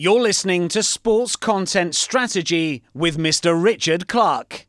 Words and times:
You're 0.00 0.20
listening 0.20 0.68
to 0.68 0.84
Sports 0.84 1.34
Content 1.34 1.92
Strategy 1.96 2.84
with 2.94 3.18
Mr. 3.18 3.60
Richard 3.60 4.06
Clark. 4.06 4.68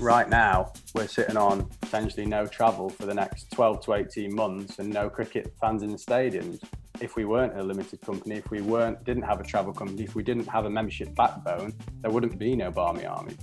Right 0.00 0.30
now, 0.30 0.72
we're 0.94 1.06
sitting 1.06 1.36
on 1.36 1.68
potentially 1.82 2.24
no 2.24 2.46
travel 2.46 2.88
for 2.88 3.04
the 3.04 3.12
next 3.12 3.50
12 3.50 3.84
to 3.84 3.92
18 3.92 4.34
months 4.34 4.78
and 4.78 4.88
no 4.88 5.10
cricket 5.10 5.52
fans 5.60 5.82
in 5.82 5.90
the 5.90 5.98
stadiums. 5.98 6.62
If 7.02 7.16
we 7.16 7.26
weren't 7.26 7.58
a 7.58 7.62
limited 7.62 8.00
company, 8.00 8.36
if 8.36 8.50
we 8.50 8.62
weren't 8.62 9.04
didn't 9.04 9.24
have 9.24 9.38
a 9.38 9.44
travel 9.44 9.74
company, 9.74 10.02
if 10.02 10.14
we 10.14 10.22
didn't 10.22 10.46
have 10.46 10.64
a 10.64 10.70
membership 10.70 11.14
backbone, 11.14 11.74
there 12.00 12.10
wouldn't 12.10 12.38
be 12.38 12.56
no 12.56 12.70
Barmy 12.70 13.04
Army 13.04 13.36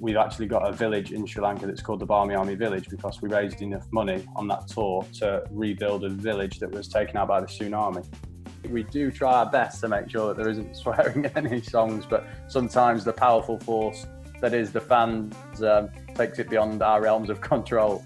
we've 0.00 0.16
actually 0.16 0.46
got 0.46 0.68
a 0.68 0.72
village 0.72 1.12
in 1.12 1.26
Sri 1.26 1.42
Lanka 1.42 1.66
that's 1.66 1.82
called 1.82 2.00
the 2.00 2.06
Barmy 2.06 2.34
Army 2.34 2.54
Village 2.54 2.88
because 2.88 3.20
we 3.22 3.28
raised 3.28 3.62
enough 3.62 3.86
money 3.92 4.26
on 4.36 4.48
that 4.48 4.68
tour 4.68 5.06
to 5.14 5.44
rebuild 5.50 6.04
a 6.04 6.08
village 6.08 6.58
that 6.58 6.70
was 6.70 6.88
taken 6.88 7.16
out 7.16 7.28
by 7.28 7.40
the 7.40 7.46
tsunami. 7.46 8.06
We 8.70 8.82
do 8.84 9.10
try 9.10 9.34
our 9.34 9.50
best 9.50 9.80
to 9.82 9.88
make 9.88 10.10
sure 10.10 10.28
that 10.28 10.36
there 10.36 10.50
isn't 10.50 10.76
swearing 10.76 11.24
in 11.24 11.30
any 11.36 11.60
songs, 11.60 12.06
but 12.06 12.26
sometimes 12.48 13.04
the 13.04 13.12
powerful 13.12 13.58
force 13.60 14.06
that 14.40 14.52
is 14.52 14.72
the 14.72 14.80
fans 14.80 15.34
um, 15.62 15.88
takes 16.14 16.38
it 16.38 16.50
beyond 16.50 16.82
our 16.82 17.00
realms 17.00 17.30
of 17.30 17.40
control. 17.40 18.04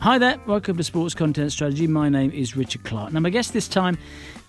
Hi 0.00 0.16
there, 0.16 0.40
welcome 0.46 0.76
to 0.76 0.84
Sports 0.84 1.14
Content 1.14 1.50
Strategy. 1.50 1.86
My 1.88 2.08
name 2.08 2.30
is 2.30 2.56
Richard 2.56 2.84
Clark. 2.84 3.12
Now, 3.12 3.20
my 3.20 3.30
guest 3.30 3.52
this 3.52 3.66
time 3.66 3.98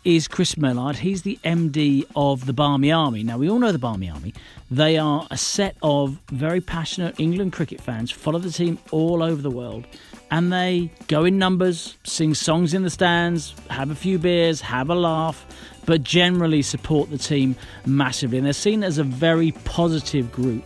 is 0.06 0.28
Chris 0.28 0.58
Millard. 0.58 0.98
He's 0.98 1.24
the 1.24 1.40
MD 1.44 2.06
of 2.16 2.46
the 2.46 2.54
Barmy 2.54 2.92
Army. 2.92 3.24
Now, 3.24 3.38
we 3.38 3.50
all 3.50 3.60
know 3.60 3.72
the 3.72 3.80
Barmy 3.80 4.10
Army. 4.10 4.34
They 4.72 5.00
are 5.00 5.28
a 5.32 5.38
set 5.38 5.76
of 5.82 6.20
very 6.32 6.62
passionate 6.62 7.20
England 7.20 7.54
cricket 7.54 7.82
fans, 7.82 8.12
follow 8.12 8.38
the 8.38 8.52
team 8.52 8.78
all 8.92 9.24
over 9.24 9.42
the 9.42 9.50
world, 9.50 9.88
and 10.30 10.54
they 10.54 10.92
go 11.08 11.26
in 11.26 11.40
numbers, 11.40 11.98
sing 12.04 12.36
songs 12.36 12.76
in 12.76 12.84
the 12.84 12.92
stands, 12.92 13.56
have 13.72 13.90
a 13.90 13.96
few 13.96 14.20
beers, 14.20 14.62
have 14.62 14.92
a 14.92 14.96
laugh, 14.96 15.44
but 15.88 16.04
generally 16.04 16.62
support 16.62 17.10
the 17.10 17.18
team 17.18 17.56
massively. 17.88 18.38
And 18.38 18.46
they're 18.46 18.54
seen 18.54 18.84
as 18.84 19.00
a 19.00 19.04
very 19.04 19.54
positive 19.64 20.32
group 20.32 20.64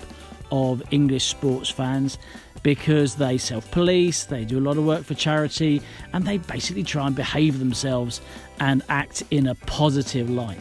of 0.51 0.83
English 0.91 1.23
sports 1.23 1.69
fans 1.69 2.17
because 2.61 3.15
they 3.15 3.37
self 3.37 3.69
police, 3.71 4.25
they 4.25 4.43
do 4.43 4.59
a 4.59 4.61
lot 4.61 4.77
of 4.77 4.85
work 4.85 5.03
for 5.03 5.13
charity, 5.13 5.81
and 6.11 6.25
they 6.25 6.39
basically 6.39 6.83
try 6.83 7.07
and 7.07 7.15
behave 7.15 7.59
themselves 7.59 8.19
and 8.59 8.83
act 8.89 9.23
in 9.31 9.47
a 9.47 9.55
positive 9.55 10.29
light. 10.29 10.59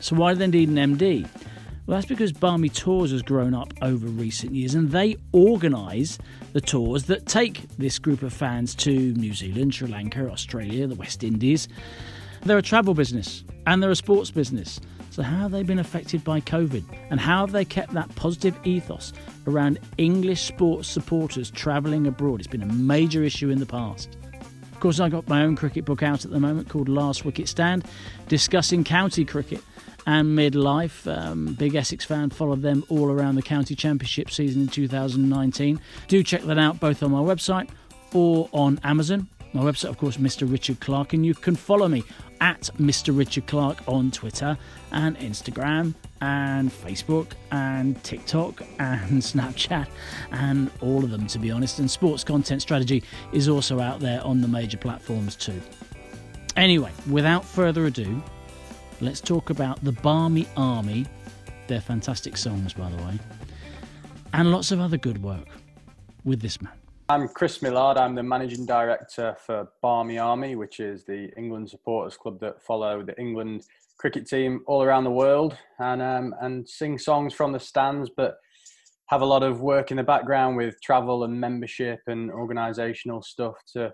So, 0.00 0.16
why 0.16 0.32
do 0.32 0.38
they 0.38 0.46
need 0.46 0.70
an 0.70 0.96
MD? 0.96 1.28
Well, 1.86 1.98
that's 1.98 2.08
because 2.08 2.32
Barmy 2.32 2.70
Tours 2.70 3.10
has 3.10 3.20
grown 3.20 3.52
up 3.52 3.74
over 3.82 4.06
recent 4.06 4.54
years 4.54 4.74
and 4.74 4.90
they 4.90 5.16
organise 5.32 6.18
the 6.54 6.60
tours 6.62 7.04
that 7.04 7.26
take 7.26 7.68
this 7.76 7.98
group 7.98 8.22
of 8.22 8.32
fans 8.32 8.74
to 8.76 9.12
New 9.12 9.34
Zealand, 9.34 9.74
Sri 9.74 9.88
Lanka, 9.88 10.30
Australia, 10.30 10.86
the 10.86 10.94
West 10.94 11.22
Indies. 11.22 11.68
They're 12.42 12.56
a 12.56 12.62
travel 12.62 12.94
business 12.94 13.44
and 13.66 13.82
they're 13.82 13.90
a 13.90 13.96
sports 13.96 14.30
business. 14.30 14.80
So, 15.10 15.22
how 15.22 15.40
have 15.40 15.50
they 15.50 15.62
been 15.62 15.78
affected 15.78 16.24
by 16.24 16.40
COVID? 16.40 16.84
And 17.10 17.20
how 17.20 17.40
have 17.40 17.52
they 17.52 17.66
kept 17.66 17.92
that 17.92 18.12
positive 18.16 18.58
ethos 18.64 19.12
around 19.46 19.78
English 19.98 20.40
sports 20.40 20.88
supporters 20.88 21.50
travelling 21.50 22.06
abroad? 22.06 22.40
It's 22.40 22.48
been 22.48 22.62
a 22.62 22.72
major 22.72 23.22
issue 23.22 23.50
in 23.50 23.60
the 23.60 23.66
past. 23.66 24.16
Of 24.72 24.80
course, 24.80 25.00
I 25.00 25.10
got 25.10 25.28
my 25.28 25.42
own 25.42 25.54
cricket 25.54 25.84
book 25.84 26.02
out 26.02 26.24
at 26.24 26.30
the 26.30 26.40
moment 26.40 26.70
called 26.70 26.88
Last 26.88 27.26
Wicket 27.26 27.46
Stand, 27.46 27.84
discussing 28.28 28.84
county 28.84 29.26
cricket 29.26 29.62
and 30.06 30.36
midlife. 30.36 31.06
Um, 31.10 31.54
big 31.54 31.74
Essex 31.74 32.04
fan, 32.04 32.30
followed 32.30 32.62
them 32.62 32.84
all 32.88 33.10
around 33.10 33.36
the 33.36 33.42
county 33.42 33.74
championship 33.74 34.30
season 34.30 34.62
in 34.62 34.68
2019. 34.68 35.80
Do 36.08 36.22
check 36.22 36.42
that 36.42 36.58
out 36.58 36.80
both 36.80 37.02
on 37.02 37.10
my 37.10 37.20
website 37.20 37.68
or 38.12 38.48
on 38.52 38.80
Amazon. 38.84 39.28
My 39.52 39.62
website, 39.62 39.90
of 39.90 39.98
course, 39.98 40.16
Mr. 40.16 40.50
Richard 40.50 40.80
Clark, 40.80 41.12
and 41.12 41.24
you 41.24 41.32
can 41.32 41.54
follow 41.54 41.86
me 41.86 42.02
at 42.40 42.70
Mr. 42.78 43.16
Richard 43.16 43.46
Clark 43.46 43.78
on 43.86 44.10
Twitter 44.10 44.58
and 44.90 45.16
Instagram 45.18 45.94
and 46.20 46.72
Facebook 46.72 47.32
and 47.52 48.02
TikTok 48.02 48.62
and 48.80 49.22
Snapchat 49.22 49.86
and 50.32 50.70
all 50.80 51.04
of 51.04 51.10
them, 51.10 51.28
to 51.28 51.38
be 51.38 51.52
honest. 51.52 51.78
And 51.78 51.88
Sports 51.88 52.24
Content 52.24 52.62
Strategy 52.62 53.04
is 53.32 53.48
also 53.48 53.78
out 53.78 54.00
there 54.00 54.20
on 54.24 54.40
the 54.40 54.48
major 54.48 54.76
platforms 54.76 55.36
too. 55.36 55.60
Anyway, 56.56 56.90
without 57.08 57.44
further 57.44 57.86
ado, 57.86 58.22
let's 59.04 59.20
talk 59.20 59.50
about 59.50 59.84
the 59.84 59.92
Barmy 59.92 60.48
Army. 60.56 61.04
They're 61.66 61.80
fantastic 61.80 62.38
songs, 62.38 62.72
by 62.72 62.88
the 62.88 62.96
way, 63.04 63.18
and 64.32 64.50
lots 64.50 64.72
of 64.72 64.80
other 64.80 64.96
good 64.96 65.22
work 65.22 65.46
with 66.24 66.40
this 66.40 66.62
man. 66.62 66.72
I'm 67.10 67.28
Chris 67.28 67.60
Millard. 67.60 67.98
I'm 67.98 68.14
the 68.14 68.22
managing 68.22 68.64
director 68.64 69.36
for 69.44 69.68
Barmy 69.82 70.18
Army, 70.18 70.56
which 70.56 70.80
is 70.80 71.04
the 71.04 71.30
England 71.36 71.68
supporters 71.68 72.16
club 72.16 72.40
that 72.40 72.62
follow 72.62 73.02
the 73.02 73.14
England 73.20 73.66
cricket 73.98 74.26
team 74.26 74.62
all 74.66 74.82
around 74.82 75.04
the 75.04 75.10
world 75.10 75.56
and 75.78 76.00
um, 76.00 76.34
and 76.40 76.66
sing 76.66 76.96
songs 76.96 77.34
from 77.34 77.52
the 77.52 77.60
stands, 77.60 78.08
but 78.16 78.38
have 79.08 79.20
a 79.20 79.26
lot 79.26 79.42
of 79.42 79.60
work 79.60 79.90
in 79.90 79.98
the 79.98 80.02
background 80.02 80.56
with 80.56 80.80
travel 80.82 81.24
and 81.24 81.38
membership 81.38 82.00
and 82.06 82.30
organisational 82.30 83.22
stuff 83.22 83.54
to 83.74 83.92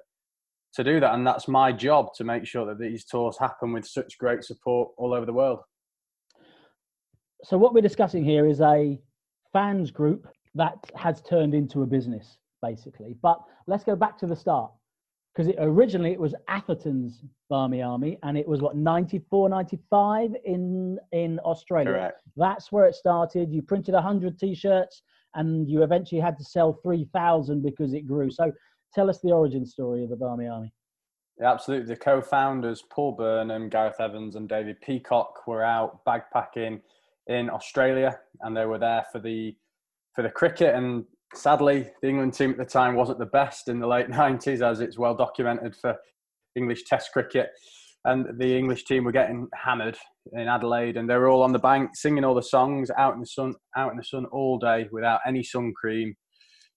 to 0.75 0.85
do 0.85 1.01
that. 1.01 1.15
And 1.15 1.27
that's 1.27 1.49
my 1.49 1.73
job 1.73 2.15
to 2.15 2.25
make 2.25 2.47
sure 2.47 2.67
that 2.67 2.79
these 2.79 3.05
tours 3.05 3.39
happen 3.39 3.73
with 3.73 3.87
such 3.87 4.19
great 4.19 4.45
support 4.45 4.91
all 4.97 5.13
over 5.13 5.27
the 5.27 5.33
world. 5.33 5.61
So 7.43 7.57
what 7.57 7.75
we're 7.75 7.81
discussing 7.81 8.25
here 8.25 8.47
is 8.47 8.61
a 8.61 8.99
fans 9.53 9.91
group 9.91 10.29
that 10.55 10.79
has 10.95 11.23
turned 11.23 11.55
into 11.55 11.83
a 11.83 11.87
business 11.87 12.39
basically. 12.63 13.17
But 13.23 13.41
let's 13.67 13.85
go 13.85 13.97
back 13.97 14.19
to 14.19 14.27
the 14.27 14.37
start 14.37 14.71
because 15.35 15.49
it, 15.49 15.57
originally 15.59 16.13
it 16.13 16.21
was 16.21 16.35
Atherton's 16.49 17.23
Barmy 17.49 17.83
Army 17.83 18.19
and 18.23 18.37
it 18.37 18.47
was 18.47 18.61
what 18.61 18.77
94 18.77 19.49
95 19.49 20.35
in 20.45 20.99
in 21.13 21.39
Australia 21.41 21.93
Correct. 21.93 22.23
that's 22.37 22.73
where 22.73 22.87
it 22.87 22.95
started 22.95 23.53
you 23.53 23.63
printed 23.63 23.95
100 23.95 24.39
t-shirts 24.39 25.03
and 25.35 25.69
you 25.69 25.83
eventually 25.83 26.21
had 26.21 26.37
to 26.39 26.45
sell 26.45 26.81
3000 26.83 27.63
because 27.63 27.95
it 27.95 28.07
grew 28.07 28.31
so 28.31 28.53
tell 28.95 29.11
us 29.11 29.21
the 29.21 29.33
origin 29.33 29.65
story 29.67 30.03
of 30.05 30.11
the 30.11 30.17
Barmy 30.17 30.47
Army. 30.47 30.73
Yeah, 31.41 31.53
absolutely. 31.53 31.87
The 31.87 32.01
co-founders 32.01 32.85
Paul 32.91 33.13
Burnham 33.13 33.69
Gareth 33.69 34.01
Evans 34.01 34.37
and 34.37 34.49
David 34.49 34.81
Peacock 34.83 35.47
were 35.47 35.65
out 35.65 36.05
bagpacking 36.05 36.81
in 37.29 37.49
Australia 37.49 38.19
and 38.43 38.57
they 38.57 38.67
were 38.67 38.79
there 38.79 39.05
for 39.11 39.21
the 39.21 39.55
for 40.15 40.23
the 40.23 40.31
cricket. 40.31 40.75
And 40.75 41.05
sadly, 41.35 41.89
the 42.03 42.09
England 42.09 42.35
team 42.35 42.51
at 42.51 42.59
the 42.59 42.65
time 42.65 42.95
wasn't 42.95 43.19
the 43.19 43.27
best 43.27 43.69
in 43.69 43.79
the 43.79 43.87
late 43.87 44.09
90s, 44.11 44.63
as 44.63 44.81
it's 44.81 44.99
well 44.99 45.15
documented 45.15 45.77
for 45.77 45.97
English 46.57 46.85
Test 46.85 47.13
cricket. 47.13 47.51
And 48.05 48.39
the 48.39 48.57
English 48.57 48.85
team 48.85 49.05
were 49.05 49.13
getting 49.13 49.47
hammered 49.55 49.97
in 50.33 50.49
Adelaide, 50.49 50.97
and 50.97 51.09
they 51.09 51.17
were 51.17 51.29
all 51.29 51.43
on 51.43 51.53
the 51.53 51.59
bank 51.59 51.91
singing 51.95 52.25
all 52.25 52.35
the 52.35 52.43
songs 52.43 52.91
out 52.97 53.15
in 53.15 53.21
the 53.21 53.27
sun, 53.27 53.55
out 53.77 53.91
in 53.91 53.99
the 53.99 54.05
sun 54.05 54.25
all 54.27 54.59
day 54.59 54.89
without 54.91 55.21
any 55.27 55.43
sun 55.43 55.73
cream, 55.79 56.15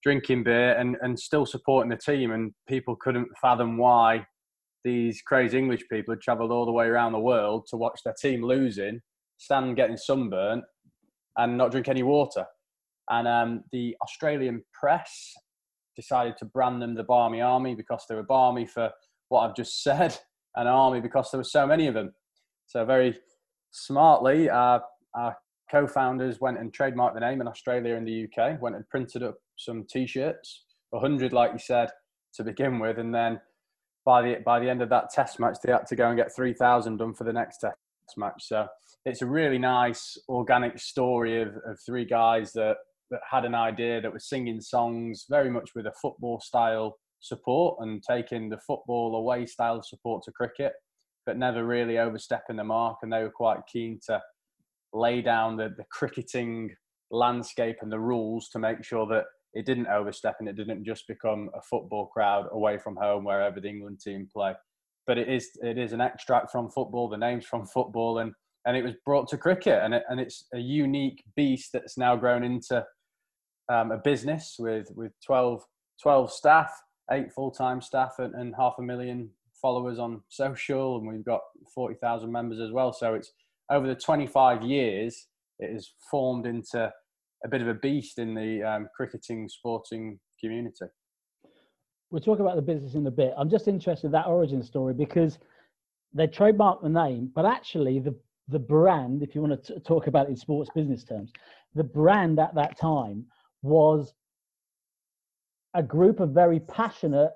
drinking 0.03 0.44
beer, 0.44 0.74
and, 0.74 0.97
and 1.02 1.18
still 1.18 1.46
supporting 1.46 1.90
the 1.90 1.97
team. 1.97 2.31
And 2.31 2.53
people 2.68 2.96
couldn't 2.96 3.30
fathom 3.41 3.78
why 3.78 4.25
these 4.84 5.22
crazy 5.22 5.58
English 5.58 5.84
people 5.90 6.14
had 6.14 6.22
travelled 6.22 6.52
all 6.52 6.66
the 6.66 6.72
way 6.72 6.88
around 6.88 7.14
the 7.14 7.19
world 7.19 7.66
to 7.69 7.78
watch 7.78 8.02
their 8.03 8.16
team 8.22 8.44
losing, 8.44 9.00
stand 9.38 9.75
getting 9.75 9.97
sunburnt, 9.97 10.64
and 11.38 11.58
not 11.58 11.72
drink 11.72 11.88
any 11.88 12.03
water 12.03 12.46
and 13.09 13.28
um, 13.28 13.64
the 13.72 13.96
Australian 14.02 14.64
press 14.74 15.34
decided 15.96 16.38
to 16.38 16.46
brand 16.46 16.81
them 16.81 16.96
the 16.96 17.03
Barmy 17.03 17.41
Army 17.41 17.75
because 17.75 18.06
they 18.08 18.16
were 18.16 18.24
barmy 18.24 18.66
for 18.66 18.91
what 19.30 19.41
I've 19.41 19.56
just 19.56 19.84
said, 19.84 20.18
an 20.56 20.68
army 20.68 21.02
because 21.02 21.30
there 21.31 21.40
were 21.40 21.44
so 21.44 21.68
many 21.68 21.88
of 21.88 21.94
them. 21.94 22.14
So 22.68 22.85
very 22.85 23.18
smartly, 23.72 24.50
uh, 24.50 24.80
our 25.16 25.38
co-founders 25.70 26.40
went 26.40 26.59
and 26.59 26.72
trademarked 26.72 27.16
the 27.16 27.20
name 27.20 27.41
in 27.41 27.47
Australia 27.47 27.96
and 27.96 28.08
the 28.08 28.25
UK. 28.25 28.62
Went 28.62 28.75
and 28.75 28.88
printed 28.90 29.24
up 29.24 29.35
some 29.66 29.85
T-shirts, 29.90 30.63
hundred, 30.94 31.34
like 31.34 31.51
you 31.53 31.59
said, 31.59 31.90
to 32.35 32.44
begin 32.44 32.79
with, 32.79 33.00
and 33.00 33.13
then 33.13 33.40
by 34.06 34.22
the 34.22 34.35
by 34.46 34.59
the 34.59 34.69
end 34.69 34.81
of 34.81 34.90
that 34.90 35.09
test 35.12 35.40
match, 35.40 35.58
they 35.64 35.72
had 35.72 35.88
to 35.88 35.96
go 35.96 36.08
and 36.08 36.17
get 36.17 36.35
three 36.35 36.53
thousand 36.53 36.97
done 36.97 37.14
for 37.14 37.23
the 37.23 37.34
next 37.34 37.59
test 37.59 37.76
match. 38.17 38.43
So 38.43 38.67
it's 39.05 39.22
a 39.22 39.26
really 39.26 39.58
nice 39.58 40.17
organic 40.28 40.78
story 40.79 41.41
of, 41.41 41.55
of 41.66 41.79
three 41.85 42.05
guys 42.05 42.53
that 42.53 42.78
that 43.11 43.22
had 43.29 43.46
an 43.46 43.55
idea 43.55 44.02
that 44.02 44.14
was 44.14 44.28
singing 44.28 44.61
songs 44.61 45.26
very 45.29 45.49
much 45.49 45.72
with 45.76 45.85
a 45.85 45.93
football 46.02 46.40
style 46.40 46.97
support 47.20 47.78
and 47.79 48.03
taking 48.03 48.49
the 48.49 48.58
football 48.58 49.16
away 49.16 49.46
style 49.46 49.82
support 49.82 50.23
to 50.23 50.32
cricket, 50.32 50.73
but 51.26 51.38
never 51.38 51.66
really 51.66 51.97
overstepping 51.97 52.55
the 52.55 52.64
mark. 52.64 52.97
And 53.02 53.14
they 53.14 53.23
were 53.23 53.29
quite 53.29 53.59
keen 53.72 53.99
to 54.08 54.22
lay 54.93 55.22
down 55.22 55.58
the, 55.58 55.73
the 55.78 55.85
cricketing 55.91 56.76
landscape 57.11 57.78
and 57.82 57.91
the 57.91 57.99
rules 57.99 58.49
to 58.49 58.59
make 58.59 58.84
sure 58.84 59.08
that 59.08 59.26
it 59.53 59.66
didn't 59.66 59.88
overstep 59.88 60.38
and 60.40 60.50
it 60.50 60.55
didn't 60.55 60.84
just 60.84 61.08
become 61.08 61.50
a 61.53 61.61
football 61.61 62.08
crowd 62.08 62.47
away 62.52 62.78
from 62.78 62.96
home 62.96 63.23
wherever 63.23 63.59
the 63.59 63.70
England 63.70 64.00
team 64.00 64.28
play. 64.32 64.53
But 65.05 65.17
it 65.17 65.29
is 65.29 65.50
it 65.61 65.78
is 65.78 65.94
an 65.94 66.02
extract 66.02 66.52
from 66.52 66.70
football, 66.70 67.09
the 67.09 67.17
name's 67.17 67.46
from 67.46 67.66
football, 67.66 68.20
and 68.20 68.34
and 68.66 68.78
it 68.78 68.84
was 68.84 68.94
brought 69.05 69.28
to 69.29 69.38
cricket, 69.38 69.82
and 69.84 69.94
it, 69.94 70.03
and 70.09 70.20
it's 70.20 70.46
a 70.53 70.59
unique 70.59 71.23
beast 71.35 71.72
that's 71.73 71.97
now 71.97 72.16
grown 72.16 72.44
into 72.44 72.85
um, 73.70 73.91
a 73.91 73.97
business 73.97 74.55
with 74.58 74.88
with 74.96 75.11
12, 75.26 75.61
12 76.02 76.32
staff, 76.32 76.72
eight 77.11 77.32
full 77.34 77.52
time 77.52 77.82
staff, 77.82 78.16
and, 78.20 78.34
and, 78.35 78.55
half 78.55 78.76
a 78.79 78.82
million 78.82 79.29
followers 79.61 80.00
on 80.00 80.22
social, 80.29 80.97
and 80.97 81.08
we've 81.08 81.26
got 81.26 81.41
forty 81.76 81.96
thousand 81.96 82.32
members 82.32 82.59
as 82.59 82.72
well. 82.72 82.94
So 82.94 83.14
it's 83.14 83.32
over 83.70 83.88
the 83.88 83.96
twenty 83.96 84.28
five 84.28 84.64
years, 84.64 85.28
it 85.59 85.73
has 85.73 85.91
formed 86.09 86.46
into 86.46 86.91
a 87.43 87.47
bit 87.47 87.61
of 87.61 87.67
a 87.67 87.73
beast 87.73 88.19
in 88.19 88.34
the 88.34 88.63
um, 88.63 88.87
cricketing 88.95 89.47
sporting 89.49 90.19
community. 90.40 90.85
We'll 92.09 92.22
talk 92.22 92.40
about 92.40 92.55
the 92.55 92.61
business 92.61 92.95
in 92.95 93.07
a 93.07 93.11
bit. 93.11 93.34
I'm 93.37 93.49
just 93.49 93.67
interested 93.67 94.07
in 94.07 94.11
that 94.13 94.28
origin 94.28 94.63
story 94.63 94.93
because 94.93 95.40
they 96.13 96.28
trademarked 96.28 96.84
the 96.84 96.90
name, 96.90 97.31
but 97.34 97.45
actually 97.45 97.99
the 97.99 98.16
the 98.49 98.59
brand, 98.59 99.23
if 99.23 99.34
you 99.34 99.41
want 99.41 99.63
to 99.63 99.73
t- 99.73 99.79
talk 99.79 100.07
about 100.07 100.28
it 100.28 100.31
in 100.31 100.35
sports 100.35 100.69
business 100.75 101.05
terms, 101.05 101.31
the 101.75 101.84
brand 101.84 102.40
at 102.40 102.53
that 102.55 102.78
time 102.78 103.25
was 103.61 104.13
a 105.73 105.81
group 105.81 106.19
of 106.19 106.31
very 106.31 106.59
passionate, 106.59 107.31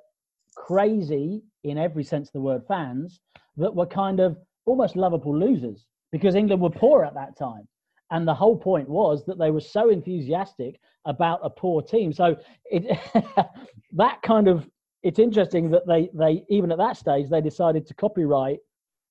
crazy 0.55 1.41
in 1.63 1.77
every 1.77 2.03
sense 2.03 2.27
of 2.27 2.33
the 2.33 2.41
word 2.41 2.61
fans 2.67 3.21
that 3.55 3.73
were 3.73 3.85
kind 3.85 4.19
of 4.19 4.37
almost 4.65 4.95
lovable 4.95 5.37
losers 5.37 5.85
because 6.11 6.35
England 6.35 6.61
were 6.61 6.69
poor 6.69 7.03
at 7.03 7.13
that 7.13 7.37
time. 7.37 7.67
And 8.11 8.27
the 8.27 8.33
whole 8.33 8.57
point 8.57 8.87
was 8.87 9.25
that 9.25 9.37
they 9.37 9.51
were 9.51 9.61
so 9.61 9.89
enthusiastic 9.89 10.79
about 11.05 11.39
a 11.43 11.49
poor 11.49 11.81
team. 11.81 12.13
So 12.13 12.37
it, 12.65 12.97
that 13.93 14.21
kind 14.21 14.47
of 14.47 14.69
it's 15.03 15.19
interesting 15.19 15.69
that 15.71 15.87
they 15.87 16.09
they 16.13 16.43
even 16.49 16.71
at 16.71 16.77
that 16.77 16.97
stage 16.97 17.29
they 17.29 17.41
decided 17.41 17.85
to 17.87 17.93
copyright 17.93 18.59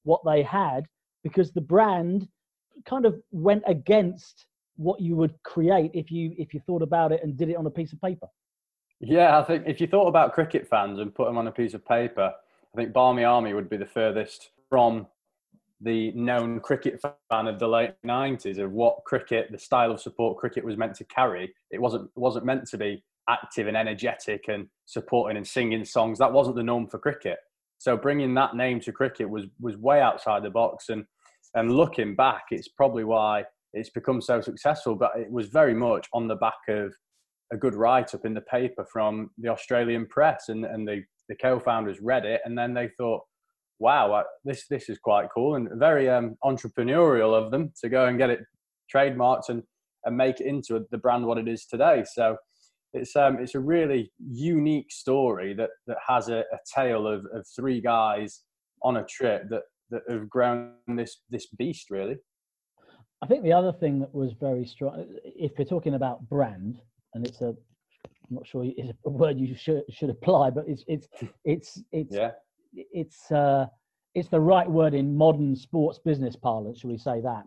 what 0.05 0.21
they 0.25 0.43
had 0.43 0.87
because 1.23 1.53
the 1.53 1.61
brand 1.61 2.29
kind 2.85 3.07
of 3.07 3.21
went 3.33 3.63
against 3.67 4.47
what 4.77 5.01
you 5.01 5.17
would 5.17 5.35
create 5.43 5.91
if 5.95 6.11
you 6.11 6.35
if 6.39 6.53
you 6.53 6.61
thought 6.67 6.83
about 6.83 7.13
it 7.13 7.23
and 7.23 7.37
did 7.37 7.49
it 7.49 7.57
on 7.57 7.67
a 7.67 7.71
piece 7.71 7.93
of 7.93 8.01
paper. 8.01 8.27
Yeah, 9.01 9.39
I 9.39 9.45
think 9.45 9.65
if 9.67 9.81
you 9.81 9.87
thought 9.87 10.09
about 10.09 10.33
cricket 10.33 10.69
fans 10.69 10.99
and 10.99 11.15
put 11.15 11.27
them 11.27 11.37
on 11.37 11.47
a 11.47 11.53
piece 11.53 11.75
of 11.75 11.85
paper, 11.85 12.33
I 12.75 12.77
think 12.77 12.93
Barmy 12.93 13.25
Army 13.25 13.53
would 13.53 13.69
be 13.69 13.77
the 13.77 13.87
furthest 13.87 14.51
from 14.71 15.07
the 15.81 16.11
known 16.13 16.61
cricket 16.61 17.01
fan 17.01 17.47
of 17.47 17.59
the 17.59 17.69
late 17.69 17.95
90s 18.07 18.59
of 18.59 18.73
what 18.73 19.05
cricket 19.05 19.49
the 19.51 19.59
style 19.59 19.93
of 19.93 20.01
support 20.01 20.39
cricket 20.39 20.65
was 20.65 20.77
meant 20.77 20.95
to 20.97 21.05
carry. 21.05 21.53
It 21.71 21.81
wasn't 21.81 22.11
wasn't 22.15 22.47
meant 22.47 22.67
to 22.69 22.79
be 22.79 23.05
active 23.29 23.67
and 23.67 23.77
energetic 23.77 24.45
and 24.49 24.69
supporting 24.87 25.37
and 25.37 25.47
singing 25.47 25.85
songs. 25.85 26.19
That 26.19 26.33
wasn't 26.33 26.57
the 26.57 26.63
norm 26.63 26.87
for 26.87 26.99
cricket. 26.99 27.39
So 27.79 27.97
bringing 27.97 28.33
that 28.35 28.57
name 28.57 28.81
to 28.81 28.93
cricket 28.93 29.29
was 29.29 29.45
was 29.61 29.77
way 29.77 30.01
outside 30.01 30.43
the 30.43 30.51
box. 30.51 30.89
And 30.89 31.05
and 31.55 31.73
looking 31.73 32.17
back 32.17 32.45
it's 32.51 32.69
probably 32.69 33.05
why 33.05 33.45
it's 33.75 33.91
become 33.91 34.23
so 34.23 34.41
successful. 34.41 34.95
But 34.95 35.13
it 35.17 35.31
was 35.31 35.49
very 35.49 35.75
much 35.75 36.09
on 36.15 36.27
the 36.27 36.37
back 36.37 36.55
of 36.69 36.95
a 37.53 37.57
good 37.57 37.75
write 37.75 38.15
up 38.15 38.25
in 38.25 38.35
the 38.35 38.41
paper 38.41 38.87
from 38.91 39.31
the 39.39 39.49
Australian 39.49 40.07
press. 40.07 40.49
And 40.49 40.65
and 40.65 40.89
the 40.89 41.03
the 41.29 41.37
co-founders 41.37 42.01
read 42.01 42.25
it 42.25 42.41
and 42.45 42.57
then 42.57 42.73
they 42.73 42.89
thought 42.97 43.23
wow, 43.79 44.25
this 44.45 44.67
this 44.69 44.89
is 44.89 44.99
quite 44.99 45.29
cool 45.35 45.57
and 45.57 45.69
very 45.75 46.09
um, 46.09 46.37
entrepreneurial 46.45 47.35
of 47.35 47.51
them 47.51 47.73
to 47.83 47.89
go 47.89 48.07
and 48.07 48.19
get 48.19 48.31
it 48.31 48.41
trademarked 48.95 49.49
and 49.49 49.63
and 50.05 50.17
make 50.17 50.41
it 50.41 50.47
into 50.47 50.87
the 50.91 50.99
brand 50.99 51.27
what 51.27 51.39
it 51.39 51.49
is 51.49 51.67
today. 51.67 52.05
So 52.11 52.37
it's 52.93 53.15
um 53.17 53.39
it's 53.41 53.55
a 53.55 53.61
really 53.61 54.11
unique 54.19 54.91
story 54.91 55.55
that 55.55 55.71
that 55.87 55.99
has 56.07 56.29
a, 56.29 56.39
a 56.39 56.59
tale 56.75 57.07
of, 57.07 57.27
of 57.33 57.47
three 57.55 57.81
guys 57.81 58.43
on 58.83 58.99
a 58.99 59.05
trip 59.05 59.49
that 59.51 59.63
that 59.91 60.03
have 60.09 60.29
grown 60.29 60.73
this 60.87 61.23
this 61.31 61.47
beast 61.59 61.91
really. 61.91 62.17
I 63.23 63.27
think 63.27 63.45
the 63.45 63.53
other 63.53 63.73
thing 63.73 63.99
that 64.01 64.15
was 64.15 64.33
very 64.39 64.67
strong, 64.67 65.07
if 65.25 65.53
you're 65.57 65.67
talking 65.67 65.95
about 65.95 66.29
brand, 66.29 66.79
and 67.15 67.27
it's 67.27 67.41
a, 67.41 67.47
I'm 67.49 67.57
not 68.29 68.47
sure 68.47 68.63
it's 68.65 68.93
a 69.07 69.11
word 69.11 69.39
you 69.39 69.57
should 69.57 69.85
should 69.91 70.11
apply, 70.11 70.51
but 70.51 70.65
it's 70.69 70.85
it's 70.87 71.09
it's 71.45 71.83
it's 71.93 72.15
yeah 72.15 72.33
it's 72.73 73.31
uh, 73.31 73.67
it's 74.15 74.29
the 74.29 74.41
right 74.41 74.69
word 74.69 74.95
in 74.95 75.17
modern 75.17 75.55
sports 75.55 75.99
business 75.99 76.37
parlance, 76.37 76.81
shall 76.81 76.91
we 76.91 76.99
say 76.99 77.21
that? 77.21 77.45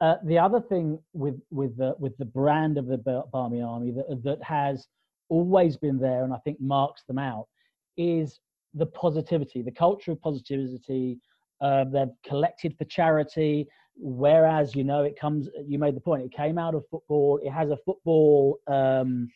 Uh, 0.00 0.16
the 0.24 0.38
other 0.38 0.60
thing 0.60 0.98
with 1.14 1.40
with 1.50 1.76
the 1.76 1.94
with 1.98 2.16
the 2.18 2.24
brand 2.24 2.78
of 2.78 2.86
the 2.86 2.98
Barmy 3.32 3.62
Army 3.62 3.92
that 3.92 4.22
that 4.22 4.42
has 4.42 4.86
always 5.28 5.76
been 5.76 5.98
there, 5.98 6.24
and 6.24 6.32
I 6.32 6.38
think 6.38 6.60
marks 6.60 7.04
them 7.04 7.18
out, 7.18 7.48
is 7.96 8.40
the 8.74 8.86
positivity, 8.86 9.62
the 9.62 9.72
culture 9.72 10.12
of 10.12 10.20
positivity. 10.20 11.18
Uh, 11.62 11.84
they've 11.84 12.08
collected 12.26 12.76
for 12.76 12.84
charity, 12.84 13.66
whereas 13.96 14.74
you 14.74 14.84
know 14.84 15.02
it 15.02 15.18
comes. 15.18 15.48
You 15.66 15.78
made 15.78 15.96
the 15.96 16.00
point. 16.00 16.22
It 16.22 16.32
came 16.32 16.58
out 16.58 16.74
of 16.74 16.84
football. 16.90 17.40
It 17.42 17.50
has 17.50 17.70
a 17.70 17.78
football 17.78 18.58
um, 18.66 19.30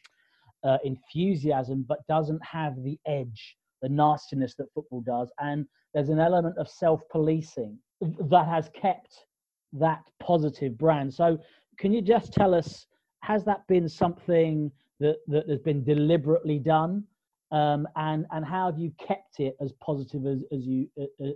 uh, 0.62 0.78
enthusiasm, 0.84 1.86
but 1.88 2.06
doesn't 2.06 2.44
have 2.44 2.82
the 2.82 2.98
edge 3.06 3.56
the 3.82 3.88
nastiness 3.88 4.54
that 4.56 4.72
football 4.74 5.00
does. 5.00 5.30
And 5.38 5.66
there's 5.94 6.08
an 6.08 6.20
element 6.20 6.58
of 6.58 6.68
self 6.68 7.00
policing 7.10 7.78
that 8.00 8.46
has 8.46 8.70
kept 8.74 9.26
that 9.72 10.04
positive 10.20 10.76
brand. 10.78 11.12
So, 11.12 11.38
can 11.78 11.92
you 11.92 12.02
just 12.02 12.32
tell 12.32 12.54
us, 12.54 12.86
has 13.22 13.44
that 13.44 13.66
been 13.66 13.88
something 13.88 14.70
that, 14.98 15.16
that 15.28 15.48
has 15.48 15.60
been 15.60 15.84
deliberately 15.84 16.58
done? 16.58 17.04
Um, 17.52 17.88
and 17.96 18.26
and 18.30 18.44
how 18.44 18.66
have 18.66 18.78
you 18.78 18.92
kept 19.04 19.40
it 19.40 19.56
as 19.60 19.72
positive 19.84 20.24
as, 20.24 20.38
as 20.52 20.64
you 20.66 20.88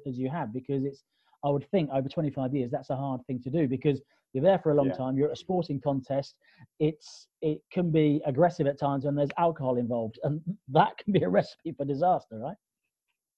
as 0.06 0.16
you 0.16 0.30
have? 0.30 0.52
Because 0.52 0.84
it's 0.84 1.02
I 1.44 1.48
would 1.50 1.68
think 1.70 1.90
over 1.92 2.08
25 2.08 2.54
years 2.54 2.70
that's 2.70 2.90
a 2.90 2.96
hard 2.96 3.24
thing 3.26 3.40
to 3.42 3.50
do 3.50 3.66
because 3.66 4.00
you're 4.34 4.44
there 4.44 4.58
for 4.58 4.72
a 4.72 4.74
long 4.74 4.88
yeah. 4.88 4.94
time. 4.94 5.16
You're 5.16 5.28
at 5.28 5.34
a 5.34 5.40
sporting 5.40 5.80
contest. 5.80 6.34
It's 6.80 7.28
it 7.40 7.60
can 7.72 7.90
be 7.90 8.20
aggressive 8.26 8.66
at 8.66 8.78
times 8.78 9.04
when 9.04 9.14
there's 9.14 9.30
alcohol 9.38 9.78
involved, 9.78 10.18
and 10.24 10.40
that 10.68 10.98
can 10.98 11.12
be 11.12 11.22
a 11.22 11.28
recipe 11.30 11.72
for 11.72 11.84
disaster, 11.84 12.38
right? 12.38 12.56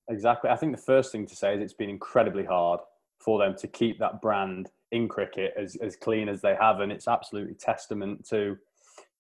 Exactly. 0.09 0.51
I 0.51 0.57
think 0.57 0.75
the 0.75 0.83
first 0.83 1.13
thing 1.13 1.27
to 1.27 1.37
say 1.37 1.55
is 1.55 1.63
it's 1.63 1.75
been 1.75 1.91
incredibly 1.91 2.45
hard 2.45 2.81
for 3.23 3.39
them 3.39 3.55
to 3.59 3.69
keep 3.69 3.99
that 3.99 4.21
brand 4.23 4.71
in 4.93 5.09
cricket 5.09 5.53
as, 5.59 5.77
as 5.77 5.97
clean 5.97 6.29
as 6.29 6.41
they 6.41 6.55
have, 6.59 6.81
and 6.81 6.91
it's 6.91 7.09
absolutely 7.09 7.55
testament 7.55 8.27
to 8.31 8.57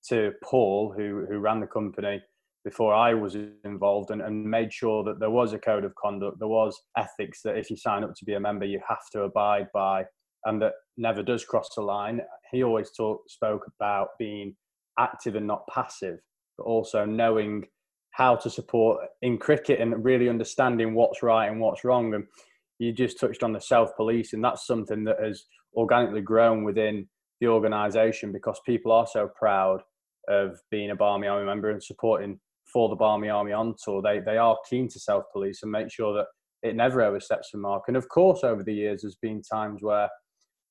to 0.08 0.32
Paul 0.42 0.94
who 0.96 1.26
who 1.28 1.38
ran 1.38 1.60
the 1.60 1.66
company 1.66 2.22
before 2.64 2.92
I 2.94 3.14
was 3.14 3.36
involved 3.64 4.10
and, 4.10 4.20
and 4.20 4.44
made 4.44 4.72
sure 4.72 5.04
that 5.04 5.20
there 5.20 5.30
was 5.30 5.52
a 5.52 5.58
code 5.58 5.84
of 5.84 5.94
conduct, 5.94 6.40
there 6.40 6.48
was 6.48 6.76
ethics 6.96 7.40
that 7.42 7.56
if 7.56 7.70
you 7.70 7.76
sign 7.76 8.02
up 8.02 8.12
to 8.16 8.24
be 8.24 8.34
a 8.34 8.40
member, 8.40 8.64
you 8.64 8.80
have 8.88 9.08
to 9.12 9.22
abide 9.22 9.68
by 9.72 10.04
and 10.46 10.62
that 10.62 10.72
never 10.96 11.22
does 11.22 11.44
cross 11.44 11.68
the 11.74 11.82
line. 11.82 12.20
He 12.52 12.62
always 12.62 12.90
talk, 12.96 13.22
spoke 13.28 13.66
about 13.78 14.08
being 14.18 14.56
active 14.98 15.34
and 15.34 15.46
not 15.46 15.66
passive, 15.68 16.18
but 16.56 16.64
also 16.64 17.04
knowing 17.04 17.66
how 18.12 18.34
to 18.34 18.48
support 18.48 19.00
in 19.20 19.36
cricket 19.36 19.80
and 19.80 20.02
really 20.02 20.28
understanding 20.28 20.94
what's 20.94 21.22
right 21.22 21.50
and 21.50 21.60
what's 21.60 21.84
wrong. 21.84 22.14
And 22.14 22.24
you 22.78 22.92
just 22.92 23.20
touched 23.20 23.42
on 23.42 23.52
the 23.52 23.60
self 23.60 23.94
police, 23.96 24.32
and 24.32 24.42
that's 24.42 24.66
something 24.66 25.04
that 25.04 25.20
has 25.22 25.44
organically 25.76 26.22
grown 26.22 26.64
within 26.64 27.08
the 27.40 27.48
organisation 27.48 28.32
because 28.32 28.58
people 28.64 28.92
are 28.92 29.06
so 29.06 29.28
proud 29.38 29.82
of 30.28 30.58
being 30.70 30.90
a 30.90 30.96
Barmy 30.96 31.26
Army 31.26 31.44
member 31.44 31.70
and 31.70 31.82
supporting 31.82 32.40
for 32.72 32.88
the 32.88 32.96
Barmy 32.96 33.28
Army 33.28 33.52
on 33.52 33.74
tour. 33.82 34.00
They 34.00 34.20
they 34.20 34.38
are 34.38 34.56
keen 34.68 34.88
to 34.88 34.98
self 34.98 35.24
police 35.32 35.62
and 35.62 35.70
make 35.70 35.90
sure 35.90 36.14
that 36.14 36.26
it 36.62 36.74
never 36.74 37.02
oversteps 37.02 37.50
the 37.52 37.58
mark. 37.58 37.84
And 37.88 37.96
of 37.96 38.08
course, 38.08 38.42
over 38.42 38.62
the 38.62 38.74
years, 38.74 39.02
there's 39.02 39.16
been 39.16 39.42
times 39.42 39.82
where 39.82 40.08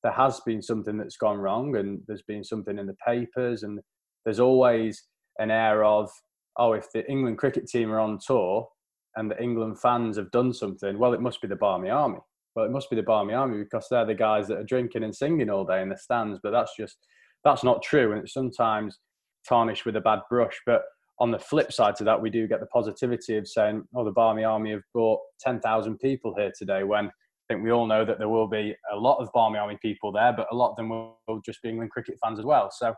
there 0.06 0.14
has 0.14 0.40
been 0.42 0.62
something 0.62 0.98
that's 0.98 1.18
gone 1.18 1.40
wrong 1.40 1.76
and 1.78 2.00
there's 2.08 2.22
been 2.22 2.44
something 2.44 2.78
in 2.78 2.86
the 2.86 2.96
papers 3.04 3.64
and 3.64 3.80
there's 4.24 4.40
always 4.40 5.02
an 5.40 5.50
air 5.50 5.84
of 5.84 6.12
oh 6.58 6.74
if 6.74 6.86
the 6.94 7.10
england 7.10 7.40
cricket 7.40 7.66
team 7.66 7.92
are 7.92 8.00
on 8.00 8.20
tour 8.24 8.68
and 9.16 9.32
the 9.32 9.42
england 9.42 9.80
fans 9.82 10.16
have 10.16 10.30
done 10.30 10.54
something 10.54 11.00
well 11.00 11.12
it 11.14 11.22
must 11.22 11.42
be 11.42 11.48
the 11.48 11.56
barmy 11.56 11.90
army. 11.90 12.20
Well 12.56 12.66
it 12.66 12.72
must 12.72 12.92
be 12.92 12.96
the 12.96 13.02
barmy 13.02 13.34
army 13.34 13.64
because 13.64 13.88
they're 13.90 14.06
the 14.06 14.14
guys 14.14 14.48
that 14.48 14.60
are 14.60 14.64
drinking 14.64 15.04
and 15.04 15.16
singing 15.16 15.50
all 15.50 15.66
day 15.66 15.82
in 15.82 15.90
the 15.90 15.98
stands 15.98 16.40
but 16.44 16.52
that's 16.52 16.76
just 16.78 16.98
that's 17.44 17.64
not 17.64 17.82
true 17.82 18.12
and 18.12 18.22
it's 18.22 18.34
sometimes 18.34 19.00
tarnished 19.48 19.86
with 19.86 19.96
a 19.96 20.02
bad 20.02 20.20
brush. 20.30 20.60
But 20.68 20.84
on 21.20 21.32
the 21.32 21.40
flip 21.40 21.74
side 21.74 21.96
to 21.96 22.04
that 22.04 22.22
we 22.22 22.30
do 22.30 22.48
get 22.48 22.60
the 22.60 22.66
positivity 22.68 23.38
of 23.38 23.48
saying 23.48 23.84
oh 23.96 24.06
the 24.06 24.12
barmy 24.12 24.44
army 24.44 24.72
have 24.72 24.82
brought 24.94 25.20
10,000 25.42 25.98
people 25.98 26.36
here 26.38 26.52
today 26.58 26.84
when 26.84 27.10
I 27.48 27.54
think 27.54 27.64
we 27.64 27.72
all 27.72 27.86
know 27.86 28.04
that 28.06 28.18
there 28.18 28.30
will 28.30 28.48
be 28.48 28.75
a 28.92 28.96
lot 28.96 29.20
of 29.20 29.30
Barmy 29.34 29.60
Army 29.60 29.78
people 29.82 30.12
there, 30.12 30.34
but 30.34 30.48
a 30.52 30.56
lot 30.56 30.72
of 30.72 30.75
them 30.78 30.90
will 30.90 31.42
just 31.46 31.62
be 31.62 31.70
England 31.70 31.92
cricket 31.92 32.16
fans 32.24 32.40
as 32.40 32.46
well. 32.46 32.72
So 32.72 32.94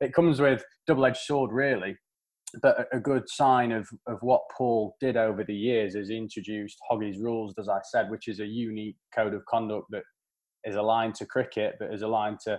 it 0.00 0.12
comes 0.12 0.40
with 0.40 0.62
double-edged 0.86 1.16
sword, 1.16 1.50
really. 1.52 1.96
But 2.62 2.88
a 2.92 3.00
good 3.00 3.24
sign 3.26 3.72
of, 3.72 3.88
of 4.06 4.18
what 4.20 4.42
Paul 4.56 4.96
did 5.00 5.16
over 5.16 5.44
the 5.44 5.54
years 5.54 5.94
is 5.94 6.10
introduced 6.10 6.78
Hoggy's 6.90 7.18
rules, 7.18 7.54
as 7.58 7.68
I 7.68 7.80
said, 7.90 8.10
which 8.10 8.28
is 8.28 8.40
a 8.40 8.46
unique 8.46 8.96
code 9.14 9.34
of 9.34 9.44
conduct 9.46 9.86
that 9.90 10.04
is 10.64 10.76
aligned 10.76 11.14
to 11.16 11.26
cricket, 11.26 11.76
but 11.78 11.92
is 11.92 12.02
aligned 12.02 12.38
to 12.44 12.58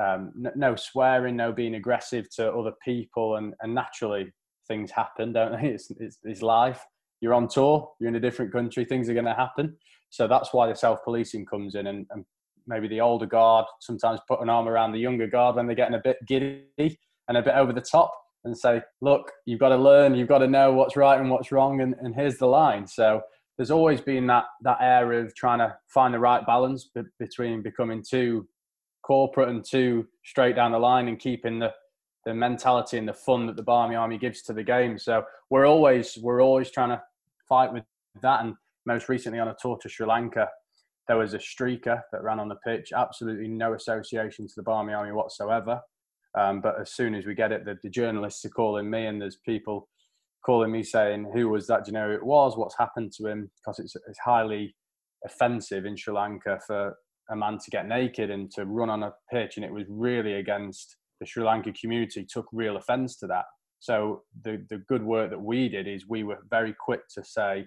um, 0.00 0.32
no 0.56 0.76
swearing, 0.76 1.36
no 1.36 1.52
being 1.52 1.74
aggressive 1.74 2.26
to 2.36 2.52
other 2.52 2.72
people, 2.82 3.36
and, 3.36 3.54
and 3.60 3.74
naturally 3.74 4.32
things 4.66 4.90
happen, 4.90 5.32
don't 5.32 5.60
they? 5.60 5.68
It's, 5.74 5.90
it's, 5.98 6.18
it's 6.22 6.42
life. 6.42 6.82
You're 7.20 7.34
on 7.34 7.48
tour, 7.48 7.90
you're 8.00 8.08
in 8.08 8.16
a 8.16 8.20
different 8.20 8.52
country, 8.52 8.84
things 8.84 9.10
are 9.10 9.14
going 9.14 9.26
to 9.26 9.34
happen. 9.34 9.76
So 10.10 10.26
that's 10.26 10.52
why 10.52 10.68
the 10.68 10.74
self 10.74 11.02
policing 11.04 11.46
comes 11.46 11.74
in, 11.74 11.86
and, 11.86 12.06
and, 12.10 12.24
maybe 12.66 12.86
the 12.86 13.00
older 13.00 13.26
guard 13.26 13.64
sometimes 13.80 14.20
put 14.28 14.40
an 14.40 14.48
arm 14.48 14.68
around 14.68 14.92
the 14.92 14.98
younger 14.98 15.26
guard 15.26 15.56
when 15.56 15.66
they're 15.66 15.74
getting 15.74 15.94
a 15.94 16.02
bit 16.04 16.18
giddy 16.26 16.66
and 16.78 17.36
a 17.36 17.42
bit 17.42 17.54
over 17.54 17.72
the 17.72 17.80
top, 17.80 18.12
and 18.44 18.56
say, 18.56 18.82
"Look, 19.00 19.32
you've 19.46 19.58
got 19.58 19.70
to 19.70 19.76
learn, 19.76 20.14
you've 20.14 20.28
got 20.28 20.38
to 20.38 20.46
know 20.46 20.72
what's 20.72 20.94
right 20.94 21.18
and 21.18 21.30
what's 21.30 21.50
wrong, 21.50 21.80
and, 21.80 21.94
and 22.00 22.14
here's 22.14 22.36
the 22.36 22.46
line." 22.46 22.86
So 22.86 23.22
there's 23.56 23.70
always 23.70 24.00
been 24.00 24.26
that 24.28 24.44
that 24.62 24.78
air 24.80 25.12
of 25.14 25.34
trying 25.34 25.58
to 25.60 25.76
find 25.86 26.14
the 26.14 26.18
right 26.18 26.46
balance 26.46 26.90
be- 26.94 27.02
between 27.18 27.62
becoming 27.62 28.04
too 28.08 28.46
corporate 29.02 29.48
and 29.48 29.64
too 29.64 30.06
straight 30.24 30.54
down 30.54 30.72
the 30.72 30.78
line 30.78 31.08
and 31.08 31.18
keeping 31.18 31.58
the 31.58 31.72
the 32.24 32.34
mentality 32.34 32.98
and 32.98 33.08
the 33.08 33.14
fun 33.14 33.46
that 33.46 33.56
the 33.56 33.62
Barmy 33.62 33.96
Army 33.96 34.18
gives 34.18 34.42
to 34.42 34.52
the 34.52 34.62
game. 34.62 34.98
So 34.98 35.24
we're 35.48 35.66
always 35.66 36.18
we're 36.22 36.42
always 36.42 36.70
trying 36.70 36.90
to 36.90 37.02
fight 37.48 37.72
with 37.72 37.84
that. 38.22 38.44
And 38.44 38.54
most 38.86 39.08
recently 39.08 39.38
on 39.38 39.48
a 39.48 39.56
tour 39.60 39.78
to 39.82 39.88
Sri 39.88 40.06
Lanka, 40.06 40.48
there 41.08 41.18
was 41.18 41.34
a 41.34 41.38
streaker 41.38 42.00
that 42.12 42.22
ran 42.22 42.38
on 42.38 42.48
the 42.48 42.56
pitch, 42.64 42.92
absolutely 42.94 43.48
no 43.48 43.74
association 43.74 44.46
to 44.46 44.52
the 44.56 44.62
Barmy 44.62 44.92
Army 44.92 45.12
whatsoever. 45.12 45.80
Um, 46.38 46.60
but 46.60 46.80
as 46.80 46.92
soon 46.92 47.14
as 47.14 47.26
we 47.26 47.34
get 47.34 47.50
it, 47.50 47.64
the, 47.64 47.76
the, 47.82 47.90
journalists 47.90 48.44
are 48.44 48.50
calling 48.50 48.88
me, 48.88 49.06
and 49.06 49.20
there's 49.20 49.38
people 49.44 49.88
calling 50.46 50.70
me 50.70 50.84
saying, 50.84 51.32
"Who 51.34 51.48
was 51.48 51.66
that? 51.66 51.84
Do 51.84 51.88
you 51.88 51.94
know 51.94 52.08
who 52.08 52.14
it 52.14 52.24
was? 52.24 52.56
What's 52.56 52.78
happened 52.78 53.12
to 53.16 53.26
him?" 53.26 53.50
Because 53.56 53.80
it's 53.80 53.96
it's 54.08 54.20
highly 54.24 54.76
offensive 55.26 55.84
in 55.84 55.96
Sri 55.96 56.14
Lanka 56.14 56.60
for 56.64 56.94
a 57.30 57.36
man 57.36 57.58
to 57.58 57.70
get 57.70 57.88
naked 57.88 58.30
and 58.30 58.48
to 58.52 58.64
run 58.64 58.90
on 58.90 59.02
a 59.02 59.12
pitch, 59.32 59.56
and 59.56 59.64
it 59.64 59.72
was 59.72 59.86
really 59.88 60.34
against 60.34 60.96
the 61.18 61.26
Sri 61.26 61.42
Lanka 61.42 61.72
community 61.72 62.24
took 62.24 62.46
real 62.52 62.76
offence 62.76 63.16
to 63.18 63.26
that. 63.26 63.46
So 63.80 64.22
the 64.44 64.64
the 64.70 64.78
good 64.88 65.02
work 65.02 65.30
that 65.30 65.42
we 65.42 65.68
did 65.68 65.88
is 65.88 66.08
we 66.08 66.22
were 66.22 66.38
very 66.48 66.76
quick 66.78 67.00
to 67.14 67.24
say 67.24 67.66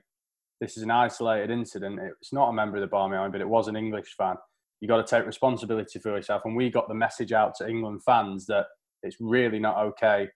this 0.63 0.77
is 0.77 0.83
an 0.83 0.91
isolated 0.91 1.51
incident. 1.51 1.99
It's 2.21 2.31
not 2.31 2.47
a 2.47 2.53
member 2.53 2.77
of 2.77 2.81
the 2.81 2.87
Barmy 2.87 3.17
Army, 3.17 3.33
but 3.33 3.41
it 3.41 3.49
was 3.49 3.67
an 3.67 3.75
English 3.75 4.15
fan. 4.17 4.35
You 4.79 4.87
got 4.87 5.05
to 5.05 5.15
take 5.15 5.25
responsibility 5.25 5.99
for 5.99 6.15
yourself. 6.15 6.43
And 6.45 6.55
we 6.55 6.69
got 6.69 6.87
the 6.87 6.93
message 6.93 7.33
out 7.33 7.53
to 7.55 7.67
England 7.67 8.01
fans 8.05 8.45
that 8.45 8.67
it's 9.01 9.17
really 9.19 9.59
not 9.59 9.77
okay 9.77 10.29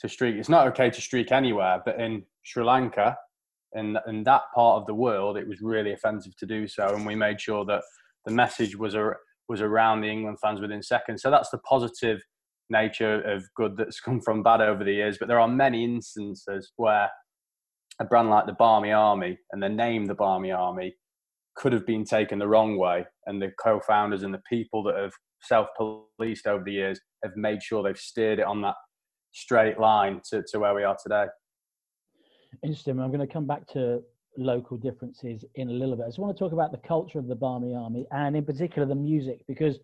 to 0.00 0.08
streak. 0.10 0.36
It's 0.36 0.50
not 0.50 0.66
okay 0.68 0.90
to 0.90 1.00
streak 1.00 1.32
anywhere, 1.32 1.80
but 1.86 1.98
in 1.98 2.24
Sri 2.42 2.62
Lanka, 2.62 3.16
in 3.74 3.96
in 4.06 4.24
that 4.24 4.42
part 4.54 4.80
of 4.80 4.86
the 4.86 4.94
world, 4.94 5.38
it 5.38 5.48
was 5.48 5.62
really 5.62 5.92
offensive 5.92 6.36
to 6.36 6.46
do 6.46 6.68
so. 6.68 6.94
And 6.94 7.06
we 7.06 7.14
made 7.14 7.40
sure 7.40 7.64
that 7.64 7.82
the 8.26 8.32
message 8.32 8.76
was 8.76 8.94
a, 8.94 9.14
was 9.48 9.62
around 9.62 10.02
the 10.02 10.10
England 10.10 10.38
fans 10.42 10.60
within 10.60 10.82
seconds. 10.82 11.22
So 11.22 11.30
that's 11.30 11.50
the 11.50 11.58
positive 11.58 12.20
nature 12.68 13.22
of 13.22 13.42
good 13.56 13.78
that's 13.78 14.00
come 14.00 14.20
from 14.20 14.42
bad 14.42 14.60
over 14.60 14.84
the 14.84 14.92
years. 14.92 15.16
But 15.18 15.28
there 15.28 15.40
are 15.40 15.48
many 15.48 15.82
instances 15.82 16.72
where 16.76 17.10
a 18.02 18.04
brand 18.04 18.28
like 18.28 18.46
the 18.46 18.52
Barmy 18.52 18.92
Army 18.92 19.38
and 19.52 19.62
the 19.62 19.68
name 19.68 20.06
the 20.06 20.14
Barmy 20.14 20.50
Army 20.50 20.94
could 21.54 21.72
have 21.72 21.86
been 21.86 22.04
taken 22.04 22.38
the 22.38 22.48
wrong 22.48 22.76
way. 22.76 23.04
And 23.26 23.40
the 23.40 23.52
co 23.62 23.80
founders 23.80 24.24
and 24.24 24.34
the 24.34 24.42
people 24.48 24.82
that 24.84 24.96
have 24.96 25.12
self 25.42 25.68
policed 25.76 26.46
over 26.46 26.64
the 26.64 26.72
years 26.72 27.00
have 27.22 27.36
made 27.36 27.62
sure 27.62 27.82
they've 27.82 27.96
steered 27.96 28.40
it 28.40 28.44
on 28.44 28.60
that 28.62 28.74
straight 29.32 29.78
line 29.78 30.20
to, 30.30 30.42
to 30.48 30.58
where 30.58 30.74
we 30.74 30.82
are 30.82 30.96
today. 31.00 31.26
Interesting. 32.64 33.00
I'm 33.00 33.12
going 33.12 33.26
to 33.26 33.32
come 33.32 33.46
back 33.46 33.66
to 33.68 34.02
local 34.36 34.76
differences 34.76 35.44
in 35.54 35.70
a 35.70 35.72
little 35.72 35.96
bit. 35.96 36.04
I 36.04 36.08
just 36.08 36.18
want 36.18 36.36
to 36.36 36.42
talk 36.42 36.52
about 36.52 36.72
the 36.72 36.88
culture 36.88 37.18
of 37.18 37.28
the 37.28 37.36
Barmy 37.36 37.74
Army 37.74 38.06
and, 38.10 38.36
in 38.36 38.44
particular, 38.44 38.86
the 38.86 38.94
music 38.94 39.44
because 39.46 39.78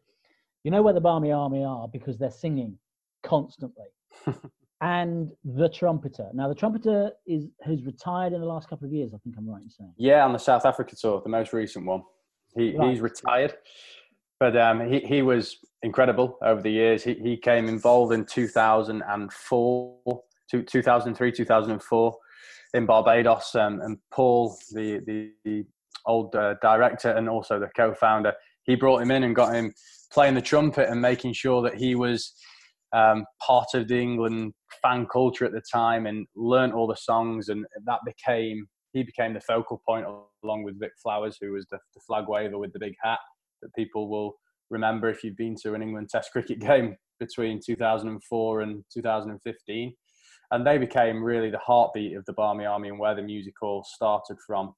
you 0.65 0.73
know 0.73 0.83
where 0.83 0.95
the 0.95 1.01
Barmy 1.01 1.31
Army 1.31 1.65
are 1.65 1.87
because 1.87 2.19
they're 2.19 2.31
singing 2.31 2.79
constantly. 3.23 3.87
and 4.81 5.31
the 5.45 5.69
trumpeter. 5.69 6.29
Now, 6.35 6.49
the 6.49 6.55
trumpeter 6.55 7.11
is 7.27 7.47
has 7.63 7.85
retired 7.85 8.33
in 8.33 8.41
the 8.41 8.47
last 8.47 8.69
couple 8.69 8.87
of 8.87 8.93
years. 8.93 9.13
I 9.15 9.19
think 9.19 9.37
I'm 9.37 9.49
right 9.49 9.63
in 9.63 9.71
saying. 9.71 9.93
Yeah, 9.97 10.25
on 10.25 10.33
the 10.33 10.39
South 10.39 10.65
Africa 10.65 10.95
tour, 10.97 11.21
the 11.23 11.31
most 11.31 11.53
recent 11.53 11.85
one. 11.85 12.03
He 12.57 12.77
right. 12.77 12.91
he's 12.91 13.01
retired, 13.01 13.57
but 14.39 14.57
um, 14.57 14.89
he 14.89 15.01
he 15.01 15.23
was 15.23 15.59
incredible 15.83 16.39
over 16.43 16.63
the 16.63 16.71
years. 16.71 17.03
He 17.03 17.15
he 17.15 17.37
came 17.37 17.69
involved 17.69 18.13
in 18.13 18.25
2004, 18.25 20.23
2003, 20.67 21.33
2004 21.33 22.19
in 22.75 22.87
Barbados, 22.87 23.55
um, 23.55 23.81
and 23.81 23.99
Paul, 24.13 24.57
the 24.73 25.01
the, 25.07 25.33
the 25.45 25.65
old 26.07 26.35
uh, 26.35 26.55
director 26.63 27.11
and 27.11 27.29
also 27.29 27.59
the 27.59 27.69
co-founder, 27.77 28.33
he 28.63 28.75
brought 28.75 29.03
him 29.03 29.11
in 29.11 29.25
and 29.25 29.35
got 29.35 29.55
him 29.55 29.75
playing 30.13 30.35
the 30.35 30.41
trumpet 30.41 30.89
and 30.89 31.01
making 31.01 31.33
sure 31.33 31.63
that 31.63 31.75
he 31.75 31.95
was 31.95 32.33
um, 32.93 33.25
part 33.45 33.69
of 33.75 33.89
the 33.89 33.99
England 33.99 34.53
fan 34.83 35.07
culture 35.11 35.45
at 35.45 35.53
the 35.53 35.63
time 35.73 36.07
and 36.07 36.27
learnt 36.37 36.75
all 36.75 36.87
the 36.87 36.97
songs, 36.97 37.49
and 37.49 37.65
that 37.87 38.01
became 38.05 38.67
he 38.93 39.03
became 39.03 39.35
the 39.35 39.41
focal 39.41 39.83
point 39.87 40.07
along 40.43 40.63
with 40.63 40.81
Vic 40.81 40.93
Flowers, 41.03 41.37
who 41.41 41.53
was 41.53 41.67
the, 41.71 41.79
the 41.95 42.01
flag 42.07 42.25
waver 42.27 42.59
with 42.59 42.73
the 42.73 42.79
big 42.79 42.95
hat 43.03 43.19
that 43.63 43.75
people 43.75 44.09
will 44.09 44.35
remember 44.71 45.09
if 45.09 45.23
you've 45.23 45.37
been 45.37 45.57
to 45.63 45.75
an 45.75 45.83
England 45.83 46.09
Test 46.11 46.31
cricket 46.33 46.59
game 46.61 46.97
between 47.21 47.61
2004 47.65 48.61
and 48.61 48.85
2015. 48.93 49.95
And 50.51 50.67
they 50.67 50.79
became 50.79 51.23
really 51.23 51.51
the 51.51 51.59
heartbeat 51.59 52.17
of 52.17 52.25
the 52.25 52.33
Barmy 52.33 52.65
Army 52.65 52.89
and 52.89 52.99
where 52.99 53.15
the 53.15 53.23
music 53.23 53.55
all 53.63 53.85
started 53.85 54.39
from. 54.47 54.73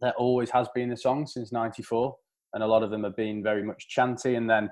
There 0.00 0.12
always 0.18 0.50
has 0.50 0.68
been 0.74 0.90
the 0.90 0.96
song 0.96 1.26
since 1.26 1.50
'94, 1.50 2.14
and 2.52 2.62
a 2.62 2.66
lot 2.66 2.82
of 2.82 2.90
them 2.90 3.04
have 3.04 3.16
been 3.16 3.42
very 3.42 3.64
much 3.64 3.88
chanty. 3.88 4.34
And 4.34 4.48
then 4.48 4.68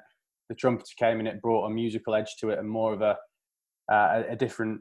the 0.49 0.55
trumpeter 0.55 0.95
came 0.99 1.19
and 1.19 1.29
it 1.29 1.43
brought 1.43 1.67
a 1.67 1.71
musical 1.71 2.15
edge 2.15 2.37
to 2.41 2.51
it 2.51 2.59
and 2.59 2.69
more 2.69 2.93
of 2.93 3.03
a 3.03 3.17
uh, 3.93 4.23
a 4.31 4.37
different 4.37 4.81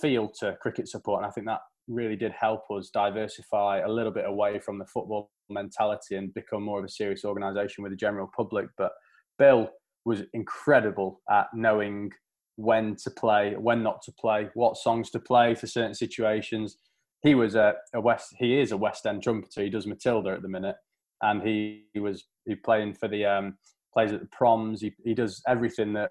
feel 0.00 0.28
to 0.40 0.56
cricket 0.60 0.88
support. 0.88 1.20
And 1.20 1.26
I 1.26 1.30
think 1.30 1.46
that 1.46 1.60
really 1.88 2.16
did 2.16 2.32
help 2.32 2.62
us 2.70 2.90
diversify 2.90 3.80
a 3.80 3.88
little 3.88 4.12
bit 4.12 4.26
away 4.26 4.58
from 4.58 4.78
the 4.78 4.86
football 4.86 5.30
mentality 5.48 6.16
and 6.16 6.34
become 6.34 6.62
more 6.62 6.78
of 6.78 6.84
a 6.84 6.88
serious 6.88 7.24
organisation 7.24 7.82
with 7.82 7.92
the 7.92 7.96
general 7.96 8.30
public. 8.36 8.66
But 8.76 8.92
Bill 9.38 9.70
was 10.04 10.22
incredible 10.32 11.20
at 11.30 11.46
knowing 11.54 12.10
when 12.56 12.96
to 12.96 13.10
play, 13.10 13.54
when 13.56 13.82
not 13.82 14.02
to 14.02 14.12
play, 14.12 14.48
what 14.54 14.76
songs 14.76 15.10
to 15.10 15.20
play 15.20 15.54
for 15.54 15.66
certain 15.66 15.94
situations. 15.94 16.78
He 17.22 17.34
was 17.34 17.54
a, 17.54 17.74
a 17.94 18.00
West. 18.00 18.34
He 18.38 18.58
is 18.58 18.72
a 18.72 18.76
West 18.76 19.06
End 19.06 19.22
trumpeter. 19.22 19.62
He 19.62 19.70
does 19.70 19.86
Matilda 19.86 20.30
at 20.30 20.42
the 20.42 20.48
minute, 20.48 20.76
and 21.22 21.42
he, 21.42 21.84
he 21.92 22.00
was 22.00 22.24
he 22.46 22.54
playing 22.54 22.94
for 22.94 23.08
the 23.08 23.24
um, 23.24 23.58
plays 23.96 24.12
at 24.12 24.20
the 24.20 24.26
proms. 24.26 24.82
He, 24.82 24.94
he 25.04 25.14
does 25.14 25.42
everything 25.48 25.94
that 25.94 26.10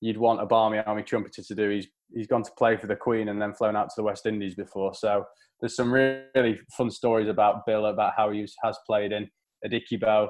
you'd 0.00 0.18
want 0.18 0.40
a 0.40 0.46
Barmy 0.46 0.78
Army 0.78 1.02
trumpeter 1.02 1.42
to 1.42 1.54
do. 1.54 1.70
He's 1.70 1.88
he's 2.14 2.26
gone 2.28 2.44
to 2.44 2.50
play 2.56 2.76
for 2.76 2.86
the 2.86 2.94
Queen 2.94 3.28
and 3.28 3.42
then 3.42 3.54
flown 3.54 3.74
out 3.74 3.88
to 3.88 3.94
the 3.96 4.04
West 4.04 4.26
Indies 4.26 4.54
before. 4.54 4.94
So 4.94 5.24
there's 5.60 5.74
some 5.74 5.92
really 5.92 6.60
fun 6.76 6.90
stories 6.90 7.28
about 7.28 7.66
Bill 7.66 7.86
about 7.86 8.12
how 8.16 8.30
he 8.30 8.46
has 8.62 8.78
played 8.86 9.12
in 9.12 9.28
Adikibo 9.66 10.28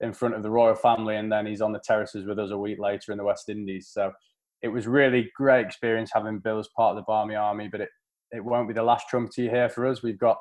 in 0.00 0.12
front 0.12 0.34
of 0.34 0.42
the 0.42 0.50
royal 0.50 0.74
family, 0.74 1.16
and 1.16 1.30
then 1.30 1.46
he's 1.46 1.60
on 1.60 1.72
the 1.72 1.80
terraces 1.84 2.26
with 2.26 2.38
us 2.38 2.50
a 2.50 2.58
week 2.58 2.78
later 2.78 3.12
in 3.12 3.18
the 3.18 3.24
West 3.24 3.48
Indies. 3.48 3.90
So 3.92 4.12
it 4.62 4.68
was 4.68 4.86
really 4.86 5.30
great 5.36 5.66
experience 5.66 6.10
having 6.12 6.38
Bill 6.38 6.58
as 6.58 6.68
part 6.76 6.90
of 6.92 6.96
the 6.96 7.06
Barmy 7.06 7.34
Army, 7.34 7.68
but 7.70 7.82
it 7.82 7.90
it 8.32 8.44
won't 8.44 8.68
be 8.68 8.74
the 8.74 8.82
last 8.82 9.08
trumpeter 9.08 9.42
you 9.42 9.50
hear 9.50 9.68
for 9.68 9.86
us. 9.86 10.02
We've 10.02 10.18
got 10.18 10.38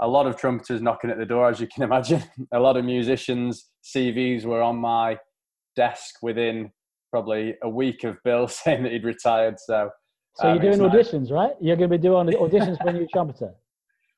a 0.00 0.08
lot 0.08 0.26
of 0.26 0.36
trumpeters 0.36 0.82
knocking 0.82 1.10
at 1.10 1.18
the 1.18 1.24
door, 1.24 1.48
as 1.48 1.60
you 1.60 1.66
can 1.66 1.82
imagine. 1.90 2.22
a 2.52 2.60
lot 2.60 2.76
of 2.76 2.84
musicians' 2.84 3.70
CVs 3.84 4.44
were 4.44 4.62
on 4.62 4.76
my 4.76 5.18
desk 5.76 6.16
within 6.22 6.72
probably 7.10 7.54
a 7.62 7.68
week 7.68 8.04
of 8.04 8.16
Bill 8.24 8.48
saying 8.48 8.82
that 8.82 8.92
he'd 8.92 9.04
retired. 9.04 9.56
So, 9.58 9.90
so 10.34 10.48
um, 10.48 10.60
you're 10.60 10.72
doing 10.72 10.90
auditions, 10.90 11.22
nice. 11.22 11.30
right? 11.30 11.52
You're 11.60 11.76
going 11.76 11.90
to 11.90 11.98
be 11.98 12.02
doing 12.02 12.26
auditions 12.28 12.82
for 12.82 12.88
a 12.88 12.92
new 12.92 13.06
trumpeter. 13.12 13.54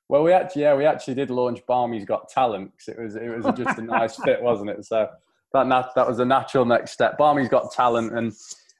Well, 0.09 0.23
we 0.23 0.33
actually, 0.33 0.63
yeah, 0.63 0.75
we 0.75 0.87
actually 0.87 1.15
did 1.15 1.31
launch 1.31 1.61
Barmy's 1.67 2.07
Got 2.07 2.31
Talent 2.31 2.73
because 2.73 2.89
it 2.89 2.99
was 2.99 3.17
it 3.17 3.29
was 3.29 3.59
just 3.59 3.79
a 3.79 3.83
nice 3.83 4.17
fit, 4.25 4.43
wasn't 4.43 4.71
it? 4.71 4.85
So 4.87 5.07
that 5.53 5.67
nat- 5.67 5.91
that 5.97 6.09
was 6.09 6.19
a 6.19 6.25
natural 6.25 6.65
next 6.65 6.93
step. 6.93 7.19
Barmy's 7.19 7.51
Got 7.51 7.73
Talent, 7.73 8.17
and 8.17 8.33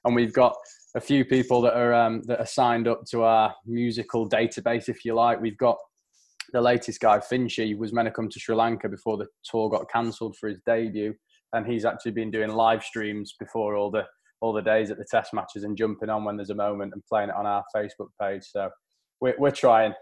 and 0.05 0.15
we've 0.15 0.33
got 0.33 0.55
a 0.95 0.99
few 0.99 1.23
people 1.23 1.61
that 1.61 1.77
are 1.77 1.93
um, 1.93 2.23
that 2.23 2.39
are 2.39 2.47
signed 2.47 2.87
up 2.87 3.05
to 3.11 3.21
our 3.23 3.53
musical 3.67 4.27
database, 4.27 4.89
if 4.89 5.05
you 5.05 5.13
like. 5.13 5.39
We've 5.39 5.57
got 5.57 5.77
the 6.51 6.61
latest 6.61 6.99
guy, 6.99 7.19
Finchy, 7.19 7.77
was 7.77 7.93
meant 7.93 8.07
to 8.07 8.11
come 8.11 8.27
to 8.27 8.39
Sri 8.39 8.55
Lanka 8.55 8.89
before 8.89 9.17
the 9.17 9.27
tour 9.43 9.69
got 9.69 9.87
cancelled 9.87 10.35
for 10.35 10.49
his 10.49 10.59
debut 10.65 11.13
and 11.53 11.65
he's 11.65 11.85
actually 11.85 12.11
been 12.11 12.31
doing 12.31 12.49
live 12.49 12.83
streams 12.83 13.35
before 13.39 13.75
all 13.75 13.91
the 13.91 14.03
all 14.41 14.53
the 14.53 14.61
days 14.61 14.89
at 14.89 14.97
the 14.97 15.05
test 15.09 15.33
matches 15.33 15.63
and 15.63 15.77
jumping 15.77 16.09
on 16.09 16.23
when 16.23 16.37
there's 16.37 16.49
a 16.49 16.55
moment 16.55 16.93
and 16.93 17.03
playing 17.05 17.29
it 17.29 17.35
on 17.35 17.45
our 17.45 17.63
Facebook 17.75 18.07
page. 18.21 18.43
So 18.43 18.69
we're 19.19 19.35
we're 19.37 19.51
trying. 19.51 19.93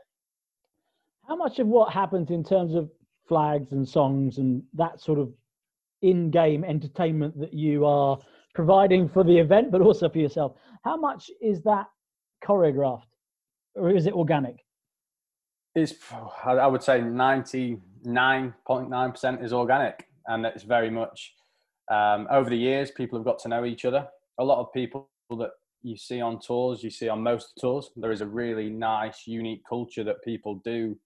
How 1.27 1.35
much 1.35 1.59
of 1.59 1.67
what 1.67 1.91
happens 1.91 2.29
in 2.29 2.43
terms 2.43 2.75
of 2.75 2.89
flags 3.27 3.71
and 3.71 3.87
songs 3.87 4.37
and 4.37 4.63
that 4.73 5.01
sort 5.01 5.19
of 5.19 5.33
in-game 6.01 6.63
entertainment 6.63 7.37
that 7.39 7.53
you 7.53 7.85
are 7.85 8.17
providing 8.53 9.09
for 9.09 9.23
the 9.23 9.37
event, 9.37 9.71
but 9.71 9.81
also 9.81 10.07
for 10.07 10.19
yourself, 10.19 10.53
how 10.83 10.95
much 10.95 11.29
is 11.41 11.61
that 11.63 11.87
choreographed, 12.43 13.01
or 13.75 13.89
is 13.89 14.05
it 14.05 14.13
organic? 14.13 14.57
It's 15.75 15.93
I 16.45 16.67
would 16.67 16.83
say 16.83 17.01
ninety 17.01 17.77
nine 18.03 18.53
point 18.65 18.89
nine 18.89 19.11
percent 19.11 19.43
is 19.43 19.53
organic, 19.53 20.07
and 20.27 20.45
it's 20.45 20.63
very 20.63 20.89
much 20.89 21.33
um, 21.89 22.27
over 22.29 22.49
the 22.49 22.57
years, 22.57 22.91
people 22.91 23.17
have 23.17 23.25
got 23.25 23.39
to 23.39 23.49
know 23.49 23.65
each 23.65 23.85
other. 23.85 24.07
A 24.39 24.43
lot 24.43 24.59
of 24.59 24.73
people 24.73 25.09
that 25.29 25.51
you 25.83 25.97
see 25.97 26.21
on 26.21 26.39
tours, 26.39 26.83
you 26.83 26.89
see 26.89 27.09
on 27.09 27.23
most 27.23 27.53
tours, 27.59 27.89
there 27.95 28.11
is 28.11 28.21
a 28.21 28.25
really 28.25 28.69
nice, 28.69 29.23
unique 29.25 29.61
culture 29.67 30.03
that 30.03 30.23
people 30.23 30.61
do 30.63 30.97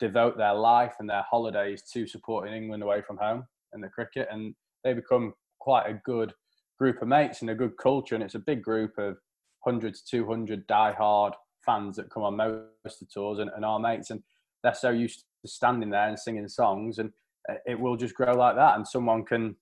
devote 0.00 0.36
their 0.36 0.54
life 0.54 0.94
and 0.98 1.08
their 1.08 1.24
holidays 1.30 1.82
to 1.92 2.06
supporting 2.06 2.54
England 2.54 2.82
away 2.82 3.02
from 3.02 3.16
home 3.16 3.46
in 3.74 3.80
the 3.80 3.88
cricket, 3.88 4.28
and 4.30 4.54
they 4.84 4.92
become 4.92 5.32
quite 5.60 5.88
a 5.88 6.00
good 6.04 6.32
group 6.78 7.00
of 7.02 7.08
mates 7.08 7.40
and 7.40 7.50
a 7.50 7.54
good 7.54 7.76
culture. 7.76 8.14
And 8.14 8.24
it's 8.24 8.34
a 8.34 8.40
big 8.40 8.62
group 8.62 8.92
of 8.98 9.16
100 9.62 9.94
to 9.94 10.00
200 10.04 10.66
die-hard 10.66 11.34
fans 11.64 11.96
that 11.96 12.10
come 12.10 12.22
on 12.22 12.36
most 12.36 12.62
of 12.84 12.98
the 13.00 13.06
tours 13.12 13.38
and, 13.38 13.50
and 13.54 13.64
our 13.64 13.78
mates, 13.78 14.10
and 14.10 14.22
they're 14.62 14.74
so 14.74 14.90
used 14.90 15.24
to 15.44 15.50
standing 15.50 15.90
there 15.90 16.08
and 16.08 16.18
singing 16.18 16.48
songs, 16.48 16.98
and 16.98 17.12
uh, 17.48 17.54
it 17.66 17.78
will 17.78 17.96
just 17.96 18.14
grow 18.14 18.34
like 18.34 18.56
that. 18.56 18.76
And 18.76 18.86
someone 18.86 19.24
can 19.24 19.56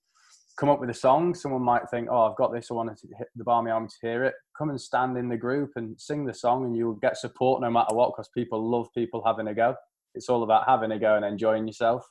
come 0.59 0.69
up 0.69 0.81
with 0.81 0.91
a 0.91 0.95
song. 0.95 1.35
Someone 1.35 1.63
might 1.63 1.89
think, 1.91 2.09
"Oh, 2.11 2.23
I've 2.23 2.37
got 2.37 2.53
this. 2.53 2.71
I 2.71 2.75
want 2.75 2.97
to 2.97 3.09
hit 3.17 3.29
the 3.37 3.45
Barmy 3.45 3.71
Army 3.71 3.89
to 3.89 4.07
hear 4.07 4.25
it." 4.25 4.35
Come 4.57 4.71
and 4.71 4.81
stand 4.81 5.17
in 5.17 5.29
the 5.29 5.37
group 5.37 5.73
and 5.77 6.01
sing 6.01 6.25
the 6.25 6.35
song, 6.35 6.65
and 6.65 6.77
you'll 6.77 6.95
get 6.95 7.17
support 7.17 7.61
no 7.61 7.71
matter 7.71 7.95
what, 7.95 8.13
because 8.13 8.29
people 8.35 8.63
love 8.69 8.89
people 8.95 9.23
having 9.25 9.49
a 9.49 9.55
go. 9.55 9.75
It's 10.15 10.29
all 10.29 10.43
about 10.43 10.67
having 10.67 10.93
a 10.93 10.99
go 10.99 11.17
and 11.17 11.25
enjoying 11.25 11.67
yourself. 11.67 12.09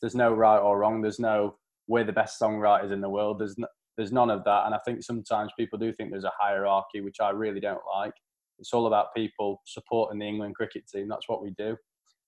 There's 0.00 0.14
no 0.14 0.32
right 0.32 0.58
or 0.58 0.78
wrong. 0.78 1.02
There's 1.02 1.20
no 1.20 1.56
we're 1.86 2.04
the 2.04 2.12
best 2.12 2.40
songwriters 2.40 2.92
in 2.92 3.00
the 3.00 3.08
world. 3.08 3.38
There's 3.38 3.58
no, 3.58 3.66
there's 3.96 4.12
none 4.12 4.30
of 4.30 4.44
that. 4.44 4.66
And 4.66 4.74
I 4.74 4.78
think 4.84 5.02
sometimes 5.02 5.52
people 5.58 5.78
do 5.78 5.92
think 5.92 6.10
there's 6.10 6.24
a 6.24 6.32
hierarchy, 6.38 7.00
which 7.00 7.20
I 7.20 7.30
really 7.30 7.60
don't 7.60 7.80
like. 7.94 8.14
It's 8.58 8.72
all 8.72 8.86
about 8.86 9.14
people 9.14 9.60
supporting 9.66 10.18
the 10.18 10.26
England 10.26 10.54
cricket 10.54 10.86
team. 10.86 11.08
That's 11.08 11.28
what 11.28 11.42
we 11.42 11.50
do. 11.58 11.76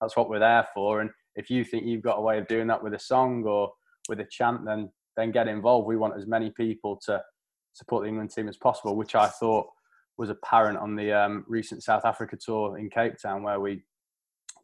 That's 0.00 0.16
what 0.16 0.28
we're 0.28 0.40
there 0.40 0.66
for. 0.74 1.00
And 1.00 1.10
if 1.36 1.48
you 1.48 1.64
think 1.64 1.86
you've 1.86 2.02
got 2.02 2.18
a 2.18 2.22
way 2.22 2.38
of 2.38 2.48
doing 2.48 2.66
that 2.66 2.82
with 2.82 2.94
a 2.94 2.98
song 2.98 3.44
or 3.44 3.70
with 4.08 4.20
a 4.20 4.26
chant, 4.30 4.64
then 4.64 4.90
then 5.16 5.32
get 5.32 5.48
involved. 5.48 5.86
We 5.86 5.96
want 5.96 6.16
as 6.16 6.26
many 6.26 6.50
people 6.50 7.00
to 7.06 7.22
support 7.72 8.02
the 8.02 8.08
England 8.08 8.30
team 8.30 8.48
as 8.48 8.56
possible, 8.56 8.96
which 8.96 9.14
I 9.14 9.28
thought 9.28 9.66
was 10.18 10.30
apparent 10.30 10.78
on 10.78 10.96
the 10.96 11.12
um, 11.12 11.44
recent 11.48 11.82
South 11.82 12.04
Africa 12.04 12.36
tour 12.36 12.78
in 12.78 12.88
Cape 12.90 13.14
Town, 13.20 13.42
where 13.42 13.60
we 13.60 13.82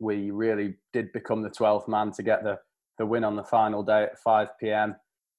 we 0.00 0.30
really 0.30 0.74
did 0.92 1.12
become 1.12 1.42
the 1.42 1.50
12th 1.50 1.86
man 1.88 2.10
to 2.12 2.22
get 2.22 2.42
the 2.42 2.58
the 2.98 3.06
win 3.06 3.24
on 3.24 3.36
the 3.36 3.44
final 3.44 3.82
day 3.82 4.02
at 4.04 4.18
5 4.18 4.48
p.m. 4.60 4.94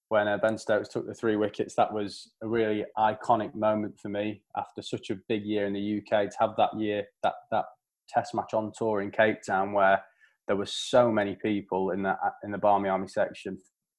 when 0.09 0.27
uh, 0.27 0.37
Ben 0.37 0.57
Stokes 0.57 0.89
took 0.89 1.05
the 1.05 1.13
three 1.13 1.35
wickets. 1.35 1.75
That 1.75 1.93
was 1.93 2.31
a 2.41 2.47
really 2.47 2.83
iconic 2.97 3.53
moment 3.53 3.99
for 3.99 4.09
me 4.09 4.41
after 4.57 4.81
such 4.81 5.11
a 5.11 5.19
big 5.29 5.43
year 5.43 5.65
in 5.67 5.73
the 5.73 5.99
UK 5.99 6.29
to 6.31 6.37
have 6.39 6.55
that 6.57 6.77
year 6.77 7.03
that 7.21 7.35
that 7.51 7.65
Test 8.09 8.35
match 8.35 8.53
on 8.53 8.71
tour 8.77 9.01
in 9.01 9.11
Cape 9.11 9.41
Town 9.41 9.71
where 9.71 10.03
there 10.47 10.57
were 10.57 10.65
so 10.65 11.09
many 11.11 11.35
people 11.35 11.91
in 11.91 12.03
the 12.03 12.15
in 12.43 12.51
the 12.51 12.57
Barmy 12.57 12.89
Army 12.89 13.07
section, 13.07 13.57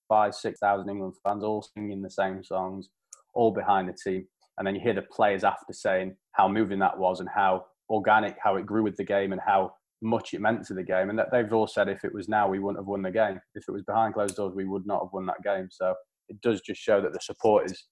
five 0.08 0.34
six 0.34 0.58
thousand 0.58 0.88
England 0.88 1.14
fans 1.24 1.44
all 1.44 1.62
singing 1.62 2.02
the 2.02 2.10
same 2.10 2.42
songs, 2.42 2.88
all 3.34 3.50
behind 3.50 3.88
the 3.88 3.96
team, 4.04 4.26
and 4.58 4.66
then 4.66 4.74
you 4.74 4.80
hear 4.80 4.94
the 4.94 5.02
players 5.02 5.44
after 5.44 5.72
saying 5.72 6.16
how 6.32 6.48
moving 6.48 6.78
that 6.80 6.98
was 6.98 7.20
and 7.20 7.28
how 7.34 7.64
organic, 7.90 8.36
how 8.42 8.56
it 8.56 8.66
grew 8.66 8.82
with 8.82 8.96
the 8.96 9.04
game, 9.04 9.32
and 9.32 9.40
how 9.44 9.72
much 10.02 10.34
it 10.34 10.40
meant 10.40 10.64
to 10.66 10.74
the 10.74 10.82
game. 10.82 11.10
And 11.10 11.18
that 11.18 11.30
they've 11.32 11.52
all 11.52 11.66
said 11.66 11.88
if 11.88 12.04
it 12.04 12.14
was 12.14 12.28
now, 12.28 12.48
we 12.48 12.58
wouldn't 12.58 12.78
have 12.78 12.86
won 12.86 13.02
the 13.02 13.10
game. 13.10 13.40
If 13.54 13.64
it 13.68 13.72
was 13.72 13.82
behind 13.82 14.14
closed 14.14 14.36
doors, 14.36 14.54
we 14.54 14.66
would 14.66 14.86
not 14.86 15.02
have 15.02 15.12
won 15.12 15.26
that 15.26 15.42
game. 15.42 15.68
So 15.70 15.94
it 16.28 16.40
does 16.40 16.60
just 16.60 16.80
show 16.80 17.00
that 17.00 17.12
the 17.12 17.20
support 17.20 17.70
is 17.70 17.86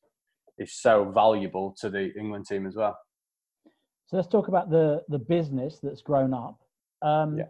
is 0.59 0.75
so 0.75 1.11
valuable 1.15 1.75
to 1.81 1.89
the 1.89 2.13
England 2.19 2.47
team 2.47 2.67
as 2.67 2.77
well. 2.77 2.97
So 4.07 4.17
let's 4.17 4.29
talk 4.29 4.49
about 4.49 4.71
the 4.71 5.03
the 5.09 5.19
business 5.19 5.81
that's 5.83 6.03
grown 6.03 6.35
up. 6.35 6.59
Um, 7.01 7.39
yeah. 7.39 7.45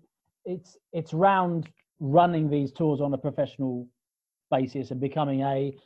It's 0.44 0.76
it's 0.92 1.12
round 1.12 1.68
running 2.00 2.48
these 2.48 2.72
tours 2.72 3.00
on 3.00 3.14
a 3.14 3.18
professional 3.18 3.86
basis 4.52 4.92
and 4.92 5.00
becoming 5.00 5.40
a 5.40 5.76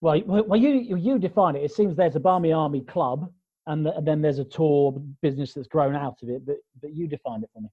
well, 0.00 0.20
well 0.26 0.60
you 0.60 0.96
you 0.96 1.18
define 1.18 1.54
it. 1.54 1.62
It 1.62 1.72
seems 1.72 1.94
there's 1.94 2.16
a 2.16 2.20
Barmy 2.20 2.52
Army 2.52 2.80
club 2.80 3.30
and, 3.68 3.86
the, 3.86 3.96
and 3.96 4.06
then 4.06 4.20
there's 4.20 4.40
a 4.40 4.44
tour 4.44 5.00
business 5.20 5.54
that's 5.54 5.68
grown 5.68 5.94
out 5.94 6.16
of 6.22 6.28
it. 6.28 6.44
But 6.44 6.56
but 6.80 6.92
you 6.92 7.06
defined 7.06 7.44
it 7.44 7.50
for 7.54 7.60
me. 7.60 7.68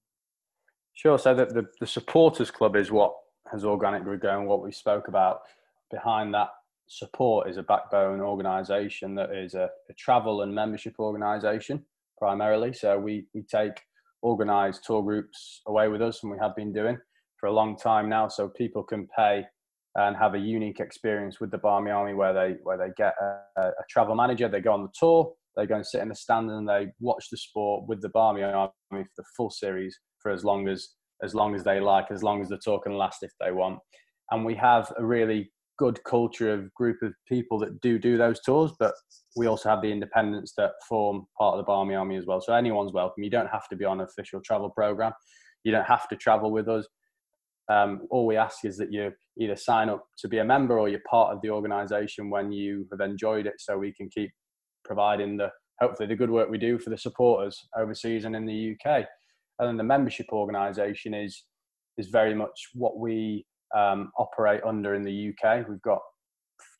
Sure. 0.94 1.18
So 1.18 1.34
the, 1.34 1.46
the, 1.46 1.66
the 1.80 1.86
supporters 1.86 2.50
club 2.50 2.76
is 2.76 2.90
what 2.90 3.14
has 3.50 3.64
organically 3.64 4.18
grown. 4.18 4.46
What 4.46 4.62
we 4.62 4.70
spoke 4.70 5.08
about 5.08 5.40
behind 5.90 6.34
that 6.34 6.50
support 6.86 7.48
is 7.48 7.56
a 7.56 7.62
backbone 7.62 8.20
organisation 8.20 9.14
that 9.14 9.30
is 9.32 9.54
a, 9.54 9.70
a, 9.88 9.94
travel 9.94 10.42
and 10.42 10.54
membership 10.54 10.96
organisation 10.98 11.84
primarily. 12.18 12.72
So 12.72 12.98
we 12.98 13.26
we 13.34 13.42
take 13.42 13.80
organised 14.22 14.84
tour 14.84 15.02
groups 15.02 15.62
away 15.66 15.88
with 15.88 16.02
us, 16.02 16.22
and 16.22 16.30
we 16.30 16.38
have 16.38 16.54
been 16.54 16.72
doing 16.72 16.98
for 17.38 17.46
a 17.46 17.52
long 17.52 17.76
time 17.76 18.08
now. 18.08 18.28
So 18.28 18.48
people 18.48 18.82
can 18.82 19.08
pay 19.16 19.46
and 19.96 20.16
have 20.16 20.34
a 20.34 20.38
unique 20.38 20.80
experience 20.80 21.40
with 21.40 21.50
the 21.50 21.58
Barmy 21.58 21.90
Army, 21.90 22.14
where 22.14 22.32
they 22.32 22.56
where 22.62 22.78
they 22.78 22.90
get 22.96 23.14
a, 23.20 23.60
a 23.62 23.84
travel 23.88 24.14
manager, 24.14 24.48
they 24.48 24.60
go 24.60 24.72
on 24.72 24.82
the 24.82 24.92
tour, 24.98 25.32
they 25.56 25.66
go 25.66 25.76
and 25.76 25.86
sit 25.86 26.00
in 26.00 26.08
the 26.08 26.14
stand 26.14 26.50
and 26.50 26.68
they 26.68 26.88
watch 27.00 27.26
the 27.30 27.36
sport 27.36 27.88
with 27.88 28.00
the 28.00 28.08
Barmy 28.10 28.42
Army 28.42 28.70
for 28.90 29.04
the 29.16 29.24
full 29.36 29.50
series 29.50 29.98
for 30.20 30.30
as 30.30 30.44
long 30.44 30.68
as 30.68 30.90
as 31.22 31.34
long 31.34 31.54
as 31.54 31.64
they 31.64 31.80
like, 31.80 32.06
as 32.10 32.22
long 32.22 32.40
as 32.40 32.48
the 32.48 32.58
tour 32.62 32.80
can 32.80 32.94
last 32.94 33.22
if 33.22 33.32
they 33.40 33.52
want. 33.52 33.78
And 34.30 34.44
we 34.44 34.54
have 34.54 34.90
a 34.96 35.04
really 35.04 35.50
good 35.78 35.98
culture 36.04 36.52
of 36.52 36.72
group 36.74 37.02
of 37.02 37.12
people 37.26 37.58
that 37.58 37.80
do 37.80 37.98
do 37.98 38.16
those 38.16 38.40
tours, 38.40 38.72
but 38.78 38.94
we 39.36 39.46
also 39.46 39.68
have 39.68 39.82
the 39.82 39.90
independents 39.90 40.52
that 40.56 40.72
form 40.88 41.26
part 41.38 41.54
of 41.54 41.58
the 41.58 41.64
Barmy 41.64 41.94
Army 41.94 42.16
as 42.16 42.26
well. 42.26 42.40
So 42.40 42.54
anyone's 42.54 42.92
welcome. 42.92 43.22
You 43.22 43.30
don't 43.30 43.50
have 43.50 43.68
to 43.68 43.76
be 43.76 43.84
on 43.84 44.00
an 44.00 44.06
official 44.06 44.40
travel 44.40 44.70
program. 44.70 45.12
You 45.64 45.72
don't 45.72 45.86
have 45.86 46.08
to 46.08 46.16
travel 46.16 46.50
with 46.50 46.68
us. 46.68 46.86
Um, 47.70 48.02
all 48.10 48.26
we 48.26 48.36
ask 48.36 48.64
is 48.64 48.76
that 48.78 48.92
you 48.92 49.12
either 49.38 49.54
sign 49.54 49.88
up 49.88 50.04
to 50.18 50.28
be 50.28 50.38
a 50.38 50.44
member 50.44 50.78
or 50.78 50.88
you're 50.88 51.00
part 51.08 51.32
of 51.32 51.40
the 51.40 51.50
organisation 51.50 52.28
when 52.28 52.50
you 52.50 52.86
have 52.90 53.00
enjoyed 53.00 53.46
it, 53.46 53.54
so 53.58 53.78
we 53.78 53.92
can 53.92 54.08
keep 54.10 54.32
providing 54.84 55.36
the 55.36 55.50
hopefully 55.80 56.08
the 56.08 56.16
good 56.16 56.30
work 56.30 56.50
we 56.50 56.58
do 56.58 56.78
for 56.78 56.90
the 56.90 56.98
supporters 56.98 57.58
overseas 57.78 58.24
and 58.24 58.34
in 58.34 58.44
the 58.44 58.74
UK. 58.74 59.06
And 59.58 59.68
then 59.68 59.76
the 59.76 59.84
membership 59.84 60.26
organisation 60.32 61.14
is 61.14 61.44
is 61.96 62.08
very 62.08 62.34
much 62.34 62.70
what 62.74 62.98
we 62.98 63.46
um, 63.76 64.10
operate 64.18 64.62
under 64.64 64.94
in 64.94 65.04
the 65.04 65.30
UK. 65.30 65.68
We've 65.68 65.82
got 65.82 66.00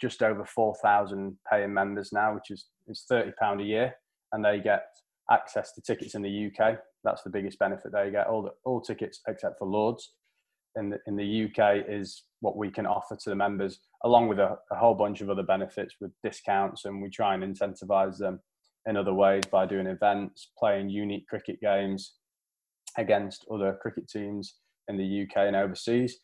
just 0.01 0.23
over 0.23 0.45
four 0.45 0.75
thousand 0.83 1.37
paying 1.49 1.73
members 1.73 2.11
now, 2.13 2.35
which 2.35 2.51
is 2.51 2.67
is 2.89 3.05
thirty 3.09 3.31
pound 3.41 3.61
a 3.61 3.65
year, 3.65 3.95
and 4.33 4.45
they 4.45 4.59
get 4.59 4.87
access 5.31 5.73
to 5.75 5.83
tickets 5.83 6.17
in 6.17 6.23
the 6.23 6.51
UK. 6.51 6.79
That's 7.05 7.23
the 7.23 7.31
biggest 7.31 7.61
benefit 7.61 7.93
they 7.93 8.11
get. 8.11 8.27
All 8.27 8.43
the 8.43 8.51
all 8.65 8.81
tickets 8.81 9.21
except 9.29 9.57
for 9.61 9.69
Lords 9.69 10.15
in 10.77 10.91
the 10.91 10.99
in 11.07 11.17
the 11.17 11.45
UK 11.45 11.85
is 11.89 12.25
what 12.41 12.57
we 12.57 12.71
can 12.71 12.87
offer 12.87 13.17
to 13.17 13.31
the 13.31 13.37
members, 13.37 13.81
along 14.05 14.29
with 14.29 14.39
a, 14.39 14.57
a 14.71 14.77
whole 14.77 14.95
bunch 14.95 15.21
of 15.21 15.31
other 15.31 15.43
benefits 15.43 15.97
with 16.01 16.11
discounts, 16.23 16.85
and 16.85 17.03
we 17.03 17.11
try 17.11 17.35
and 17.35 17.43
incentivize 17.43 18.19
them 18.19 18.41
in 18.87 18.97
other 18.97 19.13
ways 19.13 19.45
by 19.51 19.67
doing 19.67 19.87
events, 19.87 20.51
playing 20.59 20.89
unique 20.89 21.27
cricket 21.29 21.61
games 21.61 22.15
against 22.97 23.47
other 23.53 23.79
cricket 23.81 24.09
teams 24.09 24.55
in 24.89 24.97
the 24.97 25.23
UK 25.23 25.47
and 25.47 25.57
overseas. 25.57 26.19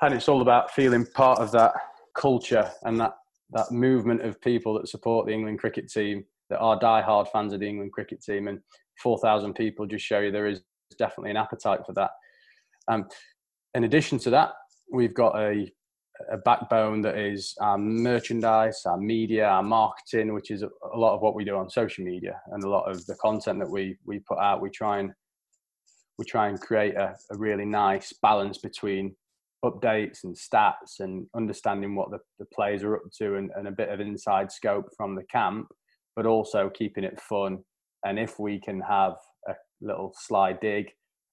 And 0.00 0.14
it's 0.14 0.28
all 0.28 0.42
about 0.42 0.70
feeling 0.70 1.06
part 1.06 1.38
of 1.38 1.52
that 1.52 1.72
culture 2.16 2.70
and 2.84 2.98
that, 3.00 3.14
that 3.50 3.70
movement 3.70 4.22
of 4.22 4.40
people 4.40 4.74
that 4.74 4.88
support 4.88 5.26
the 5.26 5.32
England 5.32 5.58
cricket 5.58 5.90
team, 5.90 6.24
that 6.50 6.58
are 6.58 6.78
die-hard 6.78 7.28
fans 7.28 7.52
of 7.52 7.60
the 7.60 7.68
England 7.68 7.92
cricket 7.92 8.22
team. 8.22 8.48
And 8.48 8.60
4,000 9.02 9.54
people 9.54 9.86
just 9.86 10.04
show 10.04 10.20
you 10.20 10.30
there 10.30 10.46
is 10.46 10.62
definitely 10.98 11.30
an 11.30 11.36
appetite 11.36 11.80
for 11.86 11.92
that. 11.94 12.10
Um, 12.88 13.06
in 13.74 13.84
addition 13.84 14.18
to 14.18 14.30
that, 14.30 14.52
we've 14.92 15.14
got 15.14 15.36
a, 15.36 15.70
a 16.30 16.36
backbone 16.36 17.00
that 17.02 17.16
is 17.16 17.54
our 17.60 17.78
merchandise, 17.78 18.82
our 18.84 18.98
media, 18.98 19.46
our 19.46 19.62
marketing, 19.62 20.34
which 20.34 20.50
is 20.50 20.62
a, 20.62 20.68
lot 20.94 21.14
of 21.14 21.22
what 21.22 21.34
we 21.34 21.44
do 21.44 21.56
on 21.56 21.70
social 21.70 22.04
media 22.04 22.40
and 22.52 22.62
a 22.62 22.68
lot 22.68 22.90
of 22.90 23.04
the 23.06 23.14
content 23.16 23.58
that 23.58 23.70
we 23.70 23.96
we 24.04 24.18
put 24.20 24.38
out. 24.38 24.60
We 24.60 24.70
try 24.70 24.98
and 24.98 25.12
we 26.18 26.24
try 26.24 26.48
and 26.48 26.60
create 26.60 26.94
a, 26.94 27.16
a 27.30 27.38
really 27.38 27.64
nice 27.64 28.12
balance 28.22 28.58
between 28.58 29.16
updates 29.64 30.24
and 30.24 30.36
stats 30.36 31.00
and 31.00 31.26
understanding 31.34 31.94
what 31.94 32.10
the, 32.10 32.18
the 32.38 32.44
players 32.46 32.82
are 32.82 32.96
up 32.96 33.02
to 33.18 33.36
and, 33.36 33.50
and 33.56 33.68
a 33.68 33.72
bit 33.72 33.88
of 33.88 34.00
inside 34.00 34.50
scope 34.50 34.88
from 34.96 35.14
the 35.14 35.22
camp, 35.24 35.68
but 36.16 36.26
also 36.26 36.68
keeping 36.68 37.04
it 37.04 37.20
fun. 37.20 37.58
And 38.04 38.18
if 38.18 38.38
we 38.38 38.60
can 38.60 38.80
have 38.80 39.14
a 39.48 39.54
little 39.80 40.12
sly 40.18 40.52
dig 40.52 40.90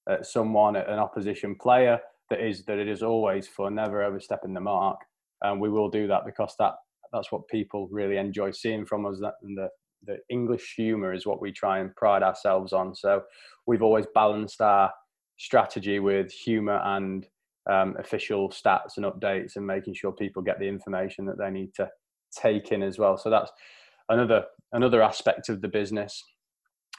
at 0.08 0.26
someone, 0.26 0.76
at 0.76 0.88
an 0.88 0.98
opposition 0.98 1.56
player, 1.60 2.00
that 2.30 2.40
is 2.40 2.64
that 2.64 2.78
it 2.78 2.88
is 2.88 3.02
always 3.02 3.46
for 3.46 3.70
never 3.70 4.02
overstepping 4.02 4.54
the 4.54 4.60
mark. 4.60 5.00
And 5.42 5.60
we 5.60 5.68
will 5.68 5.90
do 5.90 6.06
that 6.06 6.24
because 6.24 6.54
that 6.58 6.74
that's 7.12 7.32
what 7.32 7.48
people 7.48 7.88
really 7.90 8.16
enjoy 8.16 8.52
seeing 8.52 8.86
from 8.86 9.04
us. 9.06 9.18
That 9.20 9.34
and 9.42 9.56
the 9.56 9.68
the 10.06 10.18
English 10.30 10.74
humour 10.76 11.12
is 11.12 11.26
what 11.26 11.42
we 11.42 11.52
try 11.52 11.80
and 11.80 11.94
pride 11.94 12.22
ourselves 12.22 12.72
on. 12.72 12.94
So 12.94 13.22
we've 13.66 13.82
always 13.82 14.06
balanced 14.14 14.60
our 14.62 14.90
strategy 15.36 15.98
with 15.98 16.32
humour 16.32 16.80
and 16.84 17.26
um, 17.70 17.96
official 17.98 18.48
stats 18.48 18.96
and 18.96 19.04
updates, 19.04 19.56
and 19.56 19.66
making 19.66 19.94
sure 19.94 20.12
people 20.12 20.42
get 20.42 20.58
the 20.58 20.68
information 20.68 21.26
that 21.26 21.38
they 21.38 21.50
need 21.50 21.74
to 21.74 21.88
take 22.34 22.72
in 22.72 22.82
as 22.82 22.98
well. 22.98 23.18
So 23.18 23.28
that's 23.30 23.50
another 24.08 24.44
another 24.72 25.02
aspect 25.02 25.48
of 25.48 25.60
the 25.60 25.68
business 25.68 26.22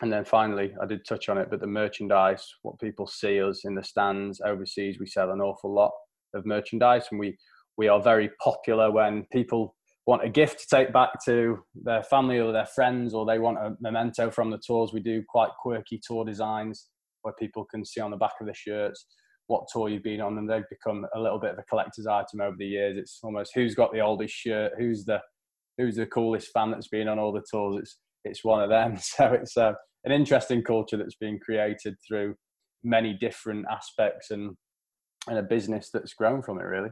and 0.02 0.12
then 0.12 0.26
finally, 0.26 0.74
I 0.82 0.86
did 0.88 1.06
touch 1.06 1.30
on 1.30 1.38
it, 1.38 1.50
but 1.50 1.60
the 1.60 1.68
merchandise, 1.68 2.46
what 2.64 2.80
people 2.80 3.06
see 3.06 3.42
us 3.42 3.66
in 3.66 3.76
the 3.76 3.84
stands 3.84 4.42
overseas, 4.44 4.98
we 5.00 5.06
sell 5.06 5.32
an 5.32 5.42
awful 5.42 5.74
lot 5.74 5.92
of 6.34 6.46
merchandise, 6.46 7.06
and 7.12 7.20
we 7.20 7.38
we 7.78 7.88
are 7.88 8.02
very 8.02 8.30
popular 8.44 8.92
when 8.92 9.26
people 9.32 9.76
want 10.08 10.26
a 10.26 10.30
gift 10.30 10.60
to 10.60 10.76
take 10.76 10.92
back 10.92 11.12
to 11.26 11.60
their 11.76 12.04
family 12.04 12.40
or 12.40 12.52
their 12.52 12.66
friends, 12.66 13.14
or 13.14 13.26
they 13.26 13.40
want 13.40 13.60
a 13.60 13.76
memento 13.80 14.32
from 14.32 14.50
the 14.50 14.60
tours. 14.66 14.92
We 14.92 15.00
do 15.00 15.24
quite 15.28 15.52
quirky 15.62 16.02
tour 16.06 16.26
designs 16.26 16.88
where 17.22 17.34
people 17.40 17.66
can 17.66 17.86
see 17.86 18.02
on 18.02 18.12
the 18.12 18.18
back 18.18 18.34
of 18.42 18.48
the 18.48 18.54
shirts 18.54 19.06
what 19.46 19.68
tour 19.72 19.90
you've 19.90 20.04
been 20.04 20.22
on, 20.22 20.38
and 20.38 20.50
they've 20.50 20.64
become 20.70 21.06
a 21.14 21.20
little 21.20 21.40
bit 21.40 21.52
of 21.52 21.60
a 21.60 21.64
collector's 21.70 22.08
item 22.08 22.42
over 22.42 22.56
the 22.58 22.66
years. 22.66 22.98
It's 22.98 23.20
almost 23.22 23.52
who's 23.54 23.76
got 23.76 23.94
the 23.94 24.00
oldest 24.00 24.34
shirt, 24.34 24.72
who's 24.80 25.06
the 25.06 25.20
who's 25.78 25.96
the 25.96 26.08
coolest 26.08 26.50
fan 26.52 26.72
that's 26.72 26.88
been 26.88 27.08
on 27.08 27.20
all 27.20 27.32
the 27.32 27.44
tours. 27.52 27.78
It's 27.82 27.98
it's 28.24 28.44
one 28.44 28.64
of 28.64 28.70
them. 28.70 28.98
So 29.02 29.34
it's 29.34 29.58
uh, 29.58 29.74
an 30.04 30.12
interesting 30.12 30.64
culture 30.64 30.98
that's 30.98 31.16
been 31.16 31.40
created 31.40 31.96
through 32.06 32.36
many 32.84 33.14
different 33.14 33.66
aspects 33.72 34.32
and 34.32 34.56
and 35.28 35.38
a 35.38 35.44
business 35.44 35.90
that's 35.94 36.14
grown 36.14 36.42
from 36.42 36.60
it 36.60 36.64
really 36.64 36.90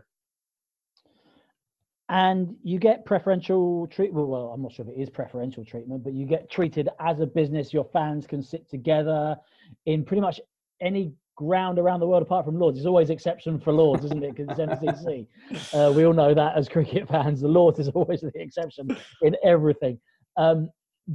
and 2.09 2.55
you 2.63 2.79
get 2.79 3.05
preferential 3.05 3.85
treatment. 3.87 4.27
Well, 4.27 4.47
I'm 4.47 4.63
not 4.63 4.73
sure 4.73 4.85
if 4.85 4.91
it 4.91 4.99
is 4.99 5.09
preferential 5.11 5.63
treatment, 5.63 6.03
but 6.03 6.13
you 6.13 6.25
get 6.25 6.49
treated 6.49 6.89
as 6.99 7.19
a 7.19 7.27
business. 7.27 7.71
Your 7.71 7.85
fans 7.85 8.25
can 8.25 8.41
sit 8.41 8.67
together 8.67 9.37
in 9.85 10.03
pretty 10.03 10.21
much 10.21 10.41
any 10.81 11.13
ground 11.35 11.77
around 11.77 11.99
the 11.99 12.07
world 12.07 12.23
apart 12.23 12.45
from 12.45 12.57
Lords. 12.57 12.77
There's 12.77 12.87
always 12.87 13.11
exception 13.11 13.59
for 13.59 13.71
Lords, 13.71 14.05
isn't 14.05 14.23
it? 14.23 14.35
Because 14.35 14.57
it's 14.57 14.81
MCC. 14.81 15.27
Uh, 15.73 15.91
we 15.95 16.03
all 16.03 16.13
know 16.13 16.33
that 16.33 16.57
as 16.57 16.67
cricket 16.67 17.07
fans, 17.07 17.41
the 17.41 17.47
Lords 17.47 17.77
is 17.77 17.89
always 17.93 18.21
the 18.21 18.31
exception 18.35 18.89
in 19.21 19.35
everything. 19.43 19.99
Um, 20.35 20.69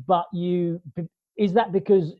but 0.07 0.27
you 0.33 0.81
is 1.37 1.53
that 1.55 1.73
because 1.73 2.15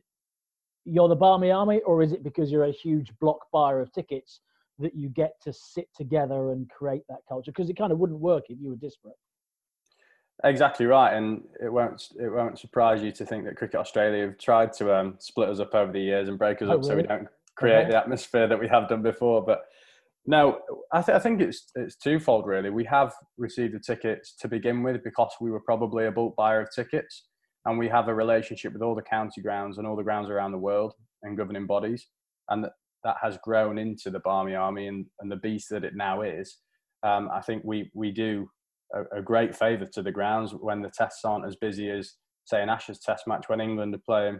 you're 0.85 1.07
the 1.07 1.15
Barmy 1.15 1.51
Army, 1.51 1.81
or 1.85 2.03
is 2.03 2.11
it 2.11 2.23
because 2.23 2.51
you're 2.51 2.65
a 2.65 2.71
huge 2.71 3.11
block 3.19 3.39
buyer 3.51 3.79
of 3.79 3.91
tickets 3.91 4.41
that 4.79 4.95
you 4.95 5.09
get 5.09 5.33
to 5.41 5.53
sit 5.53 5.87
together 5.95 6.51
and 6.51 6.69
create 6.69 7.03
that 7.09 7.19
culture 7.27 7.51
because 7.51 7.69
it 7.69 7.77
kind 7.77 7.91
of 7.91 7.99
wouldn't 7.99 8.19
work 8.19 8.45
if 8.49 8.59
you 8.59 8.69
were 8.69 8.75
disparate. 8.75 9.15
Exactly 10.43 10.85
right, 10.85 11.15
and 11.15 11.43
it 11.63 11.71
won't 11.71 12.09
it 12.19 12.29
won't 12.29 12.59
surprise 12.59 13.01
you 13.01 13.11
to 13.13 13.25
think 13.25 13.45
that 13.45 13.55
Cricket 13.55 13.79
Australia 13.79 14.25
have 14.25 14.37
tried 14.37 14.73
to 14.73 14.93
um, 14.93 15.15
split 15.17 15.47
us 15.47 15.61
up 15.61 15.73
over 15.73 15.93
the 15.93 16.01
years 16.01 16.27
and 16.27 16.37
break 16.37 16.61
us 16.61 16.67
oh, 16.69 16.73
up 16.73 16.77
really? 16.79 16.89
so 16.89 16.95
we 16.97 17.03
don't 17.03 17.27
create 17.55 17.83
okay. 17.83 17.91
the 17.91 17.97
atmosphere 17.97 18.47
that 18.47 18.59
we 18.59 18.67
have 18.67 18.89
done 18.89 19.01
before. 19.01 19.45
But 19.45 19.61
no, 20.25 20.59
I, 20.91 21.01
th- 21.01 21.15
I 21.15 21.19
think 21.19 21.39
it's 21.39 21.71
it's 21.75 21.95
twofold 21.95 22.47
really. 22.47 22.69
We 22.69 22.83
have 22.83 23.13
received 23.37 23.75
the 23.75 23.79
tickets 23.79 24.35
to 24.41 24.49
begin 24.49 24.83
with 24.83 25.05
because 25.05 25.31
we 25.39 25.51
were 25.51 25.61
probably 25.61 26.05
a 26.05 26.11
bulk 26.11 26.35
buyer 26.35 26.59
of 26.59 26.69
tickets, 26.75 27.23
and 27.65 27.77
we 27.77 27.87
have 27.87 28.07
a 28.07 28.13
relationship 28.13 28.73
with 28.73 28.81
all 28.81 28.95
the 28.95 29.01
county 29.01 29.41
grounds 29.41 29.77
and 29.77 29.87
all 29.87 29.95
the 29.95 30.03
grounds 30.03 30.29
around 30.29 30.51
the 30.51 30.57
world 30.57 30.93
and 31.23 31.37
governing 31.37 31.65
bodies, 31.65 32.07
and 32.49 32.65
that 33.03 33.15
has 33.21 33.37
grown 33.43 33.77
into 33.77 34.09
the 34.09 34.19
Barmy 34.19 34.55
Army 34.55 34.87
and, 34.87 35.05
and 35.19 35.31
the 35.31 35.35
beast 35.37 35.69
that 35.69 35.83
it 35.83 35.95
now 35.95 36.21
is, 36.21 36.57
um, 37.03 37.29
I 37.33 37.41
think 37.41 37.63
we 37.63 37.91
we 37.93 38.11
do 38.11 38.49
a, 38.93 39.19
a 39.19 39.21
great 39.21 39.55
favour 39.55 39.85
to 39.93 40.01
the 40.01 40.11
grounds 40.11 40.53
when 40.59 40.81
the 40.81 40.89
tests 40.89 41.23
aren't 41.23 41.45
as 41.45 41.55
busy 41.55 41.89
as 41.89 42.13
say 42.45 42.61
an 42.61 42.69
Ashes 42.69 42.99
Test 42.99 43.27
match 43.27 43.45
when 43.47 43.61
England 43.61 43.95
are 43.95 44.01
playing 44.05 44.39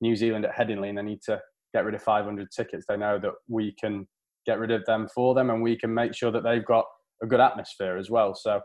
New 0.00 0.16
Zealand 0.16 0.44
at 0.44 0.54
Headingley 0.54 0.88
and 0.88 0.98
they 0.98 1.02
need 1.02 1.22
to 1.22 1.40
get 1.74 1.84
rid 1.84 1.94
of 1.94 2.02
500 2.02 2.48
tickets. 2.50 2.84
They 2.88 2.96
know 2.96 3.18
that 3.18 3.32
we 3.48 3.74
can 3.78 4.06
get 4.46 4.58
rid 4.58 4.70
of 4.70 4.84
them 4.86 5.08
for 5.14 5.34
them 5.34 5.50
and 5.50 5.62
we 5.62 5.76
can 5.76 5.92
make 5.92 6.14
sure 6.14 6.30
that 6.30 6.42
they've 6.42 6.64
got 6.64 6.86
a 7.22 7.26
good 7.26 7.40
atmosphere 7.40 7.98
as 7.98 8.08
well. 8.08 8.34
So 8.34 8.60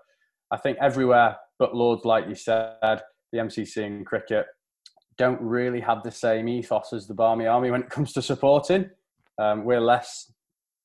I 0.51 0.57
think 0.57 0.77
everywhere 0.79 1.35
but 1.59 1.75
Lords, 1.75 2.03
like 2.03 2.27
you 2.27 2.35
said, 2.35 3.01
the 3.33 3.39
MCC 3.39 3.85
and 3.85 4.05
cricket 4.05 4.45
don't 5.17 5.41
really 5.41 5.81
have 5.81 6.03
the 6.03 6.11
same 6.11 6.47
ethos 6.47 6.93
as 6.93 7.07
the 7.07 7.13
Barmy 7.13 7.45
Army 7.45 7.71
when 7.71 7.81
it 7.81 7.89
comes 7.89 8.13
to 8.13 8.21
supporting. 8.21 8.89
Um, 9.39 9.65
we're 9.65 9.81
less 9.81 10.31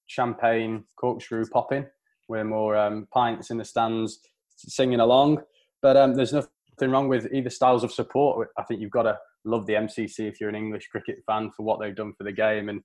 champagne 0.06 0.84
corkscrew 0.96 1.46
popping. 1.46 1.86
We're 2.28 2.44
more 2.44 2.76
um, 2.76 3.06
pints 3.12 3.50
in 3.50 3.58
the 3.58 3.64
stands 3.64 4.18
singing 4.56 5.00
along. 5.00 5.42
But 5.80 5.96
um, 5.96 6.14
there's 6.14 6.32
nothing 6.32 6.90
wrong 6.90 7.08
with 7.08 7.32
either 7.32 7.50
styles 7.50 7.84
of 7.84 7.92
support. 7.92 8.48
I 8.58 8.64
think 8.64 8.80
you've 8.80 8.90
got 8.90 9.02
to 9.02 9.18
love 9.44 9.66
the 9.66 9.74
MCC 9.74 10.28
if 10.28 10.40
you're 10.40 10.50
an 10.50 10.56
English 10.56 10.88
cricket 10.88 11.18
fan 11.26 11.50
for 11.56 11.62
what 11.62 11.80
they've 11.80 11.94
done 11.94 12.12
for 12.16 12.24
the 12.24 12.32
game. 12.32 12.68
And 12.68 12.82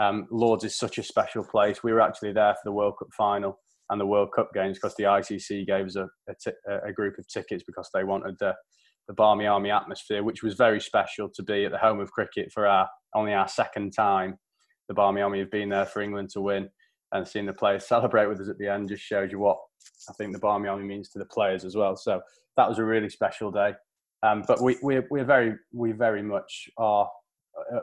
um, 0.00 0.26
Lords 0.30 0.64
is 0.64 0.76
such 0.76 0.98
a 0.98 1.02
special 1.02 1.44
place. 1.44 1.82
We 1.82 1.92
were 1.92 2.00
actually 2.00 2.32
there 2.32 2.54
for 2.54 2.62
the 2.64 2.72
World 2.72 2.94
Cup 2.98 3.08
final 3.16 3.58
and 3.88 4.00
the 4.00 4.06
World 4.06 4.30
Cup 4.34 4.50
games 4.52 4.78
because 4.78 4.96
the 4.96 5.04
ICC 5.04 5.66
gave 5.66 5.86
us 5.86 5.96
a, 5.96 6.08
a, 6.28 6.34
t- 6.42 6.56
a 6.86 6.92
group 6.92 7.18
of 7.18 7.26
tickets 7.28 7.62
because 7.66 7.88
they 7.94 8.04
wanted 8.04 8.36
the, 8.40 8.54
the 9.08 9.14
Barmy 9.14 9.46
Army 9.46 9.70
atmosphere, 9.70 10.22
which 10.22 10.42
was 10.42 10.54
very 10.54 10.80
special 10.80 11.28
to 11.28 11.42
be 11.42 11.64
at 11.64 11.72
the 11.72 11.78
home 11.78 12.00
of 12.00 12.10
cricket 12.10 12.50
for 12.52 12.66
our 12.66 12.88
only 13.14 13.32
our 13.32 13.48
second 13.48 13.92
time 13.92 14.38
the 14.88 14.94
Barmy 14.94 15.20
Army 15.20 15.40
have 15.40 15.50
been 15.50 15.68
there 15.68 15.86
for 15.86 16.02
England 16.02 16.30
to 16.30 16.40
win 16.40 16.68
and 17.12 17.26
seeing 17.26 17.46
the 17.46 17.52
players 17.52 17.84
celebrate 17.88 18.26
with 18.26 18.40
us 18.40 18.48
at 18.48 18.58
the 18.58 18.68
end 18.68 18.88
just 18.88 19.02
shows 19.02 19.30
you 19.32 19.38
what 19.38 19.58
I 20.08 20.12
think 20.14 20.32
the 20.32 20.38
Barmy 20.38 20.68
Army 20.68 20.84
means 20.84 21.08
to 21.10 21.18
the 21.18 21.26
players 21.26 21.64
as 21.64 21.76
well. 21.76 21.96
So 21.96 22.20
that 22.56 22.68
was 22.68 22.78
a 22.78 22.84
really 22.84 23.08
special 23.08 23.50
day. 23.50 23.74
Um, 24.22 24.44
but 24.46 24.62
we, 24.62 24.76
we're, 24.82 25.06
we're 25.10 25.24
very, 25.24 25.54
we 25.72 25.92
very 25.92 26.22
much 26.22 26.68
are 26.78 27.08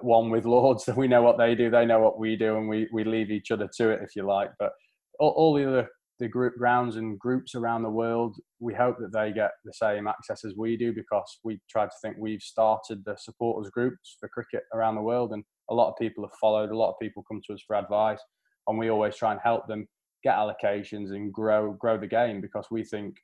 one 0.02 0.30
with 0.30 0.46
Lords. 0.46 0.88
we 0.98 1.08
know 1.08 1.22
what 1.22 1.38
they 1.38 1.56
do, 1.56 1.70
they 1.70 1.86
know 1.86 2.00
what 2.00 2.20
we 2.20 2.36
do, 2.36 2.58
and 2.58 2.68
we, 2.68 2.88
we 2.92 3.04
leave 3.04 3.32
each 3.32 3.52
other 3.52 3.70
to 3.78 3.90
it, 3.92 4.02
if 4.02 4.16
you 4.16 4.24
like. 4.24 4.52
But 4.60 4.72
all, 5.20 5.32
all 5.32 5.54
the 5.54 5.68
other 5.68 5.90
the 6.24 6.30
group 6.30 6.58
grounds 6.58 6.96
and 6.96 7.20
groups 7.20 7.54
around 7.54 7.84
the 7.84 7.90
world, 7.90 8.38
we 8.62 8.74
hope 8.74 8.98
that 8.98 9.12
they 9.12 9.34
get 9.34 9.52
the 9.66 9.74
same 9.74 10.08
access 10.08 10.46
as 10.46 10.56
we 10.56 10.78
do 10.78 10.94
because 10.94 11.40
we 11.44 11.60
try 11.70 11.84
to 11.84 11.92
think 12.02 12.16
we've 12.18 12.42
started 12.42 13.04
the 13.04 13.18
supporters 13.18 13.70
groups 13.70 14.16
for 14.22 14.30
cricket 14.30 14.64
around 14.74 14.96
the 14.96 15.02
world, 15.02 15.34
and 15.34 15.44
a 15.70 15.74
lot 15.74 15.90
of 15.90 15.98
people 16.00 16.24
have 16.24 16.40
followed. 16.40 16.72
A 16.72 16.78
lot 16.78 16.92
of 16.92 16.96
people 17.02 17.26
come 17.28 17.42
to 17.46 17.54
us 17.54 17.62
for 17.68 17.76
advice, 17.76 18.22
and 18.68 18.80
we 18.80 18.90
always 18.90 19.18
try 19.18 19.34
and 19.34 19.42
help 19.44 19.68
them 19.68 19.86
get 20.24 20.36
allocations 20.36 21.12
and 21.12 21.34
grow 21.34 21.74
grow 21.74 21.98
the 21.98 22.08
game 22.08 22.40
because 22.40 22.68
we 22.72 22.86
think 22.86 23.18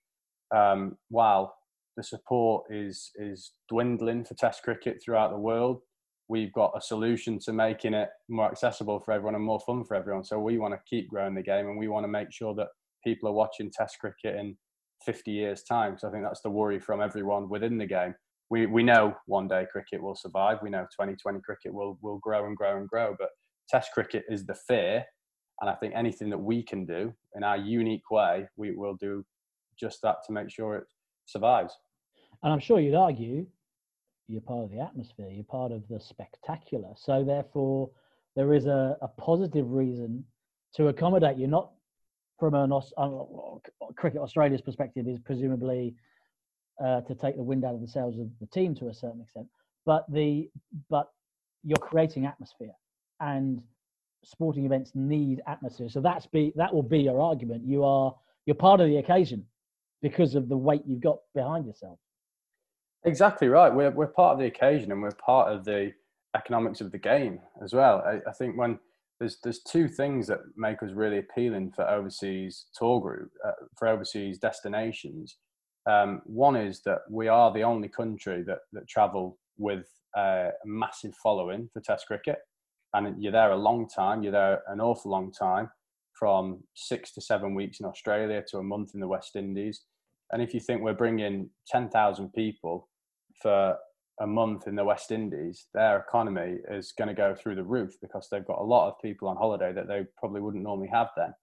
um, 0.54 0.98
while 1.08 1.56
the 1.96 2.04
support 2.04 2.66
is 2.70 3.12
is 3.16 3.54
dwindling 3.70 4.26
for 4.26 4.34
Test 4.34 4.62
cricket 4.62 5.02
throughout 5.02 5.32
the 5.32 5.40
world, 5.40 5.80
we've 6.28 6.52
got 6.52 6.74
a 6.76 6.82
solution 6.82 7.40
to 7.40 7.54
making 7.54 7.94
it 7.94 8.10
more 8.28 8.52
accessible 8.52 9.00
for 9.00 9.14
everyone 9.14 9.36
and 9.36 9.44
more 9.46 9.62
fun 9.62 9.86
for 9.86 9.96
everyone. 9.96 10.26
So 10.26 10.38
we 10.38 10.58
want 10.58 10.74
to 10.74 10.82
keep 10.86 11.10
growing 11.10 11.34
the 11.34 11.42
game, 11.42 11.68
and 11.70 11.80
we 11.80 11.88
want 11.88 12.04
to 12.04 12.10
make 12.10 12.34
sure 12.34 12.54
that 12.56 12.68
people 13.04 13.30
are 13.30 13.34
watching 13.34 13.72
Test 13.72 14.00
cricket 14.00 14.36
in 14.36 14.58
50 15.06 15.32
years' 15.32 15.64
time. 15.64 15.98
So 15.98 16.08
I 16.08 16.12
think 16.12 16.24
that's 16.24 16.42
the 16.42 16.50
worry 16.50 16.80
from 16.80 17.02
everyone 17.02 17.50
within 17.50 17.78
the 17.78 17.86
game 17.86 18.16
we, 18.50 18.66
we 18.66 18.84
know 18.84 19.16
one 19.28 19.48
day 19.48 19.66
cricket 19.72 20.02
will 20.02 20.16
survive. 20.16 20.58
We 20.62 20.70
know 20.70 20.82
2020 20.82 21.40
cricket 21.42 21.74
will, 21.74 21.98
will 22.02 22.18
grow 22.18 22.46
and 22.46 22.58
grow 22.58 22.78
and 22.78 22.88
grow. 22.88 23.16
But 23.18 23.30
Test 23.70 23.92
cricket 23.94 24.26
is 24.30 24.46
the 24.46 24.56
fear. 24.56 25.06
And 25.62 25.70
I 25.70 25.76
think 25.76 25.94
anything 25.96 26.30
that 26.32 26.38
we 26.38 26.64
can 26.64 26.86
do 26.86 27.14
in 27.36 27.44
our 27.44 27.58
unique 27.58 28.10
way, 28.10 28.48
we 28.56 28.72
will 28.72 28.96
do 28.96 29.24
just 29.80 30.00
that 30.02 30.18
to 30.26 30.34
make 30.34 30.50
sure 30.50 30.76
it 30.76 30.86
survives. 31.26 31.74
And 32.42 32.52
I'm 32.52 32.60
sure 32.60 32.80
you'd 32.80 32.96
argue 32.96 33.46
you're 34.28 34.42
part 34.42 34.64
of 34.64 34.72
the 34.72 34.80
atmosphere, 34.80 35.30
you're 35.30 35.44
part 35.44 35.72
of 35.72 35.88
the 35.90 36.00
spectacular. 36.00 36.90
So, 36.96 37.24
therefore, 37.24 37.90
there 38.36 38.54
is 38.54 38.68
a, 38.68 38.96
a 39.02 39.08
positive 39.08 39.72
reason 39.72 40.24
to 40.76 40.88
accommodate 40.88 41.38
you, 41.38 41.48
not 41.48 41.72
from 42.40 42.54
an 42.54 42.72
uh, 42.72 43.92
cricket 43.96 44.22
Australia's 44.22 44.62
perspective, 44.62 45.08
is 45.08 45.20
presumably 45.20 45.94
uh, 46.84 47.02
to 47.02 47.16
take 47.16 47.36
the 47.36 47.44
wind 47.44 47.66
out 47.66 47.76
of 47.76 47.82
the 47.82 47.88
sails 47.88 48.18
of 48.20 48.28
the 48.40 48.48
team 48.48 48.74
to 48.76 48.88
a 48.88 48.94
certain 48.94 49.22
extent. 49.22 49.48
But 49.86 50.06
the 50.12 50.50
but 50.90 51.10
you're 51.64 51.78
creating 51.78 52.26
atmosphere, 52.26 52.74
and 53.20 53.62
sporting 54.24 54.66
events 54.66 54.92
need 54.96 55.42
atmosphere. 55.48 55.90
So 55.90 56.02
that's 56.02 56.26
be 56.28 56.54
that 56.56 56.74
will 56.74 56.84
be 56.84 57.00
your 57.00 57.22
argument. 57.22 57.66
You 57.66 57.84
are 57.84 58.16
you're 58.46 58.56
part 58.56 58.82
of 58.82 58.88
the 58.88 58.98
occasion 58.98 59.46
because 60.02 60.36
of 60.36 60.48
the 60.48 60.58
weight 60.58 60.84
you've 60.86 61.02
got 61.02 61.18
behind 61.36 61.66
yourself. 61.66 62.00
Exactly 63.06 63.48
right. 63.48 63.74
We're 63.74 63.92
we're 63.92 64.08
part 64.08 64.34
of 64.34 64.40
the 64.40 64.46
occasion, 64.46 64.92
and 64.92 65.02
we're 65.02 65.12
part 65.12 65.52
of 65.52 65.66
the 65.66 65.94
economics 66.36 66.80
of 66.82 66.92
the 66.92 66.98
game 66.98 67.40
as 67.64 67.74
well. 67.74 68.04
I, 68.06 68.30
I 68.30 68.34
think 68.34 68.58
when 68.58 68.80
there's 69.20 69.38
there's 69.44 69.62
two 69.64 69.88
things 69.88 70.28
that 70.28 70.40
make 70.56 70.82
us 70.84 70.92
really 70.92 71.20
appealing 71.20 71.72
for 71.72 71.88
overseas 71.90 72.66
tour 72.76 73.02
group 73.02 73.32
uh, 73.46 73.52
for 73.78 73.88
overseas 73.88 74.38
destinations 74.38 75.38
um, 75.90 76.22
one 76.26 76.56
is 76.56 76.82
that 76.84 77.00
we 77.10 77.28
are 77.28 77.52
the 77.52 77.64
only 77.64 77.88
country 77.88 78.44
that, 78.44 78.60
that 78.74 78.88
travel 78.88 79.38
with 79.58 79.86
a 80.16 80.50
massive 80.66 81.16
following 81.22 81.70
for 81.74 81.82
Test 81.82 82.08
cricket. 82.08 82.38
And 82.94 83.22
you're 83.22 83.32
there 83.32 83.52
a 83.52 83.58
long 83.58 83.88
time, 83.88 84.24
you're 84.24 84.32
there 84.32 84.62
an 84.68 84.82
awful 84.82 85.12
long 85.12 85.32
time, 85.32 85.70
from 86.14 86.64
six 86.74 87.14
to 87.14 87.22
seven 87.22 87.56
weeks 87.56 87.80
in 87.80 87.86
Australia 87.86 88.44
to 88.50 88.58
a 88.58 88.64
month 88.64 88.92
in 88.94 89.00
the 89.00 89.08
West 89.08 89.36
Indies. 89.36 89.84
And 90.32 90.42
if 90.42 90.54
you 90.54 90.60
think 90.60 90.82
we're 90.82 90.94
bringing 90.94 91.50
10,000 91.68 92.34
people 92.34 92.90
for 93.42 93.76
a 94.22 94.28
month 94.28 94.68
in 94.68 94.76
the 94.76 94.84
West 94.84 95.12
Indies, 95.12 95.68
their 95.74 96.00
economy 96.00 96.58
is 96.70 96.94
going 96.98 97.08
to 97.08 97.14
go 97.14 97.36
through 97.36 97.56
the 97.56 97.64
roof 97.64 97.94
because 98.02 98.28
they've 98.30 98.46
got 98.46 98.60
a 98.60 98.64
lot 98.64 98.90
of 98.90 99.02
people 99.02 99.28
on 99.28 99.38
holiday 99.38 99.72
that 99.74 99.88
they 99.88 100.06
probably 100.18 100.42
wouldn't 100.42 100.64
normally 100.64 100.90
have 100.92 101.08
then. 101.16 101.34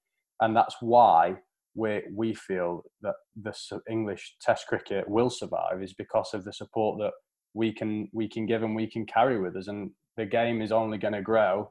And 0.41 0.55
that's 0.55 0.77
why 0.81 1.37
we 1.75 2.03
we 2.15 2.35
feel 2.35 2.83
that 3.03 3.15
the 3.41 3.55
English 3.91 4.37
Test 4.41 4.67
cricket 4.67 5.09
will 5.09 5.31
survive 5.31 5.83
is 5.83 5.95
because 5.95 6.35
of 6.35 6.45
the 6.45 6.53
support 6.53 6.99
that 6.99 7.13
we 7.55 7.73
can 7.73 8.09
we 8.13 8.29
can 8.29 8.47
give 8.47 8.63
and 8.63 8.77
we 8.77 8.87
can 8.87 9.07
carry 9.07 9.41
with 9.41 9.57
us, 9.57 9.69
and 9.69 9.91
the 10.17 10.27
game 10.27 10.61
is 10.61 10.73
only 10.73 10.99
going 10.99 11.15
to 11.15 11.23
grow 11.23 11.71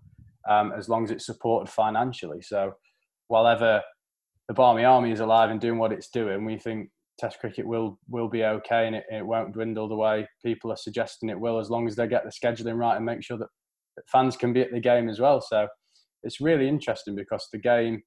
um, 0.50 0.72
as 0.78 0.90
long 0.90 1.04
as 1.04 1.12
it's 1.12 1.26
supported 1.26 1.72
financially. 1.72 2.42
So, 2.42 2.74
while 3.28 3.48
ever 3.48 3.82
the 4.48 4.54
Barmy 4.54 4.84
Army 4.84 5.12
is 5.12 5.20
alive 5.20 5.50
and 5.50 5.60
doing 5.60 5.80
what 5.80 5.92
it's 5.92 6.10
doing, 6.10 6.46
we 6.46 6.58
think 6.58 6.90
Test 7.18 7.40
cricket 7.40 7.66
will 7.66 8.00
will 8.10 8.28
be 8.28 8.44
okay 8.44 8.88
and 8.88 8.96
it, 8.96 9.06
it 9.10 9.26
won't 9.26 9.54
dwindle 9.54 9.88
the 9.88 9.96
way 9.96 10.28
people 10.44 10.72
are 10.72 10.78
suggesting 10.78 11.30
it 11.30 11.40
will, 11.40 11.60
as 11.60 11.70
long 11.70 11.88
as 11.88 11.96
they 11.96 12.08
get 12.08 12.24
the 12.24 12.32
scheduling 12.32 12.78
right 12.78 12.96
and 12.96 13.06
make 13.06 13.24
sure 13.24 13.38
that, 13.38 13.48
fans 14.12 14.36
can 14.36 14.52
be 14.52 14.60
at 14.60 14.72
the 14.74 14.80
game 14.80 15.08
as 15.08 15.22
well. 15.22 15.40
So, 15.40 15.68
it's 16.24 16.42
really 16.42 16.68
interesting 16.68 17.16
because 17.16 17.48
the 17.54 17.60
game 17.60 18.02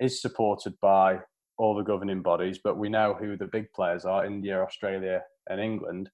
is 0.00 0.20
supported 0.20 0.74
by 0.80 1.18
all 1.58 1.76
the 1.76 1.82
governing 1.82 2.22
bodies, 2.22 2.60
but 2.62 2.78
we 2.78 2.88
know 2.88 3.14
who 3.18 3.36
the 3.36 3.46
big 3.46 3.66
players 3.74 4.04
are 4.04 4.24
India, 4.24 4.60
Australia, 4.60 5.22
and 5.48 5.60
England. 5.60 6.08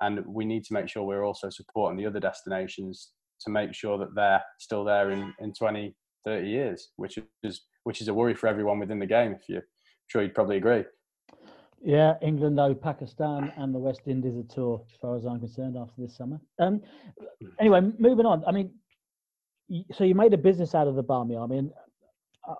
And 0.00 0.24
we 0.26 0.44
need 0.44 0.64
to 0.64 0.74
make 0.74 0.88
sure 0.88 1.04
we're 1.04 1.24
also 1.24 1.48
supporting 1.50 1.98
the 1.98 2.06
other 2.06 2.20
destinations 2.20 3.12
to 3.42 3.50
make 3.50 3.74
sure 3.74 3.98
that 3.98 4.14
they're 4.14 4.42
still 4.58 4.84
there 4.84 5.10
in, 5.10 5.32
in 5.40 5.52
20, 5.52 5.94
30 6.24 6.48
years, 6.48 6.90
which 6.96 7.18
is 7.42 7.62
which 7.84 8.00
is 8.00 8.08
a 8.08 8.14
worry 8.14 8.34
for 8.34 8.48
everyone 8.48 8.80
within 8.80 8.98
the 8.98 9.06
game. 9.06 9.32
If 9.32 9.48
you, 9.48 9.56
I'm 9.58 9.62
sure 10.08 10.22
you'd 10.22 10.34
probably 10.34 10.56
agree. 10.56 10.84
Yeah, 11.86 12.14
England 12.20 12.58
owe 12.58 12.74
Pakistan 12.74 13.52
and 13.56 13.72
the 13.72 13.78
West 13.78 14.00
Indies 14.06 14.36
a 14.36 14.42
tour, 14.52 14.82
as 14.92 14.98
far 15.00 15.16
as 15.16 15.24
I'm 15.24 15.38
concerned, 15.38 15.76
after 15.76 16.02
this 16.02 16.16
summer. 16.16 16.40
Um, 16.58 16.82
anyway, 17.60 17.80
moving 18.00 18.26
on. 18.26 18.44
I 18.44 18.50
mean, 18.50 18.72
so 19.92 20.02
you 20.02 20.16
made 20.16 20.34
a 20.34 20.36
business 20.36 20.74
out 20.74 20.88
of 20.88 20.96
the 20.96 21.02
Barmy 21.04 21.36
Army, 21.36 21.58
and 21.58 21.70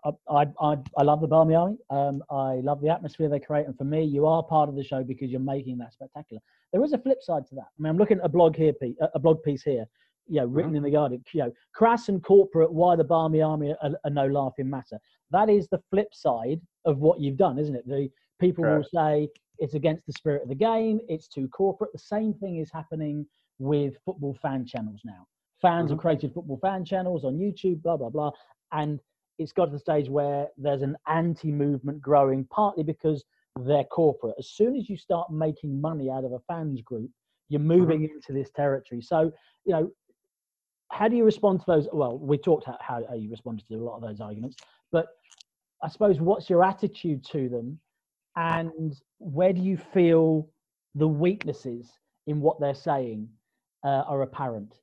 I, 0.05 0.11
I, 0.31 0.47
I, 0.61 0.77
I 0.97 1.03
love 1.03 1.21
the 1.21 1.27
Barmy 1.27 1.57
Army. 1.57 1.77
Um, 1.91 2.23
I 2.31 2.61
love 2.63 2.81
the 2.81 2.89
atmosphere 2.89 3.29
they 3.29 3.41
create, 3.41 3.67
and 3.67 3.77
for 3.77 3.83
me, 3.83 4.05
you 4.05 4.27
are 4.27 4.45
part 4.45 4.69
of 4.69 4.77
the 4.77 4.85
show 4.85 5.03
because 5.03 5.29
you're 5.29 5.41
making 5.41 5.77
that 5.79 5.93
spectacular. 5.93 6.41
There 6.73 6.85
is 6.85 6.93
a 6.93 6.99
flip 6.99 7.21
side 7.21 7.49
to 7.49 7.57
that. 7.57 7.67
I 7.77 7.83
mean, 7.83 7.91
I'm 7.91 7.99
looking 7.99 8.19
at 8.19 8.25
a 8.25 8.29
blog 8.29 8.55
here, 8.55 8.75
a 9.13 9.19
blog 9.19 9.43
piece 9.43 9.65
here, 9.65 9.87
you 10.29 10.37
know, 10.37 10.47
written 10.47 10.71
mm-hmm. 10.71 10.77
in 10.77 10.83
the 10.85 10.91
Guardian, 10.91 11.25
you 11.33 11.41
know, 11.41 11.53
crass 11.75 12.09
and 12.09 12.23
corporate, 12.23 12.73
why 12.73 12.95
the 12.95 13.03
Barmy 13.03 13.43
Army 13.43 13.75
are, 13.83 13.91
are, 14.05 14.11
no 14.11 14.29
laughing 14.29 14.71
matter. 14.71 15.01
That 15.33 15.51
is 15.51 15.67
the 15.67 15.83
flip 15.91 16.15
side 16.15 16.61
of 16.85 16.99
what 16.99 17.19
you've 17.19 17.37
done, 17.37 17.59
isn't 17.59 17.75
it? 17.75 17.89
The 17.89 18.09
people 18.41 18.65
will 18.65 18.85
say 18.95 19.29
it's 19.59 19.75
against 19.75 20.07
the 20.07 20.13
spirit 20.13 20.43
of 20.43 20.49
the 20.49 20.55
game, 20.55 21.01
it's 21.09 21.29
too 21.29 21.49
corporate. 21.49 21.93
The 21.93 21.99
same 21.99 22.35
thing 22.35 22.59
is 22.59 22.71
happening 22.73 23.27
with 23.59 23.95
football 24.05 24.37
fan 24.43 24.67
channels 24.67 25.01
now. 25.05 25.27
Fans 25.63 25.85
mm-hmm. 25.85 25.95
have 25.95 26.01
created 26.01 26.35
football 26.35 26.59
fan 26.61 26.85
channels 26.85 27.25
on 27.25 27.39
YouTube, 27.39 27.83
blah 27.83 27.97
blah 27.97 28.11
blah, 28.11 28.31
and 28.73 29.01
it's 29.39 29.53
got 29.53 29.67
to 29.67 29.73
the 29.73 29.79
stage 29.79 30.09
where 30.09 30.49
there's 30.57 30.83
an 30.83 30.97
anti-movement 31.09 32.01
growing, 32.01 32.45
partly 32.51 32.83
because 32.83 33.25
they're 33.61 33.85
corporate. 33.85 34.35
As 34.39 34.51
soon 34.51 34.77
as 34.77 34.89
you 34.89 34.97
start 34.97 35.31
making 35.31 35.81
money 35.81 36.11
out 36.11 36.25
of 36.25 36.33
a 36.33 36.41
fans 36.47 36.81
group, 36.83 37.11
you're 37.49 37.61
moving 37.61 38.01
mm-hmm. 38.01 38.15
into 38.17 38.33
this 38.33 38.51
territory. 38.51 39.01
So, 39.01 39.33
you 39.65 39.73
know, 39.73 39.91
how 40.91 41.09
do 41.09 41.17
you 41.17 41.25
respond 41.25 41.61
to 41.61 41.65
those? 41.67 41.89
Well, 41.93 42.19
we 42.19 42.39
talked 42.39 42.67
about 42.67 42.83
how, 42.83 43.03
how 43.09 43.15
you 43.15 43.31
responded 43.31 43.67
to 43.69 43.75
a 43.75 43.77
lot 43.77 43.97
of 43.97 44.03
those 44.03 44.21
arguments, 44.21 44.57
but 44.93 45.07
I 45.83 45.89
suppose 45.89 46.21
what's 46.21 46.49
your 46.49 46.65
attitude 46.65 47.25
to 47.33 47.49
them, 47.49 47.79
and 48.37 48.95
where 49.19 49.53
do 49.53 49.63
you 49.63 49.77
feel 49.77 50.49
the 50.95 51.09
weaknesses 51.09 51.91
in 52.27 52.41
what 52.41 52.61
they're 52.61 52.75
saying 52.75 53.29
uh, 53.85 54.05
are 54.07 54.23
apparent? 54.23 54.75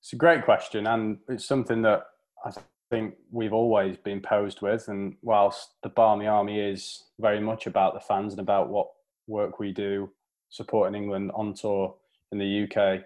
It's 0.00 0.12
a 0.12 0.16
great 0.16 0.44
question, 0.44 0.86
and 0.86 1.18
it's 1.28 1.46
something 1.46 1.80
that 1.82 2.04
I 2.44 2.52
think 2.90 3.14
we've 3.30 3.54
always 3.54 3.96
been 3.96 4.20
posed 4.20 4.60
with. 4.60 4.88
And 4.88 5.16
whilst 5.22 5.70
the 5.82 5.88
Barmy 5.88 6.26
Army 6.26 6.60
is 6.60 7.04
very 7.18 7.40
much 7.40 7.66
about 7.66 7.94
the 7.94 8.00
fans 8.00 8.34
and 8.34 8.40
about 8.40 8.68
what 8.68 8.88
work 9.26 9.58
we 9.58 9.72
do 9.72 10.10
supporting 10.50 10.94
England 11.02 11.32
on 11.34 11.54
tour 11.54 11.96
in 12.32 12.38
the 12.38 12.64
UK, 12.64 13.02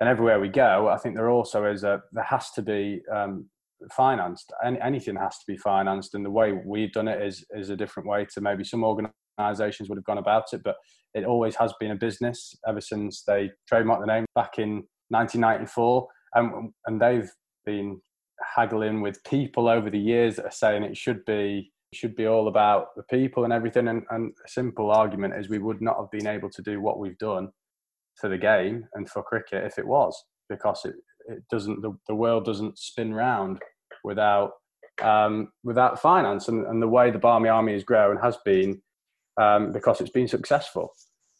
and 0.00 0.08
everywhere 0.08 0.38
we 0.38 0.48
go, 0.48 0.88
I 0.88 0.96
think 0.96 1.16
there 1.16 1.28
also 1.28 1.64
is 1.64 1.82
a 1.82 2.02
there 2.12 2.24
has 2.24 2.52
to 2.52 2.62
be 2.62 3.02
um, 3.12 3.46
financed. 3.92 4.52
Any, 4.64 4.80
anything 4.80 5.16
has 5.16 5.38
to 5.38 5.44
be 5.46 5.56
financed, 5.56 6.14
and 6.14 6.24
the 6.24 6.30
way 6.30 6.52
we've 6.52 6.92
done 6.92 7.08
it 7.08 7.22
is 7.22 7.44
is 7.50 7.70
a 7.70 7.76
different 7.76 8.08
way 8.08 8.26
to 8.34 8.40
maybe 8.40 8.64
some 8.64 8.84
organisations 8.84 9.88
would 9.88 9.98
have 9.98 10.04
gone 10.04 10.18
about 10.18 10.44
it. 10.52 10.62
But 10.64 10.76
it 11.14 11.24
always 11.24 11.56
has 11.56 11.72
been 11.80 11.90
a 11.90 11.96
business 11.96 12.54
ever 12.66 12.80
since 12.80 13.22
they 13.26 13.50
trademarked 13.70 14.00
the 14.00 14.06
name 14.06 14.26
back 14.34 14.58
in 14.58 14.84
1994, 15.08 16.08
and 16.34 16.72
and 16.86 17.00
they've 17.00 17.30
been 17.64 18.00
haggling 18.56 19.00
with 19.00 19.22
people 19.24 19.68
over 19.68 19.90
the 19.90 19.98
years 19.98 20.36
that 20.36 20.46
are 20.46 20.50
saying 20.50 20.82
it 20.82 20.96
should 20.96 21.24
be 21.24 21.72
should 21.92 22.14
be 22.14 22.26
all 22.26 22.48
about 22.48 22.88
the 22.96 23.02
people 23.04 23.44
and 23.44 23.52
everything. 23.52 23.88
And, 23.88 24.02
and 24.10 24.32
a 24.44 24.48
simple 24.48 24.90
argument 24.90 25.34
is 25.34 25.48
we 25.48 25.58
would 25.58 25.80
not 25.80 25.96
have 25.98 26.10
been 26.10 26.26
able 26.26 26.50
to 26.50 26.62
do 26.62 26.80
what 26.80 26.98
we've 26.98 27.18
done 27.18 27.48
for 28.20 28.28
the 28.28 28.38
game 28.38 28.84
and 28.94 29.08
for 29.08 29.22
cricket 29.22 29.64
if 29.64 29.78
it 29.78 29.86
was 29.86 30.24
because 30.48 30.84
it, 30.84 30.94
it 31.28 31.42
doesn't 31.50 31.82
the, 31.82 31.92
the 32.08 32.14
world 32.14 32.44
doesn't 32.44 32.78
spin 32.78 33.14
round 33.14 33.60
without 34.04 34.52
um, 35.02 35.52
without 35.62 36.00
finance 36.00 36.48
and, 36.48 36.66
and 36.66 36.82
the 36.82 36.88
way 36.88 37.10
the 37.10 37.18
Barmy 37.18 37.48
Army 37.48 37.72
has 37.72 37.84
grown 37.84 38.16
has 38.16 38.36
been 38.44 38.80
um, 39.40 39.72
because 39.72 40.00
it's 40.00 40.10
been 40.10 40.28
successful. 40.28 40.92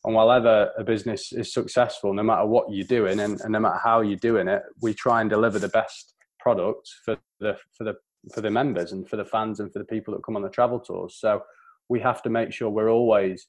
And 0.04 0.14
while 0.14 0.30
ever 0.30 0.70
a 0.78 0.84
business 0.84 1.32
is 1.32 1.52
successful, 1.52 2.14
no 2.14 2.22
matter 2.22 2.46
what 2.46 2.70
you're 2.70 2.86
doing 2.86 3.18
and, 3.18 3.40
and 3.40 3.52
no 3.52 3.58
matter 3.58 3.80
how 3.82 4.00
you're 4.00 4.16
doing 4.16 4.46
it, 4.46 4.62
we 4.80 4.94
try 4.94 5.20
and 5.20 5.28
deliver 5.28 5.58
the 5.58 5.68
best 5.68 6.14
product 6.38 6.88
for 7.04 7.18
the 7.40 7.56
for 7.76 7.84
the 7.84 7.94
for 8.32 8.40
the 8.40 8.50
members 8.50 8.92
and 8.92 9.08
for 9.08 9.16
the 9.16 9.24
fans 9.24 9.60
and 9.60 9.72
for 9.72 9.80
the 9.80 9.84
people 9.84 10.14
that 10.14 10.22
come 10.22 10.36
on 10.36 10.42
the 10.42 10.48
travel 10.50 10.78
tours. 10.78 11.16
So 11.18 11.42
we 11.88 12.00
have 12.00 12.22
to 12.22 12.30
make 12.30 12.52
sure 12.52 12.70
we're 12.70 12.90
always 12.90 13.48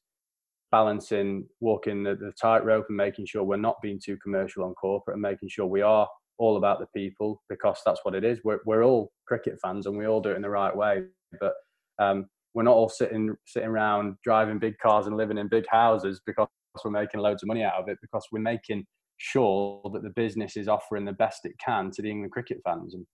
balancing 0.72 1.48
walking 1.60 2.04
the, 2.04 2.16
the 2.16 2.32
tightrope 2.40 2.86
and 2.90 2.98
making 2.98 3.26
sure 3.26 3.44
we're 3.44 3.58
not 3.58 3.82
being 3.82 4.00
too 4.04 4.18
commercial 4.18 4.64
on 4.64 4.74
corporate 4.74 5.16
and 5.16 5.22
making 5.22 5.50
sure 5.50 5.66
we 5.66 5.82
are 5.82 6.08
all 6.40 6.58
about 6.58 6.80
the 6.80 6.88
people 6.96 7.44
because 7.50 7.80
that's 7.86 8.00
what 8.04 8.16
it 8.16 8.24
is. 8.24 8.40
We're, 8.44 8.60
we're 8.66 8.84
all 8.84 9.12
cricket 9.28 9.60
fans 9.62 9.86
and 9.86 9.98
we 9.98 10.08
all 10.08 10.22
do 10.22 10.32
it 10.32 10.38
in 10.38 10.42
the 10.42 10.50
right 10.50 10.76
way. 10.76 11.04
But 11.40 11.54
um, 12.00 12.28
we're 12.54 12.64
not 12.64 12.76
all 12.76 12.90
sitting 12.90 13.36
sitting 13.46 13.70
around 13.70 14.16
driving 14.24 14.58
big 14.58 14.78
cars 14.80 15.06
and 15.06 15.18
living 15.18 15.38
in 15.38 15.48
big 15.50 15.66
houses 15.70 16.22
because 16.26 16.48
we're 16.84 16.92
making 16.92 17.20
loads 17.20 17.44
of 17.44 17.48
money 17.48 17.64
out 17.64 17.74
of 17.74 17.90
it 17.90 17.98
because 18.02 18.26
we're 18.32 18.40
making 18.40 18.86
sure 19.18 19.82
that 19.94 20.02
the 20.02 20.10
business 20.12 20.56
is 20.56 20.68
offering 20.68 21.06
the 21.06 21.12
best 21.12 21.42
it 21.44 21.54
can 21.64 21.92
to 21.92 22.02
the 22.02 22.10
England 22.10 22.32
cricket 22.32 22.60
fans. 22.64 22.94
And, 22.94 23.06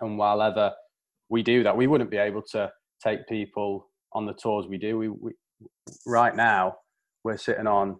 and 0.00 0.16
while 0.16 0.40
ever 0.40 0.72
we 1.28 1.42
do 1.42 1.62
that, 1.64 1.76
we 1.76 1.88
wouldn't 1.88 2.10
be 2.10 2.16
able 2.16 2.42
to 2.52 2.70
take 3.02 3.26
people 3.28 3.88
on 4.12 4.26
the 4.26 4.34
tours 4.34 4.66
we 4.68 4.78
do. 4.78 4.96
We, 4.96 5.08
we 5.08 5.32
right 6.06 6.34
now 6.34 6.76
we're 7.24 7.36
sitting 7.36 7.66
on 7.66 7.96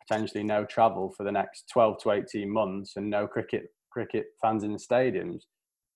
potentially 0.00 0.42
no 0.42 0.64
travel 0.64 1.12
for 1.16 1.24
the 1.24 1.32
next 1.32 1.68
12 1.72 2.02
to 2.02 2.10
18 2.12 2.50
months 2.50 2.94
and 2.96 3.08
no 3.08 3.26
cricket 3.26 3.68
cricket 3.92 4.26
fans 4.40 4.64
in 4.64 4.72
the 4.72 4.78
stadiums 4.78 5.42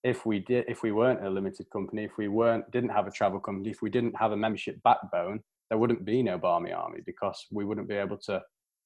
if 0.04 0.26
we 0.26 0.38
did 0.38 0.64
if 0.68 0.82
we 0.82 0.92
weren't 0.92 1.24
a 1.24 1.30
limited 1.30 1.66
company 1.70 2.04
if 2.04 2.16
we 2.18 2.28
weren't 2.28 2.68
didn't 2.70 2.90
have 2.90 3.06
a 3.06 3.11
travel 3.11 3.40
company 3.40 3.70
if 3.70 3.82
we 3.82 3.90
didn't 3.90 4.14
have 4.16 4.32
a 4.32 4.37
membership 4.37 4.76
backbone 4.85 5.40
there 5.70 5.78
wouldn't 5.78 6.04
be 6.04 6.22
no 6.22 6.38
barmy 6.38 6.72
army 6.72 7.00
because 7.06 7.46
we 7.50 7.64
wouldn't 7.64 7.88
be 7.88 7.94
able 7.94 8.18
to 8.18 8.40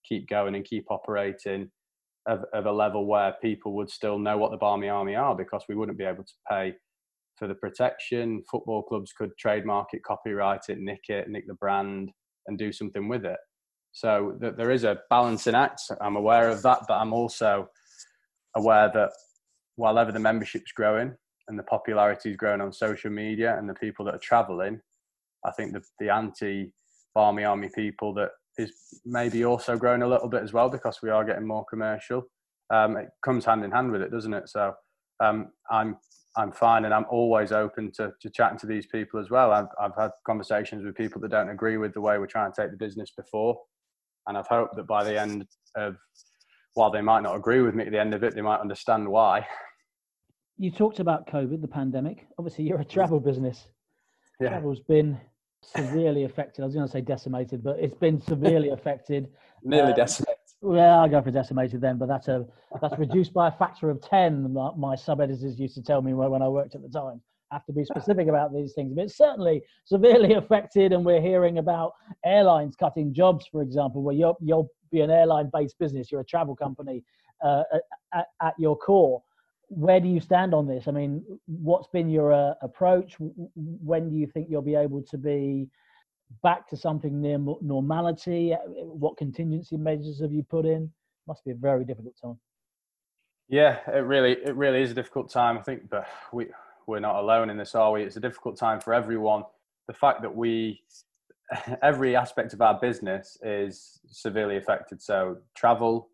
keep 0.05 0.29
going 0.29 0.55
and 0.55 0.65
keep 0.65 0.85
operating 0.91 1.71
of, 2.27 2.45
of 2.53 2.67
a 2.67 2.73
level 2.73 3.07
where 3.07 3.35
people 3.43 3.75
would 3.75 3.91
still 3.91 4.19
know 4.19 4.39
what 4.39 4.51
the 4.51 4.57
barmy 4.57 4.89
army 4.89 5.15
are 5.15 5.35
because 5.35 5.65
we 5.69 5.75
wouldn't 5.75 5.99
be 5.99 6.05
able 6.05 6.25
to 6.25 6.35
pay 6.49 6.73
for 7.37 7.49
the 7.49 7.55
protection 7.55 8.43
football 8.51 8.83
clubs 8.83 9.13
could 9.13 9.31
trademark 9.39 9.89
it 9.93 10.03
copyright 10.05 10.61
it 10.69 10.79
nick 10.79 11.05
it 11.09 11.29
nick 11.29 11.47
the 11.47 11.55
brand 11.55 12.11
and 12.47 12.59
do 12.59 12.73
something 12.73 13.09
with 13.09 13.25
it 13.25 13.39
so 13.93 14.37
th- 14.41 14.55
there 14.57 14.71
is 14.71 14.85
a 14.85 14.99
balancing 15.09 15.55
act. 15.55 15.83
I'm 16.01 16.17
aware 16.17 16.49
of 16.49 16.63
that, 16.63 16.81
but 16.87 16.95
I'm 16.95 17.13
also 17.13 17.69
aware 18.57 18.91
that 18.95 19.11
while 19.77 19.99
ever 19.99 20.13
the 20.13 20.19
membership's 20.19 20.73
growing 20.73 21.15
and 21.49 21.59
the 21.59 21.63
popularity 21.65 22.31
is 22.31 22.37
growing 22.37 22.61
on 22.61 22.73
social 22.73 23.11
media 23.11 23.57
and 23.59 23.69
the 23.69 23.75
people 23.75 24.05
that 24.05 24.15
are 24.15 24.19
traveling, 24.19 24.81
I 25.45 25.51
think 25.53 25.73
the, 25.73 25.83
the 25.99 26.11
anti 26.11 26.73
Barmy 27.15 27.45
Army 27.45 27.71
people 27.75 28.15
that 28.15 28.31
is 28.59 28.73
maybe 29.05 29.45
also 29.45 29.77
growing 29.77 30.03
a 30.03 30.09
little 30.09 30.29
bit 30.29 30.43
as 30.43 30.53
well 30.53 30.69
because 30.69 31.01
we 31.03 31.11
are 31.11 31.25
getting 31.25 31.47
more 31.47 31.65
commercial. 31.65 32.25
Um, 32.73 32.97
it 32.97 33.09
comes 33.25 33.45
hand 33.45 33.65
in 33.65 33.71
hand 33.71 33.91
with 33.91 34.03
it, 34.03 34.13
doesn't 34.13 34.35
it? 34.35 34.49
So 34.49 34.75
um, 35.23 35.51
I'm 35.71 35.97
I'm 36.37 36.53
fine, 36.53 36.85
and 36.85 36.95
I'm 36.95 37.07
always 37.11 37.51
open 37.51 37.91
to, 37.97 38.13
to 38.21 38.31
chatting 38.31 38.59
to 38.61 38.67
these 38.67 38.87
people 38.87 39.19
as 39.19 39.31
well. 39.31 39.51
I've 39.51 39.67
I've 39.81 39.97
had 39.97 40.11
conversations 40.25 40.85
with 40.85 40.95
people 40.95 41.21
that 41.23 41.31
don't 41.31 41.51
agree 41.51 41.77
with 41.77 41.95
the 41.95 42.01
way 42.01 42.19
we're 42.19 42.27
trying 42.27 42.53
to 42.53 42.63
take 42.63 42.71
the 42.71 42.77
business 42.77 43.11
before, 43.17 43.59
and 44.27 44.39
I've 44.39 44.47
hoped 44.47 44.77
that 44.77 44.87
by 44.87 45.03
the 45.03 45.21
end 45.21 45.47
of, 45.77 45.97
while 46.75 46.91
they 46.91 47.01
might 47.01 47.23
not 47.23 47.37
agree 47.37 47.61
with 47.61 47.75
me 47.75 47.85
at 47.85 47.93
the 47.93 48.01
end 48.01 48.15
of 48.15 48.23
it, 48.23 48.35
they 48.35 48.43
might 48.43 48.61
understand 48.61 49.09
why. 49.09 49.47
You 50.59 50.71
talked 50.71 51.01
about 51.01 51.27
COVID, 51.27 51.61
the 51.61 51.69
pandemic. 51.69 52.27
Obviously, 52.39 52.65
you're 52.65 52.81
a 52.81 52.85
travel 52.85 53.19
business. 53.19 53.67
Yeah. 54.41 54.51
Travel's 54.51 54.81
been 54.81 55.19
severely 55.63 56.25
affected. 56.25 56.63
I 56.63 56.67
was 56.67 56.75
going 56.75 56.87
to 56.87 56.93
say 56.93 57.01
decimated, 57.01 57.63
but 57.63 57.79
it's 57.79 57.95
been 57.95 58.21
severely 58.21 58.69
affected. 58.71 59.29
Nearly 59.63 59.93
uh, 59.93 59.97
decimated. 59.97 60.37
Well, 60.63 61.01
I 61.01 61.09
go 61.09 61.23
for 61.23 61.31
decimated 61.31 61.81
then, 61.81 61.97
but 61.97 62.07
that's 62.07 62.29
a 62.29 62.47
that's 62.83 62.99
reduced 62.99 63.33
by 63.33 63.49
a 63.49 63.53
factor 63.53 63.89
of 63.89 64.03
ten. 64.03 64.53
My, 64.53 64.71
my 64.77 64.95
sub 64.95 65.23
editors 65.23 65.59
used 65.59 65.75
to 65.77 65.83
tell 65.83 66.03
me 66.03 66.13
when 66.13 66.43
I 66.43 66.49
worked 66.49 66.75
at 66.75 66.83
the 66.83 66.89
time 66.89 67.23
have 67.53 67.65
to 67.67 67.73
be 67.73 67.85
specific 67.85 68.29
about 68.29 68.53
these 68.53 68.73
things. 68.73 68.93
But 68.95 69.05
it's 69.05 69.17
certainly 69.17 69.63
severely 69.85 70.35
affected, 70.43 70.93
and 70.93 71.05
we're 71.05 71.21
hearing 71.21 71.59
about 71.59 71.93
airlines 72.25 72.77
cutting 72.77 73.13
jobs, 73.13 73.47
for 73.51 73.63
example, 73.63 74.03
where 74.03 74.15
you'll, 74.15 74.39
you'll 74.41 74.71
be 74.91 75.01
an 75.01 75.11
airline-based 75.11 75.79
business, 75.79 76.11
you're 76.11 76.21
a 76.21 76.25
travel 76.25 76.57
company 76.57 77.03
uh, 77.45 77.63
at, 78.15 78.27
at, 78.43 78.55
your 78.59 78.77
core. 78.77 79.23
Where 79.69 80.01
do 80.01 80.09
you 80.09 80.21
stand 80.21 80.53
on 80.55 80.67
this? 80.67 80.89
I 80.89 80.91
mean, 80.91 81.25
what's 81.47 81.89
been 81.89 82.11
your 82.11 82.33
uh, 82.33 82.55
approach? 82.63 83.17
When 83.55 84.11
do 84.11 84.17
you 84.17 84.27
think 84.27 84.49
you'll 84.51 84.63
be 84.63 84.75
able 84.75 85.03
to 85.03 85.19
be 85.19 85.69
back 86.43 86.69
to 86.71 86.77
something 86.77 87.21
near 87.21 87.39
normality? 87.61 88.55
What 88.67 89.17
contingency 89.17 89.77
measures 89.77 90.21
have 90.21 90.33
you 90.33 90.43
put 90.43 90.67
in? 90.67 90.91
Must 91.27 91.45
be 91.45 91.53
a 91.53 91.55
very 91.55 91.85
difficult 91.85 92.15
time. 92.21 92.39
Yeah, 93.49 93.79
it 93.89 94.05
really, 94.05 94.33
it 94.33 94.55
really 94.55 94.83
is 94.83 94.91
a 94.91 94.95
difficult 94.95 95.31
time. 95.31 95.59
I 95.59 95.63
think, 95.63 95.89
but 95.91 96.07
we 96.33 96.47
we're 96.91 97.01
not 97.01 97.17
alone 97.17 97.51
in 97.51 97.57
this, 97.57 97.75
are 97.75 97.93
we? 97.93 98.03
It's 98.03 98.17
a 98.17 98.21
difficult 98.21 98.57
time 98.59 98.81
for 98.81 98.93
everyone. 98.93 99.45
The 99.87 99.95
fact 99.95 100.23
that 100.23 100.35
we, 100.35 100.83
every 101.83 102.17
aspect 102.17 102.53
of 102.53 102.61
our 102.61 102.79
business 102.81 103.39
is 103.43 104.01
severely 104.07 104.57
affected. 104.57 105.03
So 105.03 105.39
travel, 105.55 106.09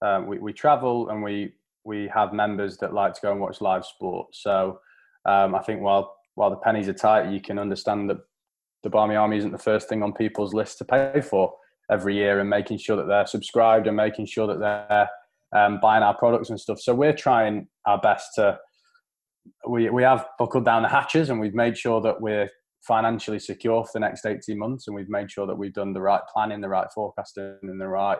um, 0.00 0.26
we, 0.26 0.38
we 0.38 0.52
travel 0.52 1.08
and 1.10 1.22
we 1.22 1.54
we 1.84 2.08
have 2.14 2.32
members 2.32 2.76
that 2.76 2.94
like 2.94 3.12
to 3.12 3.20
go 3.20 3.32
and 3.32 3.40
watch 3.40 3.60
live 3.60 3.84
sport. 3.84 4.28
So 4.32 4.78
um, 5.24 5.54
I 5.54 5.60
think 5.60 5.80
while 5.80 6.14
while 6.34 6.50
the 6.50 6.56
pennies 6.56 6.88
are 6.88 6.94
tight, 6.94 7.30
you 7.30 7.40
can 7.40 7.58
understand 7.58 8.08
that 8.10 8.18
the 8.82 8.90
Barmy 8.90 9.14
Army 9.16 9.36
isn't 9.38 9.52
the 9.52 9.58
first 9.58 9.88
thing 9.88 10.02
on 10.02 10.12
people's 10.12 10.54
list 10.54 10.78
to 10.78 10.84
pay 10.84 11.20
for 11.20 11.52
every 11.90 12.14
year, 12.16 12.40
and 12.40 12.48
making 12.48 12.78
sure 12.78 12.96
that 12.96 13.06
they're 13.06 13.26
subscribed 13.26 13.86
and 13.86 13.96
making 13.96 14.26
sure 14.26 14.46
that 14.46 14.60
they're 14.60 15.08
um, 15.54 15.78
buying 15.80 16.02
our 16.02 16.16
products 16.16 16.50
and 16.50 16.58
stuff. 16.58 16.80
So 16.80 16.94
we're 16.94 17.12
trying 17.12 17.68
our 17.86 18.00
best 18.00 18.34
to. 18.36 18.58
We 19.68 19.90
we 19.90 20.04
have 20.04 20.26
buckled 20.38 20.64
down 20.64 20.82
the 20.82 20.88
hatches 20.88 21.28
and 21.28 21.40
we've 21.40 21.54
made 21.54 21.76
sure 21.76 22.00
that 22.02 22.20
we're 22.20 22.48
financially 22.86 23.38
secure 23.38 23.84
for 23.84 23.90
the 23.94 24.00
next 24.00 24.26
18 24.26 24.58
months 24.58 24.86
and 24.86 24.96
we've 24.96 25.08
made 25.08 25.30
sure 25.30 25.46
that 25.46 25.56
we've 25.56 25.72
done 25.72 25.92
the 25.92 26.00
right 26.00 26.22
planning 26.32 26.60
the 26.60 26.68
right 26.68 26.88
forecasting 26.92 27.58
and 27.62 27.80
the 27.80 27.86
right 27.86 28.18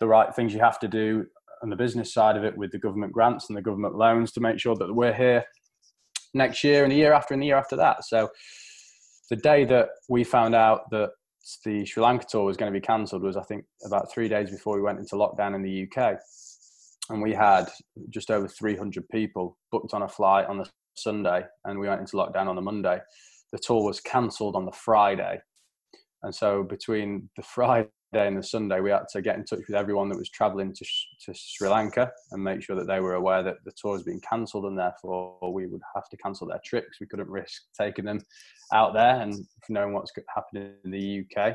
the 0.00 0.06
right 0.06 0.34
things 0.34 0.52
you 0.52 0.60
have 0.60 0.78
to 0.80 0.88
do 0.88 1.24
on 1.62 1.70
the 1.70 1.76
business 1.76 2.12
side 2.12 2.36
of 2.36 2.44
it 2.44 2.56
with 2.56 2.70
the 2.70 2.78
government 2.78 3.12
grants 3.12 3.48
and 3.48 3.56
the 3.56 3.62
government 3.62 3.94
loans 3.94 4.32
to 4.32 4.40
make 4.40 4.58
sure 4.58 4.76
that 4.76 4.92
we're 4.92 5.14
here 5.14 5.44
next 6.34 6.62
year 6.62 6.82
and 6.82 6.92
the 6.92 6.96
year 6.96 7.12
after 7.12 7.34
and 7.34 7.42
the 7.42 7.46
year 7.46 7.56
after 7.56 7.76
that. 7.76 8.04
So 8.04 8.28
the 9.30 9.36
day 9.36 9.64
that 9.64 9.88
we 10.08 10.22
found 10.22 10.54
out 10.54 10.90
that 10.90 11.10
the 11.64 11.84
Sri 11.84 12.02
Lanka 12.02 12.26
tour 12.28 12.44
was 12.44 12.56
going 12.56 12.72
to 12.72 12.78
be 12.78 12.84
cancelled 12.84 13.22
was 13.22 13.36
I 13.36 13.42
think 13.42 13.64
about 13.84 14.12
three 14.12 14.28
days 14.28 14.50
before 14.50 14.76
we 14.76 14.82
went 14.82 14.98
into 14.98 15.16
lockdown 15.16 15.54
in 15.54 15.62
the 15.62 15.86
UK, 15.86 16.18
and 17.08 17.22
we 17.22 17.32
had 17.32 17.66
just 18.10 18.30
over 18.30 18.48
300 18.48 19.08
people 19.08 19.56
booked 19.70 19.94
on 19.94 20.02
a 20.02 20.08
flight 20.08 20.46
on 20.46 20.58
the 20.58 20.68
Sunday, 20.96 21.44
and 21.64 21.78
we 21.78 21.88
went 21.88 22.00
into 22.00 22.16
lockdown 22.16 22.48
on 22.48 22.56
the 22.56 22.62
Monday 22.62 23.00
the 23.52 23.58
tour 23.58 23.84
was 23.84 24.00
cancelled 24.00 24.56
on 24.56 24.64
the 24.64 24.72
Friday. 24.72 25.40
And 26.22 26.34
so 26.34 26.62
between 26.62 27.28
the 27.36 27.42
Friday 27.54 27.88
and 28.12 28.38
the 28.38 28.42
Sunday, 28.42 28.80
we 28.80 28.90
had 28.90 29.08
to 29.12 29.22
get 29.22 29.36
in 29.36 29.44
touch 29.44 29.62
with 29.68 29.76
everyone 29.76 30.08
that 30.08 30.18
was 30.18 30.30
traveling 30.30 30.72
to, 30.72 30.84
to 31.24 31.34
Sri 31.34 31.68
Lanka 31.68 32.10
and 32.32 32.42
make 32.42 32.62
sure 32.62 32.76
that 32.76 32.86
they 32.86 33.00
were 33.00 33.14
aware 33.14 33.42
that 33.42 33.56
the 33.64 33.72
tour 33.80 33.92
was 33.92 34.02
being 34.02 34.20
cancelled 34.20 34.64
and 34.64 34.78
therefore 34.78 35.38
we 35.52 35.66
would 35.66 35.82
have 35.94 36.08
to 36.10 36.16
cancel 36.16 36.46
their 36.46 36.60
trips. 36.64 36.98
We 37.00 37.06
couldn't 37.06 37.28
risk 37.28 37.62
taking 37.78 38.04
them 38.04 38.20
out 38.72 38.94
there 38.94 39.20
and 39.20 39.34
knowing 39.68 39.92
what's 39.92 40.12
happening 40.34 40.72
in 40.84 40.90
the 40.90 41.24
UK. 41.24 41.54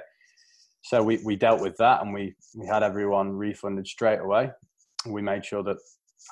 So 0.84 1.04
we, 1.04 1.20
we 1.24 1.36
dealt 1.36 1.62
with 1.62 1.78
that 1.78 2.02
and 2.02 2.14
we, 2.14 2.36
we 2.56 2.68
had 2.68 2.84
everyone 2.84 3.32
refunded 3.32 3.88
straight 3.88 4.20
away. 4.20 4.52
We 5.06 5.22
made 5.22 5.46
sure 5.46 5.64
that 5.64 5.78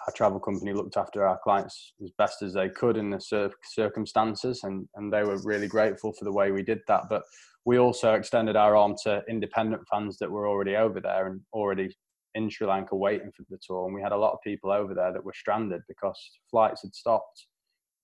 our 0.08 0.14
travel 0.14 0.40
company 0.40 0.74
looked 0.74 0.98
after 0.98 1.26
our 1.26 1.40
clients 1.44 1.94
as 2.04 2.12
best 2.18 2.42
as 2.42 2.54
they 2.54 2.70
could 2.70 2.98
in 2.98 3.10
the 3.10 3.52
circumstances, 3.64 4.62
and, 4.64 4.88
and 4.96 5.12
they 5.12 5.24
were 5.24 5.42
really 5.44 5.68
grateful 5.68 6.14
for 6.14 6.26
the 6.26 6.32
way 6.32 6.52
we 6.52 6.64
did 6.64 6.80
that. 6.88 7.04
But 7.10 7.24
we 7.66 7.80
also 7.80 8.14
extended 8.14 8.56
our 8.56 8.76
arm 8.76 8.96
to 9.04 9.24
independent 9.30 9.82
fans 9.92 10.18
that 10.20 10.32
were 10.32 10.48
already 10.48 10.76
over 10.76 11.00
there 11.00 11.28
and 11.28 11.42
already 11.54 11.96
in 12.36 12.50
Sri 12.50 12.68
Lanka 12.68 12.96
waiting 12.96 13.32
for 13.36 13.44
the 13.50 13.60
tour. 13.66 13.86
And 13.86 13.96
we 13.96 14.02
had 14.02 14.12
a 14.12 14.18
lot 14.18 14.34
of 14.34 14.40
people 14.44 14.72
over 14.72 14.94
there 14.94 15.12
that 15.12 15.24
were 15.24 15.34
stranded 15.34 15.82
because 15.88 16.20
flights 16.50 16.84
had 16.84 16.94
stopped, 16.94 17.48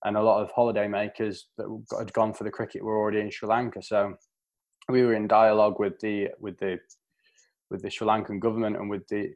and 0.03 0.17
a 0.17 0.23
lot 0.23 0.41
of 0.41 0.51
holiday 0.51 0.87
makers 0.87 1.47
that 1.57 1.67
had 1.97 2.13
gone 2.13 2.33
for 2.33 2.43
the 2.43 2.51
cricket 2.51 2.83
were 2.83 2.97
already 2.97 3.19
in 3.19 3.31
Sri 3.31 3.47
Lanka. 3.47 3.81
So 3.81 4.15
we 4.89 5.03
were 5.03 5.13
in 5.13 5.27
dialogue 5.27 5.79
with 5.79 5.99
the 5.99 6.29
with 6.39 6.57
the 6.59 6.79
with 7.71 7.81
the 7.81 7.89
Sri 7.89 8.07
Lankan 8.07 8.39
government 8.39 8.75
and 8.75 8.89
with 8.89 9.07
the 9.07 9.33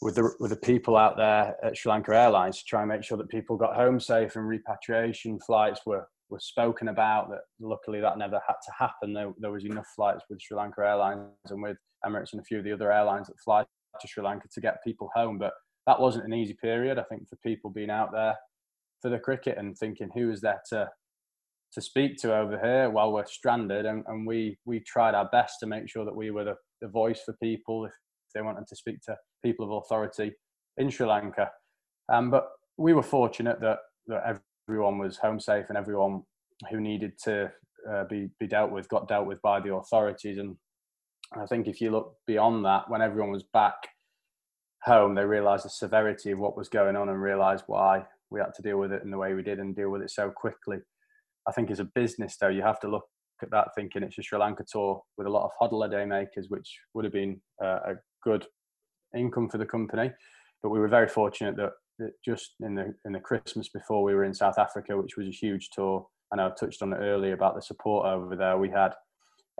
with 0.00 0.14
the 0.14 0.30
with 0.38 0.50
the 0.50 0.56
people 0.56 0.96
out 0.96 1.16
there 1.16 1.56
at 1.62 1.76
Sri 1.76 1.90
Lanka 1.90 2.14
Airlines 2.14 2.58
to 2.58 2.64
try 2.64 2.82
and 2.82 2.88
make 2.88 3.02
sure 3.02 3.18
that 3.18 3.28
people 3.28 3.56
got 3.56 3.74
home 3.74 3.98
safe 3.98 4.36
and 4.36 4.46
repatriation 4.46 5.38
flights 5.40 5.80
were 5.86 6.06
were 6.30 6.40
spoken 6.40 6.88
about. 6.88 7.30
That 7.30 7.40
luckily 7.60 8.00
that 8.00 8.18
never 8.18 8.40
had 8.46 8.54
to 8.64 8.72
happen. 8.78 9.12
There, 9.12 9.32
there 9.38 9.50
was 9.50 9.64
enough 9.64 9.88
flights 9.96 10.24
with 10.30 10.40
Sri 10.40 10.56
Lanka 10.56 10.82
Airlines 10.82 11.30
and 11.50 11.62
with 11.62 11.78
Emirates 12.04 12.32
and 12.32 12.40
a 12.40 12.44
few 12.44 12.58
of 12.58 12.64
the 12.64 12.72
other 12.72 12.92
airlines 12.92 13.26
that 13.26 13.40
fly 13.44 13.64
to 14.00 14.08
Sri 14.08 14.22
Lanka 14.22 14.48
to 14.52 14.60
get 14.60 14.84
people 14.84 15.10
home. 15.14 15.38
But 15.38 15.52
that 15.86 16.00
wasn't 16.00 16.26
an 16.26 16.34
easy 16.34 16.54
period. 16.54 16.98
I 16.98 17.04
think 17.04 17.28
for 17.28 17.36
people 17.36 17.70
being 17.70 17.90
out 17.90 18.12
there 18.12 18.36
for 19.00 19.10
the 19.10 19.18
cricket 19.18 19.58
and 19.58 19.76
thinking 19.76 20.10
who 20.14 20.30
is 20.30 20.40
there 20.40 20.60
to 20.70 20.88
to 21.70 21.82
speak 21.82 22.16
to 22.16 22.34
over 22.34 22.58
here 22.58 22.88
while 22.88 23.12
we're 23.12 23.26
stranded 23.26 23.84
and, 23.84 24.02
and 24.06 24.26
we 24.26 24.58
we 24.64 24.80
tried 24.80 25.14
our 25.14 25.28
best 25.30 25.56
to 25.60 25.66
make 25.66 25.88
sure 25.88 26.04
that 26.04 26.16
we 26.16 26.30
were 26.30 26.44
the, 26.44 26.54
the 26.80 26.88
voice 26.88 27.20
for 27.24 27.34
people 27.42 27.84
if 27.84 27.92
they 28.34 28.40
wanted 28.40 28.66
to 28.66 28.76
speak 28.76 29.00
to 29.02 29.14
people 29.44 29.66
of 29.66 29.82
authority 29.84 30.32
in 30.76 30.90
Sri 30.90 31.06
Lanka. 31.06 31.50
Um, 32.08 32.30
but 32.30 32.48
we 32.76 32.92
were 32.92 33.02
fortunate 33.02 33.60
that, 33.60 33.78
that 34.06 34.40
everyone 34.68 34.98
was 34.98 35.18
home 35.18 35.40
safe 35.40 35.66
and 35.68 35.76
everyone 35.76 36.22
who 36.70 36.80
needed 36.80 37.12
to 37.24 37.50
uh, 37.90 38.04
be, 38.04 38.28
be 38.40 38.46
dealt 38.46 38.70
with 38.70 38.88
got 38.88 39.08
dealt 39.08 39.26
with 39.26 39.40
by 39.42 39.60
the 39.60 39.74
authorities. 39.74 40.38
And 40.38 40.56
I 41.36 41.46
think 41.46 41.66
if 41.66 41.80
you 41.80 41.90
look 41.90 42.14
beyond 42.26 42.64
that, 42.64 42.88
when 42.88 43.02
everyone 43.02 43.30
was 43.30 43.44
back 43.52 43.76
home, 44.84 45.14
they 45.14 45.24
realised 45.24 45.64
the 45.64 45.70
severity 45.70 46.30
of 46.30 46.38
what 46.38 46.56
was 46.56 46.68
going 46.68 46.96
on 46.96 47.08
and 47.08 47.20
realised 47.20 47.64
why 47.66 48.04
we 48.30 48.40
had 48.40 48.54
to 48.54 48.62
deal 48.62 48.78
with 48.78 48.92
it 48.92 49.02
in 49.02 49.10
the 49.10 49.18
way 49.18 49.34
we 49.34 49.42
did 49.42 49.58
and 49.58 49.74
deal 49.74 49.90
with 49.90 50.02
it 50.02 50.10
so 50.10 50.30
quickly. 50.30 50.78
I 51.48 51.52
think 51.52 51.70
as 51.70 51.80
a 51.80 51.84
business, 51.84 52.36
though, 52.36 52.48
you 52.48 52.62
have 52.62 52.80
to 52.80 52.88
look 52.88 53.06
at 53.42 53.50
that 53.50 53.68
thinking 53.76 54.02
it's 54.02 54.18
a 54.18 54.22
Sri 54.22 54.38
Lanka 54.38 54.64
tour 54.70 55.02
with 55.16 55.26
a 55.26 55.30
lot 55.30 55.44
of 55.44 55.50
huddle 55.58 55.86
day 55.88 56.04
makers, 56.04 56.46
which 56.48 56.78
would 56.94 57.04
have 57.04 57.12
been 57.12 57.40
uh, 57.62 57.78
a 57.86 57.94
good 58.22 58.46
income 59.16 59.48
for 59.48 59.58
the 59.58 59.66
company. 59.66 60.10
But 60.62 60.70
we 60.70 60.78
were 60.78 60.88
very 60.88 61.08
fortunate 61.08 61.56
that, 61.56 61.72
just 62.24 62.54
in 62.60 62.74
the 62.74 62.94
in 63.04 63.12
the 63.12 63.20
Christmas 63.20 63.68
before 63.68 64.02
we 64.04 64.14
were 64.14 64.24
in 64.24 64.34
South 64.34 64.58
Africa, 64.58 64.96
which 64.96 65.16
was 65.16 65.26
a 65.26 65.32
huge 65.32 65.70
tour, 65.70 66.06
and 66.30 66.40
I 66.40 66.50
touched 66.50 66.82
on 66.82 66.92
it 66.92 66.98
earlier 66.98 67.34
about 67.34 67.54
the 67.54 67.62
support 67.62 68.06
over 68.06 68.36
there. 68.36 68.56
We 68.56 68.70
had 68.70 68.92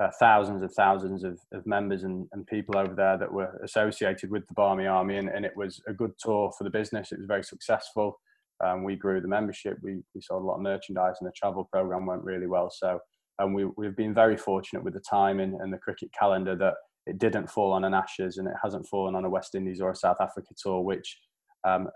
uh, 0.01 0.11
thousands 0.21 0.63
and 0.63 0.71
thousands 0.71 1.25
of, 1.25 1.41
of 1.53 1.67
members 1.67 2.05
and, 2.05 2.29
and 2.33 2.47
people 2.47 2.79
over 2.79 2.95
there 2.95 3.19
that 3.19 3.33
were 3.33 3.61
associated 3.65 4.31
with 4.31 4.47
the 4.47 4.55
Barmy 4.55 4.87
Army, 4.87 5.17
and, 5.17 5.29
and 5.29 5.45
it 5.45 5.57
was 5.57 5.81
a 5.89 5.93
good 5.93 6.13
tour 6.19 6.53
for 6.57 6.65
the 6.65 6.71
business. 6.71 7.11
It 7.11 7.19
was 7.19 7.27
very 7.27 7.43
successful. 7.43 8.21
Um, 8.65 8.85
we 8.85 8.97
grew 8.97 9.21
the 9.21 9.29
membership. 9.29 9.79
We, 9.83 10.03
we 10.15 10.21
sold 10.21 10.43
a 10.43 10.47
lot 10.47 10.57
of 10.57 10.63
merchandise, 10.63 11.17
and 11.21 11.29
the 11.29 11.33
travel 11.33 11.69
program 11.73 12.07
went 12.07 12.25
really 12.25 12.47
well. 12.47 12.71
So, 12.71 13.01
and 13.39 13.55
we, 13.55 13.67
we've 13.77 13.97
been 13.97 14.15
very 14.15 14.37
fortunate 14.37 14.85
with 14.85 14.95
the 14.95 15.03
timing 15.09 15.59
and 15.61 15.73
the 15.73 15.79
cricket 15.79 16.11
calendar 16.19 16.57
that 16.57 16.75
it 17.09 17.19
didn't 17.19 17.51
fall 17.51 17.73
on 17.73 17.85
an 17.85 17.95
Ashes 17.95 18.37
and 18.37 18.47
it 18.47 18.55
hasn't 18.63 18.87
fallen 18.87 19.15
on 19.15 19.25
a 19.25 19.31
West 19.31 19.55
Indies 19.55 19.81
or 19.81 19.91
a 19.91 19.97
South 19.97 20.21
Africa 20.21 20.55
tour, 20.63 20.83
which 20.83 21.19
um, 21.65 21.89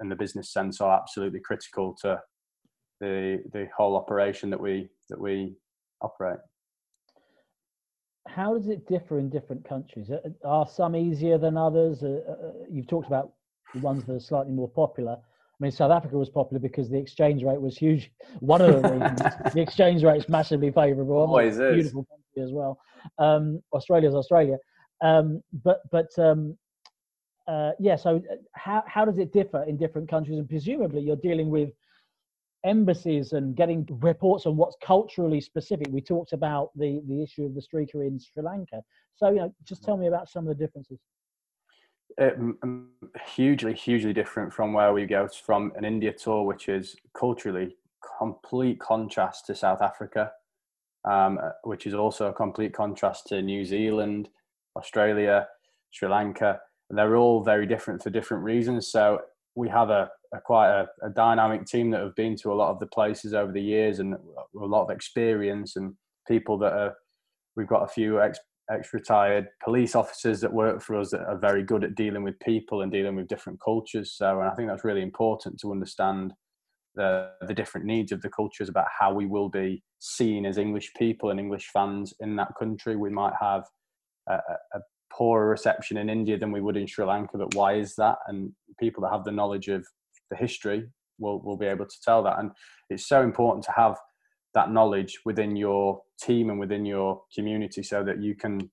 in 0.00 0.08
the 0.08 0.16
business 0.16 0.52
sense 0.52 0.80
are 0.80 0.98
absolutely 0.98 1.40
critical 1.40 1.96
to 2.02 2.20
the 3.00 3.42
the 3.52 3.68
whole 3.76 3.96
operation 3.96 4.50
that 4.50 4.60
we 4.60 4.88
that 5.08 5.20
we 5.20 5.54
operate. 6.00 6.40
How 8.26 8.54
does 8.54 8.68
it 8.68 8.86
differ 8.88 9.20
in 9.20 9.30
different 9.30 9.64
countries? 9.64 10.10
Are 10.44 10.66
some 10.66 10.96
easier 10.96 11.38
than 11.38 11.56
others? 11.56 12.02
Uh, 12.02 12.20
uh, 12.28 12.52
you've 12.68 12.88
talked 12.88 13.06
about 13.06 13.32
the 13.72 13.80
ones 13.80 14.04
that 14.04 14.14
are 14.14 14.20
slightly 14.20 14.52
more 14.52 14.68
popular. 14.68 15.16
I 15.58 15.64
mean, 15.64 15.72
South 15.72 15.90
Africa 15.90 16.18
was 16.18 16.28
popular 16.28 16.60
because 16.60 16.90
the 16.90 16.98
exchange 16.98 17.42
rate 17.42 17.60
was 17.60 17.78
huge. 17.78 18.10
One 18.40 18.60
of 18.60 18.82
the 18.82 18.88
reasons 18.88 19.54
the 19.54 19.60
exchange 19.60 20.04
rate 20.04 20.18
is 20.18 20.28
massively 20.28 20.70
favourable. 20.70 21.16
Always 21.16 21.58
is. 21.58 21.74
Beautiful 21.74 22.04
country 22.04 22.42
as 22.42 22.52
well. 22.52 22.78
Um, 23.18 23.62
Australia's 23.72 24.14
Australia, 24.14 24.58
um, 25.02 25.42
but 25.64 25.80
but 25.90 26.10
um, 26.18 26.58
uh, 27.48 27.72
yeah. 27.78 27.96
So 27.96 28.16
uh, 28.16 28.36
how 28.52 28.84
how 28.86 29.04
does 29.06 29.18
it 29.18 29.32
differ 29.32 29.64
in 29.64 29.78
different 29.78 30.10
countries? 30.10 30.38
And 30.38 30.48
presumably 30.48 31.00
you're 31.00 31.16
dealing 31.16 31.48
with 31.48 31.70
embassies 32.64 33.32
and 33.32 33.56
getting 33.56 33.86
reports 34.02 34.44
on 34.44 34.56
what's 34.56 34.76
culturally 34.82 35.40
specific. 35.40 35.86
We 35.90 36.02
talked 36.02 36.34
about 36.34 36.70
the 36.76 37.00
the 37.08 37.22
issue 37.22 37.44
of 37.44 37.54
the 37.54 37.62
streaker 37.62 38.06
in 38.06 38.18
Sri 38.18 38.42
Lanka. 38.42 38.82
So 39.14 39.30
you 39.30 39.36
know, 39.36 39.54
just 39.64 39.82
tell 39.82 39.96
me 39.96 40.08
about 40.08 40.28
some 40.28 40.46
of 40.46 40.58
the 40.58 40.64
differences. 40.66 40.98
It, 42.18 42.36
hugely, 43.34 43.74
hugely 43.74 44.12
different 44.12 44.52
from 44.52 44.72
where 44.72 44.92
we 44.92 45.06
go 45.06 45.28
from 45.28 45.72
an 45.76 45.84
India 45.84 46.12
tour, 46.12 46.44
which 46.44 46.68
is 46.68 46.96
culturally 47.18 47.76
complete 48.18 48.78
contrast 48.80 49.46
to 49.46 49.54
South 49.54 49.82
Africa 49.82 50.30
um, 51.06 51.38
uh, 51.42 51.50
which 51.62 51.86
is 51.86 51.94
also 51.94 52.26
a 52.26 52.32
complete 52.32 52.72
contrast 52.72 53.28
to 53.28 53.40
New 53.40 53.64
Zealand, 53.64 54.28
Australia, 54.76 55.46
Sri 55.92 56.08
Lanka. 56.08 56.58
And 56.90 56.98
they're 56.98 57.16
all 57.16 57.42
very 57.42 57.66
different 57.66 58.02
for 58.02 58.10
different 58.10 58.44
reasons. 58.44 58.88
So 58.88 59.20
we 59.54 59.68
have 59.68 59.90
a, 59.90 60.10
a 60.34 60.40
quite 60.40 60.68
a, 60.68 60.88
a, 61.02 61.10
dynamic 61.10 61.66
team 61.66 61.90
that 61.90 62.00
have 62.00 62.14
been 62.14 62.36
to 62.36 62.52
a 62.52 62.54
lot 62.54 62.70
of 62.70 62.78
the 62.78 62.86
places 62.86 63.34
over 63.34 63.52
the 63.52 63.62
years 63.62 63.98
and 63.98 64.14
a 64.14 64.18
lot 64.54 64.84
of 64.84 64.90
experience 64.90 65.76
and 65.76 65.94
people 66.28 66.58
that 66.58 66.72
are. 66.72 66.94
We've 67.56 67.66
got 67.66 67.84
a 67.84 67.88
few 67.88 68.20
ex, 68.20 68.38
ex-retired 68.70 69.46
police 69.62 69.94
officers 69.94 70.40
that 70.40 70.52
work 70.52 70.82
for 70.82 70.98
us 70.98 71.10
that 71.10 71.20
are 71.20 71.38
very 71.38 71.62
good 71.62 71.84
at 71.84 71.94
dealing 71.94 72.22
with 72.22 72.38
people 72.40 72.82
and 72.82 72.90
dealing 72.90 73.14
with 73.14 73.28
different 73.28 73.60
cultures. 73.64 74.12
So, 74.16 74.40
and 74.40 74.48
I 74.48 74.54
think 74.54 74.68
that's 74.68 74.84
really 74.84 75.02
important 75.02 75.58
to 75.60 75.72
understand 75.72 76.32
the, 76.94 77.30
the 77.46 77.54
different 77.54 77.86
needs 77.86 78.10
of 78.12 78.22
the 78.22 78.30
cultures 78.30 78.68
about 78.68 78.86
how 78.98 79.12
we 79.12 79.26
will 79.26 79.48
be 79.48 79.82
seen 79.98 80.46
as 80.46 80.58
English 80.58 80.92
people 80.98 81.30
and 81.30 81.38
English 81.38 81.68
fans 81.72 82.14
in 82.20 82.36
that 82.36 82.52
country. 82.58 82.96
We 82.96 83.10
might 83.10 83.34
have 83.40 83.64
a, 84.28 84.38
a 84.74 84.80
poorer 85.12 85.48
reception 85.48 85.96
in 85.98 86.10
India 86.10 86.38
than 86.38 86.52
we 86.52 86.60
would 86.60 86.76
in 86.76 86.86
Sri 86.86 87.04
Lanka, 87.04 87.38
but 87.38 87.54
why 87.54 87.74
is 87.74 87.94
that? 87.96 88.18
And 88.26 88.52
people 88.80 89.02
that 89.02 89.12
have 89.12 89.24
the 89.24 89.32
knowledge 89.32 89.68
of 89.68 89.86
the 90.30 90.36
history 90.36 90.88
will, 91.18 91.40
will 91.42 91.56
be 91.56 91.66
able 91.66 91.86
to 91.86 92.00
tell 92.04 92.22
that. 92.24 92.38
And 92.38 92.50
it's 92.90 93.08
so 93.08 93.22
important 93.22 93.64
to 93.66 93.72
have 93.76 93.96
that 94.56 94.72
knowledge 94.72 95.20
within 95.26 95.54
your 95.54 96.00
team 96.20 96.48
and 96.48 96.58
within 96.58 96.86
your 96.86 97.22
community 97.32 97.82
so 97.82 98.02
that 98.02 98.22
you 98.22 98.34
can 98.34 98.70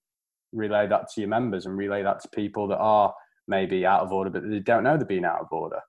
relay 0.53 0.87
that 0.87 1.09
to 1.13 1.19
your 1.21 1.29
members 1.29 1.65
and 1.65 1.77
relay 1.77 2.01
that 2.01 2.21
to 2.21 2.29
people 2.29 2.69
that 2.69 2.77
are 2.77 3.13
maybe 3.49 3.85
out 3.85 3.99
of 3.99 4.13
order, 4.13 4.29
but 4.29 4.49
they 4.49 4.59
don't 4.59 4.83
know 4.83 4.95
they're 4.95 5.05
being 5.05 5.25
out 5.25 5.41
of 5.41 5.47
order, 5.51 5.81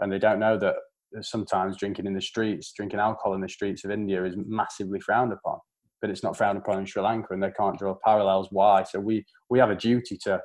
and 0.00 0.12
they 0.12 0.20
don't 0.20 0.38
know 0.38 0.56
that 0.56 0.76
sometimes 1.20 1.76
drinking 1.76 2.06
in 2.06 2.14
the 2.14 2.20
streets, 2.20 2.72
drinking 2.72 3.00
alcohol 3.00 3.34
in 3.34 3.40
the 3.40 3.48
streets 3.48 3.84
of 3.84 3.90
India 3.90 4.24
is 4.24 4.36
massively 4.46 5.00
frowned 5.00 5.32
upon. 5.32 5.58
But 6.00 6.10
it's 6.10 6.22
not 6.22 6.36
frowned 6.36 6.58
upon 6.58 6.78
in 6.78 6.86
Sri 6.86 7.02
Lanka, 7.02 7.34
and 7.34 7.42
they 7.42 7.50
can't 7.50 7.76
draw 7.76 7.96
parallels. 8.04 8.48
Why? 8.52 8.84
So 8.84 9.00
we 9.00 9.26
we 9.50 9.58
have 9.58 9.70
a 9.70 9.74
duty 9.74 10.16
to 10.24 10.40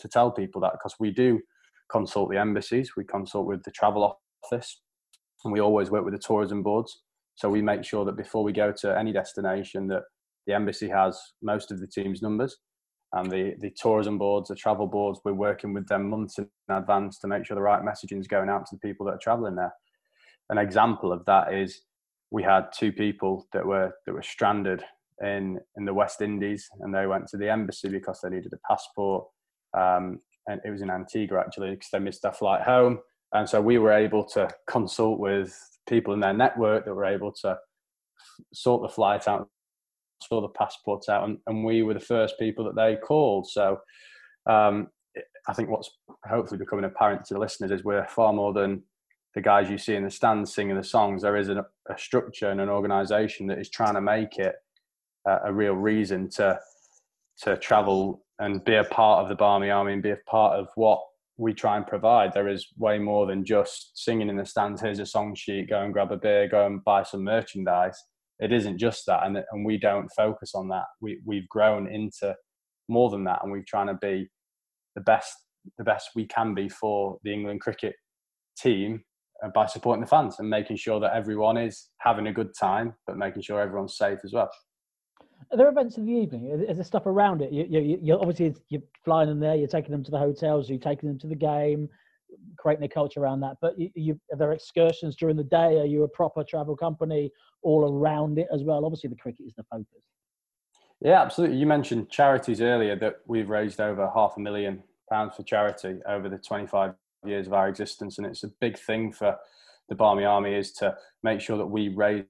to 0.00 0.08
tell 0.08 0.32
people 0.32 0.60
that 0.62 0.72
because 0.72 0.96
we 0.98 1.12
do 1.12 1.40
consult 1.90 2.30
the 2.30 2.38
embassies, 2.38 2.96
we 2.96 3.04
consult 3.04 3.46
with 3.46 3.62
the 3.62 3.70
travel 3.70 4.18
office, 4.44 4.80
and 5.44 5.52
we 5.52 5.60
always 5.60 5.90
work 5.90 6.04
with 6.04 6.14
the 6.14 6.20
tourism 6.26 6.64
boards. 6.64 7.02
So 7.38 7.48
we 7.48 7.62
make 7.62 7.84
sure 7.84 8.04
that 8.04 8.16
before 8.16 8.42
we 8.42 8.52
go 8.52 8.72
to 8.72 8.98
any 8.98 9.12
destination, 9.12 9.86
that 9.88 10.02
the 10.48 10.54
embassy 10.54 10.88
has 10.88 11.16
most 11.40 11.70
of 11.70 11.78
the 11.78 11.86
team's 11.86 12.20
numbers, 12.20 12.56
and 13.12 13.30
the 13.30 13.54
the 13.60 13.70
tourism 13.80 14.18
boards, 14.18 14.48
the 14.48 14.56
travel 14.56 14.88
boards, 14.88 15.20
we're 15.24 15.34
working 15.34 15.72
with 15.72 15.86
them 15.86 16.10
months 16.10 16.38
in 16.38 16.48
advance 16.68 17.16
to 17.20 17.28
make 17.28 17.46
sure 17.46 17.54
the 17.54 17.62
right 17.62 17.84
messaging 17.84 18.18
is 18.18 18.26
going 18.26 18.48
out 18.48 18.66
to 18.66 18.74
the 18.74 18.80
people 18.80 19.06
that 19.06 19.12
are 19.12 19.22
traveling 19.22 19.54
there. 19.54 19.72
An 20.50 20.58
example 20.58 21.12
of 21.12 21.24
that 21.26 21.54
is 21.54 21.82
we 22.32 22.42
had 22.42 22.72
two 22.76 22.90
people 22.90 23.46
that 23.52 23.64
were 23.64 23.92
that 24.04 24.12
were 24.12 24.22
stranded 24.22 24.82
in 25.22 25.60
in 25.76 25.84
the 25.84 25.94
West 25.94 26.20
Indies, 26.20 26.68
and 26.80 26.92
they 26.92 27.06
went 27.06 27.28
to 27.28 27.36
the 27.36 27.48
embassy 27.48 27.88
because 27.88 28.20
they 28.20 28.30
needed 28.30 28.52
a 28.52 28.68
passport. 28.68 29.26
Um, 29.78 30.18
and 30.48 30.60
it 30.64 30.70
was 30.70 30.82
in 30.82 30.90
Antigua 30.90 31.38
actually 31.38 31.70
because 31.70 31.90
they 31.92 32.00
missed 32.00 32.22
their 32.22 32.32
flight 32.32 32.62
home. 32.62 32.98
And 33.32 33.48
so 33.48 33.60
we 33.60 33.78
were 33.78 33.92
able 33.92 34.24
to 34.30 34.48
consult 34.66 35.20
with 35.20 35.54
people 35.88 36.14
in 36.14 36.20
their 36.20 36.34
network 36.34 36.84
that 36.84 36.94
were 36.94 37.04
able 37.04 37.32
to 37.32 37.56
sort 38.52 38.82
the 38.82 38.88
flight 38.88 39.26
out, 39.28 39.48
sort 40.22 40.42
the 40.42 40.58
passports 40.58 41.08
out, 41.08 41.24
and, 41.28 41.38
and 41.46 41.64
we 41.64 41.82
were 41.82 41.94
the 41.94 42.00
first 42.00 42.38
people 42.38 42.64
that 42.64 42.76
they 42.76 42.96
called. 42.96 43.48
So 43.48 43.80
um, 44.46 44.88
I 45.48 45.52
think 45.52 45.70
what's 45.70 45.90
hopefully 46.28 46.58
becoming 46.58 46.84
apparent 46.84 47.24
to 47.26 47.34
the 47.34 47.40
listeners 47.40 47.70
is 47.70 47.84
we're 47.84 48.06
far 48.06 48.32
more 48.32 48.52
than 48.52 48.82
the 49.34 49.40
guys 49.40 49.70
you 49.70 49.78
see 49.78 49.94
in 49.94 50.04
the 50.04 50.10
stands 50.10 50.54
singing 50.54 50.76
the 50.76 50.84
songs. 50.84 51.22
There 51.22 51.36
is 51.36 51.48
a, 51.48 51.64
a 51.88 51.98
structure 51.98 52.50
and 52.50 52.60
an 52.60 52.68
organisation 52.68 53.46
that 53.48 53.58
is 53.58 53.70
trying 53.70 53.94
to 53.94 54.00
make 54.00 54.38
it 54.38 54.54
a, 55.26 55.38
a 55.46 55.52
real 55.52 55.74
reason 55.74 56.28
to 56.30 56.58
to 57.42 57.56
travel 57.56 58.24
and 58.40 58.64
be 58.64 58.74
a 58.74 58.84
part 58.84 59.22
of 59.22 59.28
the 59.28 59.34
Barmy 59.34 59.70
Army 59.70 59.92
and 59.92 60.02
be 60.02 60.10
a 60.10 60.18
part 60.28 60.58
of 60.58 60.68
what 60.74 61.00
we 61.38 61.54
try 61.54 61.76
and 61.76 61.86
provide. 61.86 62.32
There 62.34 62.48
is 62.48 62.66
way 62.76 62.98
more 62.98 63.26
than 63.26 63.44
just 63.44 63.92
singing 63.94 64.28
in 64.28 64.36
the 64.36 64.44
stands. 64.44 64.82
Here's 64.82 64.98
a 64.98 65.06
song 65.06 65.34
sheet. 65.36 65.70
Go 65.70 65.80
and 65.80 65.92
grab 65.92 66.10
a 66.10 66.16
beer. 66.16 66.48
Go 66.48 66.66
and 66.66 66.84
buy 66.84 67.04
some 67.04 67.22
merchandise. 67.22 67.96
It 68.40 68.52
isn't 68.52 68.78
just 68.78 69.04
that, 69.06 69.24
and 69.24 69.38
and 69.50 69.64
we 69.64 69.78
don't 69.78 70.08
focus 70.16 70.52
on 70.54 70.68
that. 70.68 70.84
We 71.00 71.20
we've 71.24 71.48
grown 71.48 71.90
into 71.90 72.34
more 72.88 73.08
than 73.10 73.24
that, 73.24 73.40
and 73.42 73.52
we're 73.52 73.64
trying 73.66 73.86
to 73.86 73.94
be 73.94 74.28
the 74.94 75.00
best 75.00 75.32
the 75.76 75.84
best 75.84 76.10
we 76.14 76.26
can 76.26 76.54
be 76.54 76.68
for 76.68 77.18
the 77.24 77.32
England 77.32 77.60
cricket 77.60 77.94
team 78.56 79.02
uh, 79.44 79.48
by 79.54 79.66
supporting 79.66 80.02
the 80.02 80.08
fans 80.08 80.36
and 80.38 80.48
making 80.48 80.76
sure 80.76 80.98
that 81.00 81.14
everyone 81.14 81.56
is 81.56 81.90
having 82.00 82.26
a 82.26 82.32
good 82.32 82.50
time, 82.58 82.94
but 83.06 83.16
making 83.16 83.42
sure 83.42 83.60
everyone's 83.60 83.96
safe 83.96 84.18
as 84.24 84.32
well. 84.32 84.50
Are 85.50 85.56
there 85.56 85.68
events 85.68 85.96
in 85.96 86.04
the 86.04 86.12
evening? 86.12 86.46
Is 86.68 86.76
there 86.76 86.84
stuff 86.84 87.06
around 87.06 87.40
it? 87.42 87.52
You, 87.52 87.66
you, 87.68 87.98
you 88.02 88.14
obviously 88.14 88.54
you're 88.68 88.82
flying 89.04 89.28
them 89.28 89.40
there. 89.40 89.54
You're 89.54 89.68
taking 89.68 89.92
them 89.92 90.04
to 90.04 90.10
the 90.10 90.18
hotels. 90.18 90.68
You're 90.68 90.78
taking 90.78 91.08
them 91.08 91.18
to 91.20 91.26
the 91.26 91.34
game, 91.34 91.88
creating 92.58 92.84
a 92.84 92.88
culture 92.88 93.20
around 93.20 93.40
that. 93.40 93.56
But 93.62 93.78
you, 93.78 93.90
you, 93.94 94.20
are 94.32 94.36
there 94.36 94.52
excursions 94.52 95.16
during 95.16 95.36
the 95.36 95.44
day? 95.44 95.78
Are 95.78 95.86
you 95.86 96.02
a 96.02 96.08
proper 96.08 96.44
travel 96.44 96.76
company 96.76 97.30
all 97.62 97.90
around 97.90 98.38
it 98.38 98.48
as 98.52 98.62
well? 98.62 98.84
Obviously, 98.84 99.08
the 99.08 99.16
cricket 99.16 99.46
is 99.46 99.54
the 99.54 99.64
focus. 99.70 100.04
Yeah, 101.00 101.22
absolutely. 101.22 101.56
You 101.56 101.66
mentioned 101.66 102.10
charities 102.10 102.60
earlier 102.60 102.96
that 102.96 103.20
we've 103.26 103.48
raised 103.48 103.80
over 103.80 104.10
half 104.12 104.34
a 104.36 104.40
million 104.40 104.82
pounds 105.08 105.36
for 105.36 105.44
charity 105.44 106.00
over 106.06 106.28
the 106.28 106.38
25 106.38 106.94
years 107.24 107.46
of 107.46 107.52
our 107.52 107.68
existence, 107.68 108.18
and 108.18 108.26
it's 108.26 108.42
a 108.42 108.48
big 108.48 108.78
thing 108.78 109.12
for 109.12 109.36
the 109.88 109.94
Barmy 109.94 110.24
Army 110.24 110.54
is 110.54 110.72
to 110.74 110.94
make 111.22 111.40
sure 111.40 111.56
that 111.56 111.66
we 111.66 111.88
raise 111.88 112.24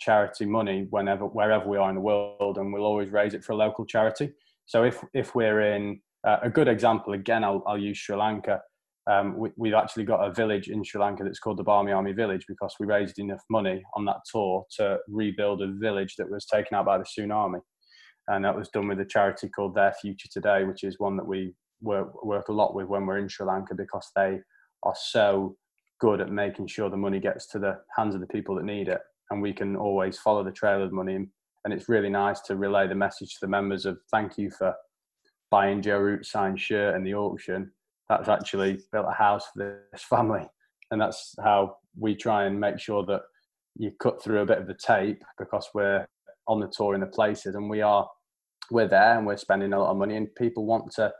charity 0.00 0.46
money 0.46 0.86
whenever 0.90 1.26
wherever 1.26 1.66
we 1.68 1.76
are 1.76 1.88
in 1.88 1.96
the 1.96 2.00
world, 2.00 2.58
and 2.58 2.72
we'll 2.72 2.84
always 2.84 3.10
raise 3.10 3.34
it 3.34 3.44
for 3.44 3.52
a 3.52 3.56
local 3.56 3.86
charity. 3.86 4.32
So 4.66 4.84
if 4.84 5.02
if 5.14 5.34
we're 5.34 5.74
in 5.74 6.00
uh, 6.26 6.38
a 6.42 6.50
good 6.50 6.68
example, 6.68 7.12
again, 7.12 7.44
I'll, 7.44 7.62
I'll 7.66 7.78
use 7.78 7.98
Sri 7.98 8.16
Lanka. 8.16 8.60
Um, 9.06 9.36
we, 9.58 9.68
have 9.68 9.82
actually 9.82 10.04
got 10.04 10.26
a 10.26 10.32
village 10.32 10.68
in 10.68 10.82
Sri 10.82 10.98
Lanka 10.98 11.24
that's 11.24 11.38
called 11.38 11.58
the 11.58 11.62
Barmy 11.62 11.92
Army 11.92 12.12
Village 12.12 12.46
because 12.48 12.74
we 12.80 12.86
raised 12.86 13.18
enough 13.18 13.42
money 13.50 13.82
on 13.94 14.06
that 14.06 14.20
tour 14.32 14.64
to 14.78 14.96
rebuild 15.08 15.60
a 15.60 15.70
village 15.78 16.14
that 16.16 16.30
was 16.30 16.46
taken 16.46 16.74
out 16.74 16.86
by 16.86 16.96
the 16.96 17.04
tsunami. 17.04 17.60
And 18.28 18.42
that 18.46 18.56
was 18.56 18.70
done 18.70 18.88
with 18.88 19.00
a 19.00 19.04
charity 19.04 19.50
called 19.50 19.74
Their 19.74 19.92
Future 20.00 20.28
Today, 20.32 20.64
which 20.64 20.84
is 20.84 20.98
one 20.98 21.18
that 21.18 21.26
we 21.26 21.54
work, 21.82 22.24
work 22.24 22.48
a 22.48 22.52
lot 22.52 22.74
with 22.74 22.86
when 22.86 23.04
we're 23.04 23.18
in 23.18 23.28
Sri 23.28 23.44
Lanka 23.44 23.74
because 23.74 24.08
they 24.16 24.38
are 24.82 24.94
so 24.96 25.54
good 26.00 26.20
at 26.20 26.30
making 26.30 26.66
sure 26.66 26.90
the 26.90 26.96
money 26.96 27.20
gets 27.20 27.46
to 27.48 27.58
the 27.58 27.78
hands 27.96 28.14
of 28.14 28.20
the 28.20 28.26
people 28.26 28.54
that 28.56 28.64
need 28.64 28.88
it. 28.88 29.00
And 29.30 29.40
we 29.40 29.52
can 29.52 29.76
always 29.76 30.18
follow 30.18 30.44
the 30.44 30.52
trail 30.52 30.82
of 30.82 30.90
the 30.90 30.96
money. 30.96 31.14
And 31.14 31.72
it's 31.72 31.88
really 31.88 32.10
nice 32.10 32.40
to 32.42 32.56
relay 32.56 32.86
the 32.86 32.94
message 32.94 33.34
to 33.34 33.38
the 33.42 33.48
members 33.48 33.86
of 33.86 33.98
thank 34.10 34.36
you 34.36 34.50
for 34.50 34.74
buying 35.50 35.82
Joe 35.82 35.98
Root 35.98 36.26
signed 36.26 36.60
shirt 36.60 36.94
in 36.94 37.04
the 37.04 37.14
auction. 37.14 37.70
That's 38.08 38.28
actually 38.28 38.80
built 38.92 39.06
a 39.08 39.14
house 39.14 39.44
for 39.52 39.82
this 39.92 40.02
family. 40.10 40.46
And 40.90 41.00
that's 41.00 41.34
how 41.42 41.76
we 41.98 42.14
try 42.14 42.44
and 42.44 42.60
make 42.60 42.78
sure 42.78 43.04
that 43.06 43.22
you 43.76 43.92
cut 44.00 44.22
through 44.22 44.40
a 44.40 44.46
bit 44.46 44.58
of 44.58 44.66
the 44.66 44.74
tape 44.74 45.22
because 45.38 45.68
we're 45.74 46.06
on 46.46 46.60
the 46.60 46.72
tour 46.76 46.94
in 46.94 47.00
the 47.00 47.06
places 47.06 47.54
and 47.54 47.70
we 47.70 47.80
are 47.80 48.08
we're 48.70 48.88
there 48.88 49.16
and 49.16 49.26
we're 49.26 49.36
spending 49.36 49.72
a 49.72 49.78
lot 49.78 49.90
of 49.90 49.96
money 49.96 50.16
and 50.16 50.34
people 50.36 50.64
want 50.64 50.90
to 50.92 51.12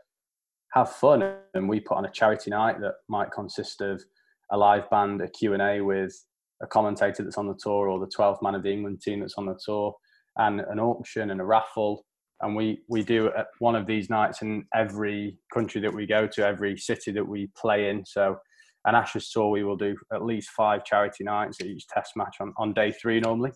have 0.73 0.91
fun. 0.91 1.35
And 1.55 1.69
we 1.69 1.81
put 1.81 1.97
on 1.97 2.05
a 2.05 2.11
charity 2.11 2.51
night 2.51 2.81
that 2.81 2.95
might 3.09 3.31
consist 3.31 3.81
of 3.81 4.03
a 4.51 4.57
live 4.57 4.89
band, 4.91 5.21
a 5.21 5.29
Q&A 5.29 5.81
with 5.81 6.15
a 6.63 6.67
commentator 6.67 7.23
that's 7.23 7.39
on 7.39 7.49
the 7.49 7.59
tour 7.63 7.89
or 7.89 7.99
the 7.99 8.11
12th 8.17 8.43
man 8.43 8.55
of 8.55 8.63
the 8.63 8.73
England 8.73 9.01
team 9.03 9.21
that's 9.21 9.35
on 9.37 9.47
the 9.47 9.59
tour 9.65 9.95
and 10.37 10.61
an 10.61 10.81
auction 10.81 11.31
and 11.31 11.41
a 11.41 11.45
raffle. 11.45 12.05
And 12.41 12.57
we, 12.57 12.83
we 12.89 13.03
do 13.03 13.31
one 13.59 13.77
of 13.77 13.87
these 13.87 14.11
nights 14.11 14.43
in 14.43 14.65
every 14.75 15.39
country 15.53 15.81
that 15.81 15.95
we 15.95 16.07
go 16.07 16.27
to, 16.27 16.47
every 16.47 16.77
city 16.77 17.13
that 17.13 17.27
we 17.27 17.51
play 17.57 17.89
in. 17.91 18.05
So 18.05 18.37
an 18.85 18.95
Ashes 18.95 19.31
tour, 19.31 19.51
we 19.51 19.65
will 19.65 19.77
do 19.77 19.97
at 20.13 20.25
least 20.25 20.51
five 20.51 20.85
charity 20.85 21.25
nights 21.25 21.61
at 21.61 21.67
each 21.67 21.87
test 21.89 22.13
match 22.17 22.37
on, 22.41 22.53
on 22.59 22.75
day 22.75 22.93
three 22.93 23.21
normally. 23.21 23.53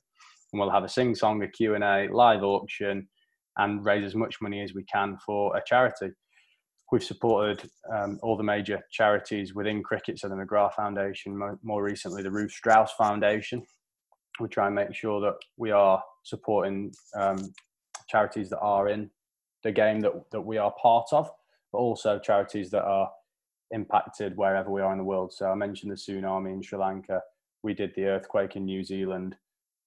And 0.52 0.60
we'll 0.60 0.70
have 0.70 0.84
a 0.84 0.88
sing 0.88 1.14
song, 1.14 1.42
a 1.42 1.48
Q&A, 1.48 2.08
live 2.10 2.42
auction 2.42 3.08
and 3.58 3.84
raise 3.84 4.04
as 4.04 4.14
much 4.14 4.36
money 4.40 4.62
as 4.62 4.72
we 4.72 4.84
can 4.84 5.18
for 5.26 5.54
a 5.56 5.62
charity 5.66 6.10
we've 6.90 7.04
supported 7.04 7.68
um, 7.92 8.18
all 8.22 8.36
the 8.36 8.42
major 8.42 8.80
charities 8.90 9.54
within 9.54 9.82
cricket, 9.82 10.18
so 10.18 10.28
the 10.28 10.34
McGrath 10.34 10.74
Foundation, 10.74 11.38
more, 11.62 11.82
recently 11.82 12.22
the 12.22 12.30
Ruth 12.30 12.52
Strauss 12.52 12.92
Foundation. 12.92 13.62
We 14.40 14.48
try 14.48 14.66
and 14.66 14.74
make 14.74 14.94
sure 14.94 15.20
that 15.20 15.34
we 15.56 15.70
are 15.70 16.02
supporting 16.22 16.92
um, 17.14 17.52
charities 18.08 18.48
that 18.50 18.60
are 18.60 18.88
in 18.88 19.10
the 19.64 19.72
game 19.72 20.00
that, 20.00 20.12
that 20.30 20.40
we 20.40 20.56
are 20.56 20.72
part 20.80 21.08
of, 21.12 21.30
but 21.72 21.78
also 21.78 22.18
charities 22.18 22.70
that 22.70 22.84
are 22.84 23.10
impacted 23.72 24.36
wherever 24.36 24.70
we 24.70 24.80
are 24.80 24.92
in 24.92 24.98
the 24.98 25.04
world. 25.04 25.32
So 25.32 25.50
I 25.50 25.54
mentioned 25.54 25.92
the 25.92 25.96
tsunami 25.96 26.52
in 26.52 26.62
Sri 26.62 26.78
Lanka, 26.78 27.20
we 27.62 27.74
did 27.74 27.92
the 27.96 28.06
earthquake 28.06 28.56
in 28.56 28.64
New 28.64 28.84
Zealand, 28.84 29.36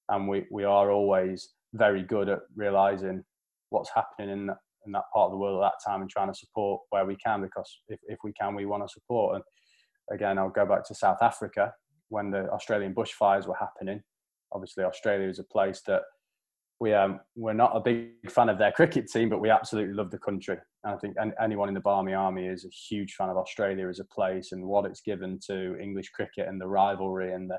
and 0.10 0.28
we, 0.28 0.46
we 0.52 0.66
are 0.66 0.92
always 0.92 1.54
very 1.74 2.04
good 2.04 2.30
at 2.30 2.42
realizing 2.56 3.24
what's 3.70 3.90
happening 3.96 4.30
in 4.30 4.50
in 4.86 4.92
that 4.92 5.04
part 5.14 5.26
of 5.26 5.32
the 5.32 5.38
world 5.38 5.64
at 5.64 5.72
that 5.72 5.92
time 5.92 6.02
and 6.02 6.10
trying 6.10 6.32
to 6.32 6.38
support 6.38 6.82
where 6.90 7.06
we 7.06 7.16
can 7.16 7.42
because 7.42 7.82
if, 7.88 8.00
if 8.08 8.20
we 8.24 8.34
can 8.34 8.56
we 8.56 8.66
want 8.66 8.84
to 8.84 8.92
support. 8.92 9.36
And 9.36 9.44
again 10.12 10.38
i'll 10.38 10.50
go 10.50 10.66
back 10.66 10.86
to 10.86 10.96
south 10.96 11.20
africa 11.22 11.72
when 12.10 12.32
the 12.32 12.50
australian 12.50 12.94
bushfires 12.94 13.48
were 13.48 13.56
happening. 13.56 14.02
Obviously 14.52 14.84
australia 14.84 15.28
is 15.28 15.40
a 15.40 15.44
place 15.44 15.82
that 15.88 16.02
we 16.80 16.94
um, 16.94 17.20
we're 17.36 17.54
not 17.54 17.76
a 17.76 17.80
big 17.80 18.30
fan 18.30 18.50
of 18.50 18.58
their 18.58 18.72
cricket 18.80 19.10
team 19.10 19.30
but 19.30 19.40
we 19.42 19.50
absolutely 19.50 19.94
love 19.94 20.12
the 20.12 20.20
country. 20.20 20.58
And 20.84 20.96
i 20.96 20.98
think 20.98 21.16
anyone 21.42 21.70
in 21.70 21.76
the 21.76 21.82
barmy 21.82 22.14
army 22.14 22.48
is 22.48 22.66
a 22.66 22.70
huge 22.70 23.14
fan 23.14 23.30
of 23.30 23.38
australia 23.38 23.88
as 23.88 24.00
a 24.00 24.06
place 24.06 24.52
and 24.52 24.66
what 24.66 24.86
it's 24.86 25.02
given 25.02 25.40
to 25.48 25.78
english 25.80 26.10
cricket 26.10 26.48
and 26.48 26.60
the 26.60 26.68
rivalry 26.68 27.34
and 27.34 27.50
the 27.50 27.58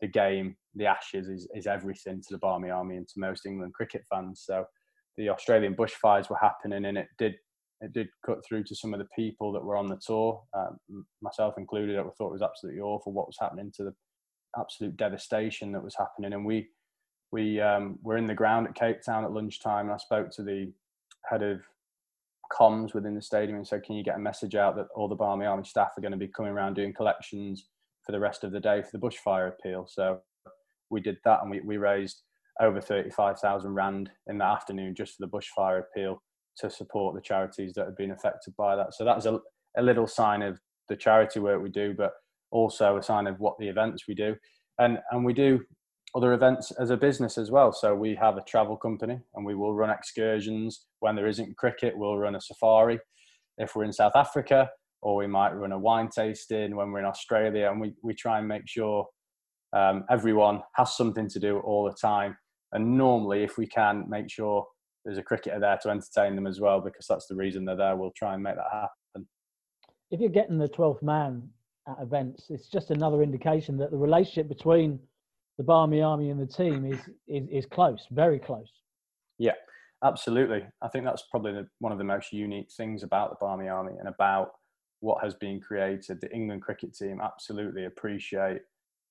the 0.00 0.08
game 0.08 0.56
the 0.74 0.86
ashes 0.86 1.28
is, 1.28 1.48
is 1.54 1.66
everything 1.66 2.20
to 2.20 2.28
the 2.30 2.38
barmy 2.38 2.70
army 2.70 2.96
and 2.96 3.08
to 3.08 3.20
most 3.20 3.46
england 3.46 3.72
cricket 3.74 4.02
fans. 4.10 4.42
So 4.44 4.64
the 5.16 5.28
Australian 5.28 5.74
bushfires 5.74 6.28
were 6.28 6.38
happening, 6.40 6.84
and 6.84 6.98
it 6.98 7.08
did 7.18 7.34
it 7.80 7.92
did 7.92 8.08
cut 8.24 8.44
through 8.46 8.64
to 8.64 8.74
some 8.74 8.94
of 8.94 8.98
the 8.98 9.08
people 9.14 9.52
that 9.52 9.62
were 9.62 9.76
on 9.76 9.88
the 9.88 10.00
tour, 10.04 10.42
um, 10.54 10.78
myself 11.20 11.54
included. 11.58 11.98
I 11.98 12.02
thought 12.02 12.28
it 12.28 12.32
was 12.32 12.42
absolutely 12.42 12.80
awful 12.80 13.12
what 13.12 13.26
was 13.26 13.36
happening 13.38 13.72
to 13.76 13.84
the 13.84 13.94
absolute 14.58 14.96
devastation 14.96 15.72
that 15.72 15.82
was 15.82 15.96
happening, 15.96 16.32
and 16.32 16.44
we 16.44 16.68
we 17.32 17.60
um, 17.60 17.98
were 18.02 18.16
in 18.16 18.26
the 18.26 18.34
ground 18.34 18.66
at 18.68 18.74
Cape 18.74 19.02
Town 19.04 19.24
at 19.24 19.32
lunchtime, 19.32 19.86
and 19.86 19.94
I 19.94 19.98
spoke 19.98 20.30
to 20.32 20.42
the 20.42 20.72
head 21.28 21.42
of 21.42 21.60
comms 22.52 22.94
within 22.94 23.14
the 23.14 23.22
stadium 23.22 23.56
and 23.56 23.66
said, 23.66 23.82
"Can 23.84 23.96
you 23.96 24.04
get 24.04 24.16
a 24.16 24.20
message 24.20 24.54
out 24.54 24.76
that 24.76 24.88
all 24.94 25.08
the 25.08 25.14
Barmy 25.14 25.46
Army 25.46 25.64
staff 25.64 25.96
are 25.96 26.00
going 26.00 26.12
to 26.12 26.18
be 26.18 26.28
coming 26.28 26.52
around 26.52 26.74
doing 26.74 26.92
collections 26.92 27.68
for 28.04 28.12
the 28.12 28.20
rest 28.20 28.44
of 28.44 28.52
the 28.52 28.60
day 28.60 28.82
for 28.82 28.90
the 28.92 28.98
bushfire 28.98 29.48
appeal?" 29.48 29.86
So 29.88 30.20
we 30.90 31.00
did 31.00 31.18
that, 31.24 31.42
and 31.42 31.50
we 31.50 31.60
we 31.60 31.76
raised 31.76 32.22
over 32.60 32.80
35,000 32.80 33.72
Rand 33.72 34.10
in 34.26 34.38
the 34.38 34.44
afternoon 34.44 34.94
just 34.94 35.16
for 35.16 35.26
the 35.26 35.30
bushfire 35.30 35.80
appeal 35.80 36.22
to 36.58 36.70
support 36.70 37.14
the 37.14 37.20
charities 37.20 37.72
that 37.74 37.86
have 37.86 37.96
been 37.96 38.12
affected 38.12 38.54
by 38.56 38.76
that. 38.76 38.94
So 38.94 39.04
that 39.04 39.16
was 39.16 39.26
a, 39.26 39.40
a 39.76 39.82
little 39.82 40.06
sign 40.06 40.42
of 40.42 40.60
the 40.88 40.96
charity 40.96 41.40
work 41.40 41.62
we 41.62 41.70
do, 41.70 41.94
but 41.96 42.12
also 42.50 42.96
a 42.96 43.02
sign 43.02 43.26
of 43.26 43.40
what 43.40 43.58
the 43.58 43.68
events 43.68 44.04
we 44.06 44.14
do. 44.14 44.36
And 44.78 44.98
and 45.10 45.24
we 45.24 45.32
do 45.32 45.60
other 46.14 46.32
events 46.32 46.70
as 46.72 46.90
a 46.90 46.96
business 46.96 47.36
as 47.38 47.50
well. 47.50 47.72
So 47.72 47.94
we 47.94 48.14
have 48.14 48.36
a 48.36 48.42
travel 48.42 48.76
company 48.76 49.18
and 49.34 49.44
we 49.44 49.54
will 49.54 49.74
run 49.74 49.90
excursions. 49.90 50.86
When 51.00 51.16
there 51.16 51.26
isn't 51.26 51.56
cricket, 51.56 51.96
we'll 51.96 52.18
run 52.18 52.36
a 52.36 52.40
safari. 52.40 53.00
If 53.58 53.74
we're 53.74 53.84
in 53.84 53.92
South 53.92 54.14
Africa, 54.14 54.70
or 55.02 55.16
we 55.16 55.26
might 55.26 55.52
run 55.52 55.72
a 55.72 55.78
wine 55.78 56.08
tasting 56.08 56.74
when 56.74 56.90
we're 56.90 57.00
in 57.00 57.04
Australia, 57.04 57.70
and 57.70 57.80
we, 57.80 57.92
we 58.02 58.14
try 58.14 58.38
and 58.38 58.48
make 58.48 58.66
sure 58.66 59.06
um, 59.74 60.04
everyone 60.08 60.62
has 60.76 60.96
something 60.96 61.28
to 61.28 61.38
do 61.38 61.58
all 61.58 61.84
the 61.84 61.94
time. 62.00 62.36
And 62.74 62.98
normally, 62.98 63.42
if 63.42 63.56
we 63.56 63.66
can, 63.66 64.04
make 64.08 64.30
sure 64.30 64.66
there's 65.04 65.18
a 65.18 65.22
cricketer 65.22 65.60
there 65.60 65.78
to 65.82 65.90
entertain 65.90 66.34
them 66.34 66.46
as 66.46 66.60
well, 66.60 66.80
because 66.80 67.06
that's 67.06 67.26
the 67.26 67.36
reason 67.36 67.64
they're 67.64 67.76
there. 67.76 67.96
We'll 67.96 68.12
try 68.16 68.34
and 68.34 68.42
make 68.42 68.56
that 68.56 68.70
happen. 68.72 69.26
If 70.10 70.20
you're 70.20 70.28
getting 70.28 70.58
the 70.58 70.68
12th 70.68 71.02
man 71.02 71.48
at 71.88 71.96
events, 72.00 72.46
it's 72.50 72.68
just 72.68 72.90
another 72.90 73.22
indication 73.22 73.76
that 73.78 73.90
the 73.90 73.96
relationship 73.96 74.48
between 74.48 74.98
the 75.58 75.64
Barmy 75.64 76.02
Army 76.02 76.30
and 76.30 76.40
the 76.40 76.46
team 76.46 76.84
is, 76.84 76.98
is, 77.28 77.48
is 77.50 77.66
close, 77.66 78.06
very 78.10 78.38
close. 78.38 78.70
Yeah, 79.38 79.52
absolutely. 80.02 80.64
I 80.82 80.88
think 80.88 81.04
that's 81.04 81.24
probably 81.30 81.52
the, 81.52 81.68
one 81.78 81.92
of 81.92 81.98
the 81.98 82.04
most 82.04 82.32
unique 82.32 82.70
things 82.76 83.02
about 83.02 83.30
the 83.30 83.36
Barmy 83.40 83.68
Army 83.68 83.92
and 83.98 84.08
about 84.08 84.52
what 85.00 85.22
has 85.22 85.34
been 85.34 85.60
created. 85.60 86.20
The 86.20 86.32
England 86.32 86.62
cricket 86.62 86.94
team 86.94 87.20
absolutely 87.22 87.84
appreciate 87.84 88.62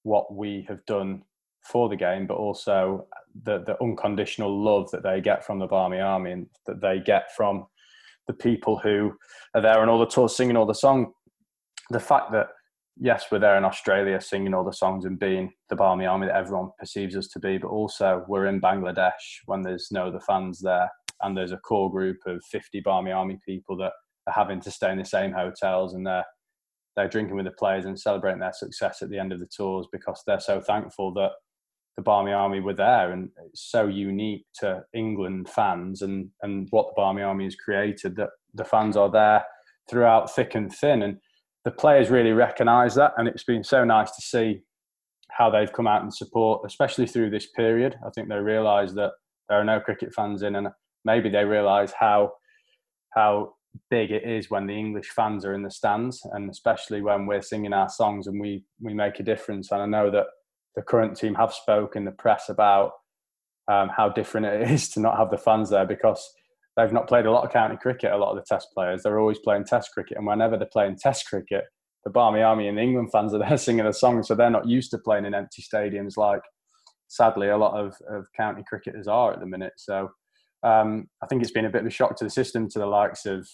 what 0.03 0.33
we 0.33 0.65
have 0.67 0.85
done 0.85 1.23
for 1.61 1.87
the 1.87 1.95
game, 1.95 2.27
but 2.27 2.35
also 2.35 3.07
the, 3.43 3.63
the 3.65 3.81
unconditional 3.81 4.63
love 4.63 4.91
that 4.91 5.03
they 5.03 5.21
get 5.21 5.45
from 5.45 5.59
the 5.59 5.67
Barmy 5.67 5.99
Army 5.99 6.31
and 6.31 6.47
that 6.67 6.81
they 6.81 6.99
get 6.99 7.33
from 7.35 7.65
the 8.27 8.33
people 8.33 8.77
who 8.77 9.13
are 9.53 9.61
there 9.61 9.79
on 9.79 9.89
all 9.89 9.99
the 9.99 10.05
tours 10.05 10.35
singing 10.35 10.55
all 10.55 10.65
the 10.65 10.73
song. 10.73 11.11
The 11.89 11.99
fact 11.99 12.31
that 12.31 12.47
yes, 12.97 13.25
we're 13.31 13.39
there 13.39 13.57
in 13.57 13.65
Australia 13.65 14.21
singing 14.21 14.53
all 14.53 14.63
the 14.63 14.71
songs 14.71 15.05
and 15.05 15.19
being 15.19 15.51
the 15.69 15.75
Barmy 15.75 16.05
Army 16.05 16.27
that 16.27 16.35
everyone 16.35 16.69
perceives 16.79 17.15
us 17.15 17.27
to 17.29 17.39
be, 17.39 17.57
but 17.57 17.69
also 17.69 18.23
we're 18.27 18.45
in 18.45 18.61
Bangladesh 18.61 19.11
when 19.45 19.61
there's 19.61 19.89
no 19.91 20.07
other 20.07 20.19
fans 20.19 20.59
there 20.59 20.89
and 21.21 21.35
there's 21.35 21.51
a 21.51 21.57
core 21.57 21.91
group 21.91 22.17
of 22.25 22.43
50 22.51 22.81
Barmy 22.81 23.11
Army 23.11 23.39
people 23.45 23.77
that 23.77 23.93
are 24.27 24.33
having 24.33 24.61
to 24.61 24.71
stay 24.71 24.91
in 24.91 24.97
the 24.97 25.05
same 25.05 25.31
hotels 25.31 25.93
and 25.93 26.05
they're 26.05 26.25
they're 26.95 27.09
drinking 27.09 27.35
with 27.35 27.45
the 27.45 27.51
players 27.51 27.85
and 27.85 27.99
celebrating 27.99 28.39
their 28.39 28.53
success 28.53 29.01
at 29.01 29.09
the 29.09 29.17
end 29.17 29.33
of 29.33 29.39
the 29.39 29.47
tours 29.47 29.87
because 29.91 30.21
they're 30.27 30.39
so 30.39 30.61
thankful 30.61 31.11
that 31.11 31.31
the 31.95 32.03
Barmy 32.03 32.31
Army 32.31 32.59
were 32.59 32.73
there 32.73 33.11
and 33.11 33.29
it's 33.45 33.69
so 33.69 33.87
unique 33.87 34.45
to 34.59 34.83
England 34.93 35.49
fans 35.49 36.01
and 36.01 36.29
and 36.41 36.67
what 36.71 36.87
the 36.87 36.93
Barmy 36.95 37.21
Army 37.21 37.43
has 37.43 37.55
created 37.55 38.15
that 38.15 38.29
the 38.53 38.65
fans 38.65 38.97
are 38.97 39.11
there 39.11 39.45
throughout 39.89 40.33
thick 40.33 40.55
and 40.55 40.73
thin 40.73 41.03
and 41.03 41.17
the 41.63 41.71
players 41.71 42.09
really 42.09 42.31
recognise 42.31 42.95
that, 42.95 43.13
and 43.17 43.27
it's 43.27 43.43
been 43.43 43.63
so 43.63 43.83
nice 43.85 44.11
to 44.11 44.21
see 44.21 44.61
how 45.31 45.49
they've 45.49 45.71
come 45.71 45.87
out 45.87 46.01
and 46.01 46.13
support, 46.13 46.61
especially 46.65 47.07
through 47.07 47.29
this 47.29 47.47
period. 47.47 47.95
I 48.05 48.09
think 48.09 48.27
they 48.27 48.35
realise 48.35 48.93
that 48.93 49.11
there 49.49 49.59
are 49.59 49.63
no 49.63 49.79
cricket 49.79 50.13
fans 50.13 50.43
in, 50.43 50.55
and 50.55 50.67
maybe 51.05 51.29
they 51.29 51.45
realise 51.45 51.93
how 51.97 52.33
how 53.11 53.53
big 53.89 54.11
it 54.11 54.23
is 54.23 54.51
when 54.51 54.67
the 54.67 54.77
English 54.77 55.09
fans 55.09 55.45
are 55.45 55.53
in 55.53 55.63
the 55.63 55.71
stands, 55.71 56.21
and 56.33 56.49
especially 56.49 57.01
when 57.01 57.25
we're 57.25 57.41
singing 57.41 57.73
our 57.73 57.89
songs 57.89 58.27
and 58.27 58.39
we 58.39 58.63
we 58.81 58.93
make 58.93 59.19
a 59.19 59.23
difference. 59.23 59.71
And 59.71 59.81
I 59.81 59.85
know 59.85 60.11
that 60.11 60.25
the 60.75 60.81
current 60.81 61.17
team 61.17 61.35
have 61.35 61.53
spoken 61.53 62.01
in 62.01 62.05
the 62.05 62.11
press 62.11 62.49
about 62.49 62.91
um, 63.71 63.89
how 63.89 64.09
different 64.09 64.45
it 64.45 64.69
is 64.71 64.89
to 64.89 64.99
not 64.99 65.17
have 65.17 65.29
the 65.29 65.37
fans 65.37 65.69
there 65.69 65.85
because 65.85 66.27
they've 66.75 66.93
not 66.93 67.07
played 67.07 67.25
a 67.25 67.31
lot 67.31 67.45
of 67.45 67.51
county 67.51 67.77
cricket. 67.77 68.11
A 68.11 68.17
lot 68.17 68.31
of 68.31 68.37
the 68.37 68.45
Test 68.47 68.69
players, 68.73 69.03
they're 69.03 69.19
always 69.19 69.39
playing 69.39 69.65
Test 69.65 69.91
cricket, 69.93 70.17
and 70.17 70.27
whenever 70.27 70.57
they're 70.57 70.67
playing 70.71 70.97
Test 70.97 71.27
cricket, 71.27 71.65
the 72.03 72.09
Barmy 72.09 72.41
Army 72.41 72.67
and 72.67 72.77
the 72.77 72.81
England 72.81 73.11
fans 73.11 73.33
are 73.33 73.39
there 73.47 73.57
singing 73.57 73.85
a 73.85 73.93
song, 73.93 74.23
so 74.23 74.35
they're 74.35 74.49
not 74.49 74.67
used 74.67 74.91
to 74.91 74.97
playing 74.97 75.25
in 75.25 75.33
empty 75.33 75.63
stadiums 75.63 76.17
like 76.17 76.41
sadly 77.13 77.49
a 77.49 77.57
lot 77.57 77.79
of, 77.79 77.95
of 78.09 78.25
county 78.35 78.63
cricketers 78.67 79.07
are 79.07 79.33
at 79.33 79.39
the 79.39 79.45
minute. 79.45 79.73
So 79.77 80.09
um, 80.63 81.07
I 81.21 81.27
think 81.27 81.43
it's 81.43 81.51
been 81.51 81.65
a 81.65 81.69
bit 81.69 81.81
of 81.81 81.87
a 81.87 81.91
shock 81.91 82.15
to 82.17 82.23
the 82.23 82.29
system 82.29 82.67
to 82.69 82.79
the 82.79 82.87
likes 82.87 83.25
of 83.25 83.47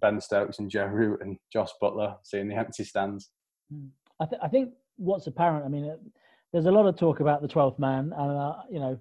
Ben 0.00 0.20
Stokes 0.20 0.58
and 0.58 0.70
Joe 0.70 0.84
Root 0.84 1.20
and 1.22 1.38
Josh 1.50 1.70
Buttler 1.82 2.16
seeing 2.22 2.48
the 2.48 2.56
empty 2.56 2.84
stands. 2.84 3.30
Hmm. 3.72 3.86
I, 4.20 4.26
th- 4.26 4.40
I 4.42 4.48
think 4.48 4.74
what's 4.96 5.26
apparent, 5.26 5.64
I 5.64 5.68
mean, 5.68 5.96
there's 6.52 6.66
a 6.66 6.70
lot 6.70 6.86
of 6.86 6.96
talk 6.96 7.20
about 7.20 7.42
the 7.42 7.48
12th 7.48 7.78
man, 7.78 8.12
and 8.16 8.38
uh, 8.38 8.54
you 8.70 8.80
know, 8.80 8.98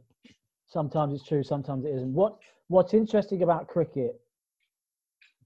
sometimes 0.68 1.14
it's 1.14 1.28
true, 1.28 1.44
sometimes 1.44 1.86
it 1.86 1.90
isn't. 1.90 2.14
What 2.14 2.38
what's 2.68 2.94
interesting 2.94 3.44
about 3.44 3.68
cricket, 3.68 4.20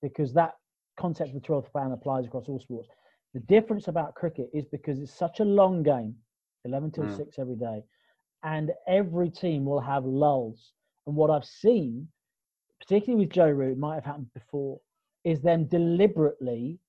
because 0.01 0.33
that 0.33 0.55
concept 0.99 1.29
of 1.35 1.41
the 1.41 1.47
12th 1.47 1.67
man 1.75 1.91
applies 1.91 2.25
across 2.25 2.47
all 2.47 2.59
sports. 2.59 2.87
The 3.33 3.39
difference 3.41 3.87
about 3.87 4.15
cricket 4.15 4.49
is 4.53 4.65
because 4.65 4.99
it's 4.99 5.13
such 5.13 5.39
a 5.39 5.45
long 5.45 5.83
game, 5.83 6.15
11 6.65 6.91
till 6.91 7.03
mm. 7.05 7.17
6 7.17 7.39
every 7.39 7.55
day, 7.55 7.83
and 8.43 8.71
every 8.87 9.29
team 9.29 9.65
will 9.65 9.79
have 9.79 10.03
lulls. 10.03 10.73
And 11.07 11.15
what 11.15 11.29
I've 11.29 11.45
seen, 11.45 12.07
particularly 12.79 13.25
with 13.25 13.33
Joe 13.33 13.49
Root, 13.49 13.77
might 13.77 13.95
have 13.95 14.05
happened 14.05 14.33
before, 14.33 14.79
is 15.23 15.41
them 15.41 15.65
deliberately 15.65 16.79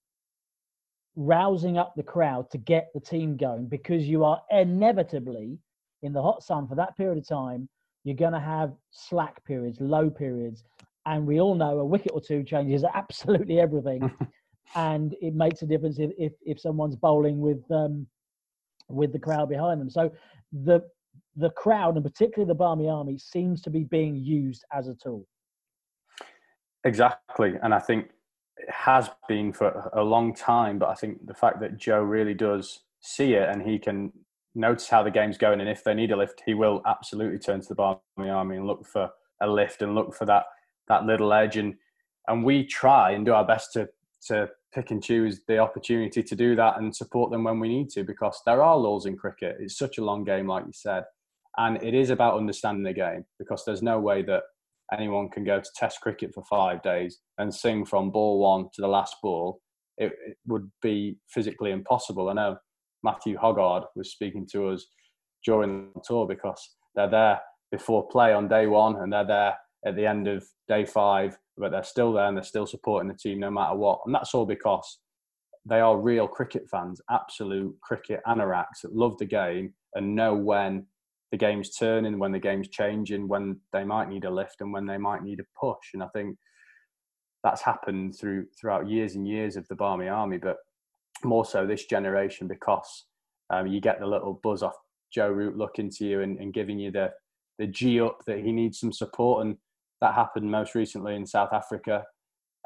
rousing 1.17 1.77
up 1.79 1.95
the 1.95 2.03
crowd 2.03 2.51
to 2.51 2.59
get 2.59 2.91
the 2.95 3.01
team 3.01 3.37
going 3.37 3.67
because 3.67 4.09
you 4.09 4.25
are 4.25 4.41
inevitably 4.51 5.59
in 6.03 6.13
the 6.13 6.23
hot 6.23 6.43
sun 6.43 6.67
for 6.67 6.75
that 6.75 6.97
period 6.97 7.19
of 7.19 7.29
time 7.29 7.69
you're 8.05 8.17
going 8.17 8.33
to 8.33 8.41
have 8.41 8.73
slack 8.91 9.45
periods, 9.45 9.81
low 9.81 10.11
periods, 10.11 10.65
and 11.07 11.27
we 11.27 11.41
all 11.41 11.55
know 11.55 11.79
a 11.79 11.85
wicket 11.85 12.13
or 12.13 12.21
two 12.21 12.43
changes 12.43 12.85
absolutely 12.95 13.61
everything, 13.61 14.11
and 14.75 15.15
it 15.21 15.35
makes 15.35 15.63
a 15.63 15.67
difference 15.67 15.99
if, 15.99 16.11
if, 16.19 16.33
if 16.45 16.61
someone's 16.61 16.97
bowling 16.97 17.41
with 17.41 17.63
um, 17.71 18.07
with 18.89 19.13
the 19.13 19.19
crowd 19.19 19.49
behind 19.49 19.81
them. 19.81 19.91
So 19.91 20.11
the 20.53 20.81
the 21.37 21.51
crowd, 21.51 21.97
and 21.97 22.05
particularly 22.05 22.49
the 22.49 22.55
Barmy 22.55 22.89
Army, 22.89 23.19
seems 23.19 23.63
to 23.63 23.71
be 23.71 23.85
being 23.85 24.17
used 24.17 24.65
as 24.73 24.89
a 24.89 24.95
tool. 24.95 25.27
Exactly, 26.85 27.55
and 27.63 27.73
I 27.73 27.79
think 27.79 28.11
has 28.69 29.11
been 29.29 29.53
for 29.53 29.91
a 29.95 30.03
long 30.03 30.35
time. 30.35 30.79
But 30.79 30.89
I 30.91 30.95
think 30.95 31.27
the 31.27 31.35
fact 31.35 31.61
that 31.61 31.79
Joe 31.79 32.01
really 32.01 32.35
does 32.35 32.81
see 33.01 33.35
it 33.35 33.49
and 33.49 33.63
he 33.63 33.79
can 33.79 34.13
notice 34.55 34.89
how 34.89 35.03
the 35.03 35.11
game's 35.11 35.39
going, 35.39 35.61
and 35.61 35.69
if 35.69 35.83
they 35.85 35.95
need 35.95 36.13
a 36.13 36.17
lift, 36.17 36.43
he 36.45 36.55
will 36.55 36.83
absolutely 36.87 37.39
turn 37.39 37.61
to 37.61 37.69
the 37.69 37.75
Barmy 37.75 38.31
Army 38.31 38.57
and 38.57 38.67
look 38.67 38.87
for 38.87 39.11
a 39.41 39.49
lift 39.49 39.83
and 39.83 39.95
look 39.95 40.15
for 40.15 40.25
that 40.27 40.45
that 40.89 41.05
little 41.05 41.33
edge. 41.33 41.57
And 41.57 41.75
and 42.29 42.45
we 42.45 42.65
try 42.65 43.13
and 43.13 43.25
do 43.25 43.33
our 43.33 43.45
best 43.45 43.73
to 43.75 43.89
to 44.29 44.49
pick 44.73 44.91
and 44.91 45.03
choose 45.03 45.41
the 45.49 45.59
opportunity 45.59 46.23
to 46.23 46.37
do 46.37 46.55
that 46.57 46.79
and 46.79 46.95
support 46.95 47.31
them 47.31 47.45
when 47.45 47.61
we 47.61 47.69
need 47.69 47.91
to, 47.91 48.05
because 48.05 48.41
there 48.47 48.63
are 48.63 48.77
laws 48.77 49.07
in 49.07 49.17
cricket. 49.17 49.57
It's 49.59 49.77
such 49.77 49.99
a 49.99 50.05
long 50.05 50.25
game, 50.25 50.47
like 50.47 50.65
you 50.65 50.73
said, 50.73 51.05
and 51.57 51.83
it 51.83 51.95
is 51.95 52.11
about 52.11 52.37
understanding 52.37 52.85
the 52.85 52.93
game. 52.93 53.25
Because 53.39 53.65
there's 53.65 53.83
no 53.83 53.99
way 53.99 54.23
that 54.23 54.43
anyone 54.93 55.29
can 55.29 55.45
go 55.45 55.61
to 55.61 55.71
Test 55.77 56.01
cricket 56.01 56.33
for 56.35 56.45
five 56.45 56.83
days 56.83 57.19
and 57.39 57.55
sing 57.55 57.85
from 57.85 58.11
ball 58.11 58.39
one 58.41 58.65
to 58.75 58.81
the 58.81 58.89
last 58.89 59.17
ball. 59.23 59.61
It, 59.99 60.13
it 60.27 60.37
would 60.47 60.71
be 60.81 61.19
physically 61.29 61.71
impossible. 61.71 62.29
I 62.29 62.35
know 62.35 62.57
Matthew 63.03 63.37
Hoggard 63.37 63.85
was 63.97 64.13
speaking 64.13 64.47
to 64.53 64.69
us 64.69 64.87
during 65.45 65.91
the 65.95 66.03
tour 66.07 66.27
because 66.27 66.77
they're 66.95 67.11
there 67.11 67.41
before 67.71 68.07
play 68.09 68.33
on 68.33 68.49
day 68.49 68.67
one 68.67 68.97
and 68.97 69.13
they're 69.13 69.27
there 69.27 69.57
at 69.87 69.97
the 69.97 70.07
end 70.07 70.29
of 70.29 70.45
day 70.69 70.85
five, 70.85 71.37
but 71.57 71.73
they're 71.73 71.83
still 71.83 72.13
there 72.13 72.27
and 72.27 72.37
they're 72.37 72.45
still 72.45 72.67
supporting 72.67 73.09
the 73.09 73.17
team 73.17 73.41
no 73.41 73.51
matter 73.51 73.77
what. 73.77 74.01
And 74.07 74.15
that's 74.15 74.35
all 74.35 74.47
because 74.47 74.99
they 75.65 75.81
are 75.81 75.99
real 75.99 76.29
cricket 76.29 76.65
fans, 76.71 77.01
absolute 77.11 77.75
cricket 77.83 78.21
anoraks 78.27 78.83
that 78.83 78.95
love 78.95 79.17
the 79.19 79.27
game 79.27 79.75
and 79.95 80.15
know 80.15 80.35
when 80.35 80.87
the 81.33 81.39
game's 81.39 81.75
turning, 81.75 82.19
when 82.19 82.31
the 82.31 82.39
game's 82.39 82.69
changing, 82.69 83.27
when 83.27 83.59
they 83.73 83.85
might 83.85 84.11
need 84.11 84.25
a 84.25 84.31
lift 84.31 84.61
and 84.61 84.73
when 84.73 84.87
they 84.87 84.99
might 84.99 85.23
need 85.23 85.41
a 85.41 85.59
push. 85.59 85.95
And 85.95 86.03
I 86.03 86.09
think 86.15 86.37
that's 87.43 87.63
happened 87.63 88.17
through 88.17 88.47
throughout 88.61 88.89
years 88.89 89.17
and 89.17 89.27
years 89.27 89.57
of 89.57 89.67
the 89.69 89.75
Barmy 89.75 90.09
Army. 90.09 90.37
But 90.37 90.59
more 91.25 91.47
so 91.47 91.67
this 91.67 91.87
generation 91.87 92.47
because 92.47 93.07
um, 93.51 93.67
you 93.67 93.81
get 93.81 93.99
the 93.99 94.07
little 94.07 94.41
buzz 94.43 94.63
off 94.63 94.75
Joe 95.13 95.31
Root 95.31 95.57
looking 95.57 95.91
to 95.91 96.05
you 96.05 96.21
and, 96.21 96.39
and 96.39 96.53
giving 96.53 96.79
you 96.79 96.93
the 96.93 97.11
the 97.59 97.67
G 97.67 98.01
up 98.01 98.19
that 98.27 98.41
he 98.41 98.53
needs 98.53 98.79
some 98.79 98.93
support, 98.93 99.47
and 99.47 99.57
that 100.03 100.15
happened 100.15 100.51
most 100.51 100.75
recently 100.75 101.17
in 101.17 101.27
South 101.27 101.55
Africa. 101.55 102.05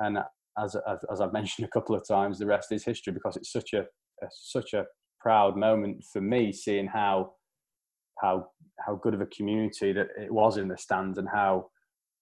And 0.00 0.18
as 0.58 0.76
as 1.10 1.20
I've 1.20 1.32
mentioned 1.40 1.68
a 1.68 1.70
couple 1.70 1.94
of 1.94 2.06
times, 2.06 2.40
the 2.40 2.46
rest 2.46 2.72
is 2.72 2.84
history 2.84 3.12
because 3.12 3.36
it's 3.36 3.52
such 3.52 3.74
a, 3.74 3.82
a 3.82 4.28
such 4.30 4.74
a 4.74 4.86
proud 5.20 5.56
moment 5.56 6.02
for 6.12 6.20
me 6.20 6.52
seeing 6.52 6.88
how 6.88 7.32
how 8.20 8.48
how 8.80 8.94
good 8.96 9.14
of 9.14 9.20
a 9.20 9.26
community 9.26 9.92
that 9.92 10.08
it 10.18 10.32
was 10.32 10.58
in 10.58 10.68
the 10.68 10.76
stands 10.76 11.18
and 11.18 11.28
how 11.28 11.70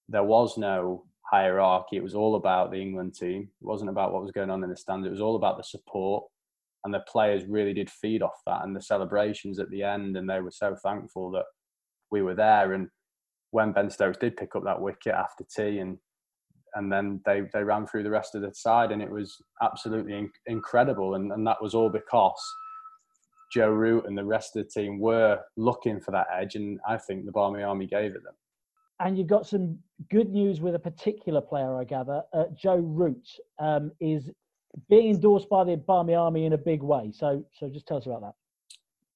there 0.07 0.23
was 0.23 0.57
no 0.57 1.03
hierarchy. 1.29 1.97
It 1.97 2.03
was 2.03 2.15
all 2.15 2.35
about 2.35 2.71
the 2.71 2.79
England 2.81 3.15
team. 3.15 3.49
It 3.61 3.65
wasn't 3.65 3.89
about 3.89 4.13
what 4.13 4.21
was 4.21 4.31
going 4.31 4.49
on 4.49 4.63
in 4.63 4.69
the 4.69 4.77
stands. 4.77 5.05
It 5.05 5.11
was 5.11 5.21
all 5.21 5.35
about 5.35 5.57
the 5.57 5.63
support. 5.63 6.23
And 6.83 6.93
the 6.93 7.03
players 7.11 7.45
really 7.47 7.73
did 7.73 7.89
feed 7.89 8.21
off 8.21 8.39
that 8.45 8.63
and 8.63 8.75
the 8.75 8.81
celebrations 8.81 9.59
at 9.59 9.69
the 9.69 9.83
end. 9.83 10.15
And 10.15 10.29
they 10.29 10.39
were 10.39 10.51
so 10.51 10.75
thankful 10.83 11.31
that 11.31 11.45
we 12.11 12.21
were 12.21 12.35
there. 12.35 12.73
And 12.73 12.89
when 13.51 13.71
Ben 13.71 13.89
Stokes 13.89 14.17
did 14.17 14.37
pick 14.37 14.55
up 14.55 14.63
that 14.63 14.79
wicket 14.81 15.13
after 15.13 15.43
tea 15.43 15.79
and 15.79 15.97
and 16.75 16.91
then 16.91 17.21
they 17.25 17.43
they 17.53 17.63
ran 17.63 17.87
through 17.87 18.03
the 18.03 18.09
rest 18.09 18.35
of 18.35 18.41
the 18.41 18.53
side, 18.53 18.91
and 18.91 19.01
it 19.01 19.09
was 19.09 19.41
absolutely 19.63 20.13
in, 20.13 20.29
incredible. 20.45 21.15
And 21.15 21.31
and 21.31 21.47
that 21.47 21.61
was 21.61 21.73
all 21.73 21.89
because 21.89 22.33
Joe 23.51 23.69
Root 23.69 24.05
and 24.05 24.17
the 24.17 24.25
rest 24.25 24.55
of 24.55 24.63
the 24.63 24.69
team 24.69 24.99
were 24.99 25.39
looking 25.55 25.99
for 25.99 26.11
that 26.11 26.27
edge, 26.33 26.55
and 26.55 26.79
I 26.87 26.97
think 26.97 27.25
the 27.25 27.31
Barmy 27.31 27.63
Army 27.63 27.87
gave 27.87 28.15
it 28.15 28.23
them. 28.23 28.33
And 28.99 29.17
you've 29.17 29.27
got 29.27 29.45
some 29.45 29.77
good 30.09 30.31
news 30.31 30.61
with 30.61 30.75
a 30.75 30.79
particular 30.79 31.41
player, 31.41 31.77
I 31.77 31.83
gather. 31.83 32.23
Uh, 32.33 32.45
Joe 32.55 32.77
Root 32.77 33.27
um, 33.59 33.91
is 33.99 34.29
being 34.89 35.09
endorsed 35.09 35.49
by 35.49 35.63
the 35.63 35.75
Barmy 35.75 36.13
Army 36.13 36.45
in 36.45 36.53
a 36.53 36.57
big 36.57 36.81
way. 36.81 37.11
So, 37.13 37.45
so 37.53 37.69
just 37.69 37.87
tell 37.87 37.97
us 37.97 38.05
about 38.05 38.21
that. 38.21 38.33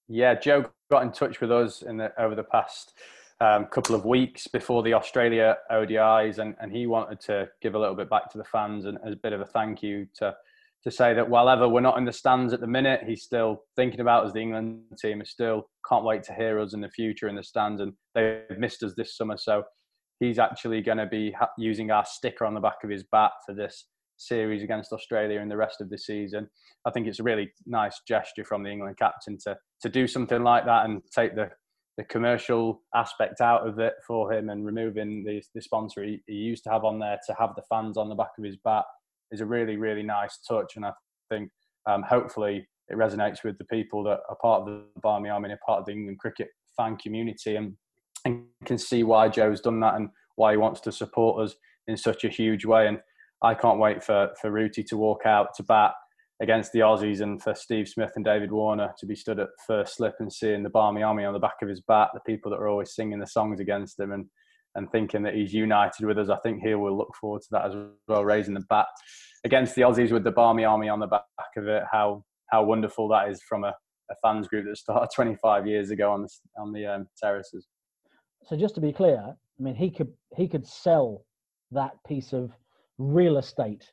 Yeah, 0.07 0.35
Joe 0.35 0.65
got 0.89 1.03
in 1.03 1.11
touch 1.11 1.39
with 1.39 1.51
us 1.51 1.81
in 1.81 1.97
the, 1.97 2.11
over 2.21 2.35
the 2.35 2.43
past 2.43 2.93
um, 3.41 3.65
couple 3.65 3.95
of 3.95 4.05
weeks 4.05 4.47
before 4.47 4.83
the 4.83 4.93
Australia 4.93 5.57
ODIs, 5.71 6.39
and, 6.39 6.55
and 6.59 6.71
he 6.71 6.87
wanted 6.87 7.19
to 7.21 7.49
give 7.61 7.75
a 7.75 7.79
little 7.79 7.95
bit 7.95 8.09
back 8.09 8.29
to 8.31 8.37
the 8.37 8.43
fans 8.43 8.85
and 8.85 8.97
as 9.05 9.13
a 9.13 9.17
bit 9.17 9.33
of 9.33 9.41
a 9.41 9.45
thank 9.45 9.81
you 9.81 10.07
to 10.15 10.35
to 10.83 10.91
say 10.91 11.13
that 11.13 11.29
while 11.29 11.49
ever 11.49 11.67
we're 11.67 11.81
not 11.81 11.97
in 11.97 12.05
the 12.05 12.11
stands 12.11 12.53
at 12.53 12.61
the 12.61 12.67
minute, 12.67 13.01
he's 13.05 13.23
still 13.23 13.63
thinking 13.75 13.99
about 13.99 14.25
us. 14.25 14.33
The 14.33 14.39
England 14.39 14.81
team 15.01 15.21
is 15.21 15.29
still 15.29 15.69
can't 15.87 16.05
wait 16.05 16.23
to 16.23 16.33
hear 16.33 16.59
us 16.59 16.73
in 16.73 16.81
the 16.81 16.89
future 16.89 17.27
in 17.27 17.35
the 17.35 17.43
stands, 17.43 17.81
and 17.81 17.93
they've 18.15 18.57
missed 18.57 18.83
us 18.83 18.93
this 18.95 19.15
summer. 19.17 19.37
So 19.37 19.63
he's 20.19 20.39
actually 20.39 20.81
going 20.81 20.97
to 20.97 21.05
be 21.05 21.35
using 21.57 21.91
our 21.91 22.05
sticker 22.05 22.45
on 22.45 22.53
the 22.53 22.59
back 22.61 22.83
of 22.83 22.89
his 22.89 23.03
bat 23.11 23.31
for 23.45 23.53
this 23.53 23.87
series 24.17 24.63
against 24.63 24.91
Australia 24.91 25.39
and 25.39 25.49
the 25.49 25.57
rest 25.57 25.81
of 25.81 25.89
the 25.89 25.97
season. 25.97 26.49
I 26.85 26.91
think 26.91 27.07
it's 27.07 27.19
a 27.19 27.23
really 27.23 27.51
nice 27.65 28.01
gesture 28.07 28.45
from 28.45 28.63
the 28.63 28.69
England 28.69 28.97
captain 28.97 29.37
to 29.45 29.57
to 29.81 29.89
do 29.89 30.07
something 30.07 30.43
like 30.43 30.65
that 30.65 30.85
and 30.85 31.01
take 31.13 31.35
the 31.35 31.49
the 31.97 32.03
commercial 32.05 32.81
aspect 32.95 33.41
out 33.41 33.67
of 33.67 33.77
it 33.79 33.95
for 34.07 34.31
him 34.31 34.49
and 34.49 34.65
removing 34.65 35.21
the, 35.25 35.43
the 35.53 35.61
sponsor 35.61 36.01
he, 36.01 36.23
he 36.27 36.35
used 36.35 36.63
to 36.63 36.69
have 36.69 36.85
on 36.85 36.97
there 36.97 37.19
to 37.27 37.35
have 37.37 37.49
the 37.57 37.61
fans 37.69 37.97
on 37.97 38.07
the 38.07 38.15
back 38.15 38.31
of 38.37 38.45
his 38.45 38.55
bat 38.63 38.85
is 39.31 39.41
a 39.41 39.45
really 39.45 39.77
really 39.77 40.03
nice 40.03 40.39
touch 40.47 40.75
and 40.75 40.85
I 40.85 40.91
think 41.29 41.49
um, 41.85 42.03
hopefully 42.03 42.67
it 42.89 42.97
resonates 42.97 43.43
with 43.43 43.57
the 43.57 43.65
people 43.65 44.03
that 44.03 44.19
are 44.29 44.37
part 44.41 44.61
of 44.61 44.67
the 44.67 44.83
Barmy 45.01 45.29
Army 45.29 45.49
and 45.49 45.59
part 45.65 45.79
of 45.79 45.85
the 45.85 45.91
England 45.91 46.19
cricket 46.19 46.49
fan 46.75 46.97
community 46.97 47.55
and, 47.55 47.75
and 48.25 48.43
can 48.65 48.77
see 48.77 49.03
why 49.03 49.29
Joe's 49.29 49.61
done 49.61 49.79
that 49.81 49.95
and 49.95 50.09
why 50.35 50.51
he 50.51 50.57
wants 50.57 50.81
to 50.81 50.91
support 50.91 51.43
us 51.43 51.55
in 51.87 51.95
such 51.95 52.23
a 52.23 52.29
huge 52.29 52.65
way. 52.65 52.87
And 52.87 52.99
I 53.43 53.53
can't 53.53 53.79
wait 53.79 54.03
for 54.03 54.29
for 54.41 54.51
Rooty 54.51 54.83
to 54.83 54.97
walk 54.97 55.21
out 55.25 55.49
to 55.55 55.63
bat 55.63 55.93
against 56.41 56.71
the 56.71 56.79
Aussies 56.79 57.21
and 57.21 57.41
for 57.41 57.53
Steve 57.53 57.87
Smith 57.87 58.13
and 58.15 58.23
David 58.23 58.51
Warner 58.51 58.93
to 58.97 59.05
be 59.05 59.15
stood 59.15 59.39
at 59.39 59.49
first 59.67 59.97
slip 59.97 60.15
and 60.19 60.31
seeing 60.31 60.63
the 60.63 60.69
Barmy 60.69 61.03
Army 61.03 61.25
on 61.25 61.33
the 61.33 61.39
back 61.39 61.57
of 61.61 61.69
his 61.69 61.81
bat, 61.81 62.09
the 62.13 62.21
people 62.21 62.49
that 62.51 62.57
are 62.57 62.69
always 62.69 62.95
singing 62.95 63.19
the 63.19 63.27
songs 63.27 63.59
against 63.59 63.99
him 63.99 64.13
and 64.13 64.25
and 64.79 64.89
thinking 64.91 65.21
that 65.23 65.35
he's 65.35 65.53
united 65.53 66.05
with 66.05 66.17
us. 66.17 66.29
I 66.29 66.37
think 66.37 66.61
he 66.61 66.73
will 66.73 66.97
look 66.97 67.13
forward 67.19 67.41
to 67.43 67.47
that 67.51 67.65
as 67.65 67.73
well, 68.07 68.23
raising 68.23 68.53
the 68.53 68.61
bat 68.61 68.87
against 69.43 69.75
the 69.75 69.81
Aussies 69.81 70.11
with 70.11 70.23
the 70.23 70.31
Barmy 70.31 70.63
Army 70.63 70.87
on 70.87 70.99
the 70.99 71.07
back 71.07 71.23
of 71.57 71.67
it. 71.67 71.83
How 71.91 72.23
how 72.47 72.63
wonderful 72.63 73.07
that 73.09 73.29
is 73.29 73.41
from 73.43 73.65
a, 73.65 73.75
a 74.09 74.15
fans 74.23 74.47
group 74.47 74.65
that 74.65 74.77
started 74.77 75.09
25 75.13 75.67
years 75.67 75.91
ago 75.91 76.11
on 76.11 76.23
the 76.23 76.29
on 76.57 76.71
the 76.73 76.85
um, 76.87 77.07
terraces. 77.21 77.67
So 78.45 78.55
just 78.55 78.73
to 78.75 78.81
be 78.81 78.93
clear, 78.93 79.21
I 79.21 79.61
mean 79.61 79.75
he 79.75 79.91
could 79.91 80.13
he 80.35 80.47
could 80.47 80.65
sell 80.65 81.25
that 81.71 81.91
piece 82.07 82.33
of 82.33 82.51
real 82.97 83.37
estate, 83.37 83.85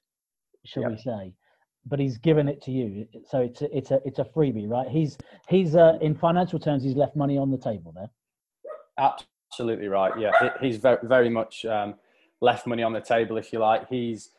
shall 0.65 0.85
yep. 0.85 0.93
we 0.93 0.99
say, 0.99 1.35
but 1.85 1.99
he's 1.99 2.17
given 2.17 2.49
it 2.49 2.63
to 2.63 2.71
you. 2.71 3.07
So 3.29 3.41
it's 3.41 3.61
a, 3.61 3.77
it's 3.77 3.91
a 3.91 4.01
it's 4.05 4.21
a 4.21 4.25
freebie, 4.25 4.69
right? 4.69 4.89
He's 4.89 5.19
he's 5.49 5.75
uh, 5.75 5.99
in 6.01 6.15
financial 6.15 6.61
terms, 6.61 6.85
he's 6.85 6.95
left 6.95 7.17
money 7.17 7.37
on 7.37 7.51
the 7.51 7.59
table 7.59 7.93
there. 7.93 8.11
Absolutely 8.99 9.36
right. 9.61 10.13
Yeah, 10.19 10.31
he's 10.61 10.77
very 10.77 10.99
very 11.03 11.31
much 11.31 11.65
um, 11.65 11.95
left 12.41 12.67
money 12.67 12.83
on 12.83 12.93
the 12.93 13.01
table, 13.01 13.37
if 13.37 13.53
you 13.53 13.59
like. 13.59 13.89
He's 13.89 14.31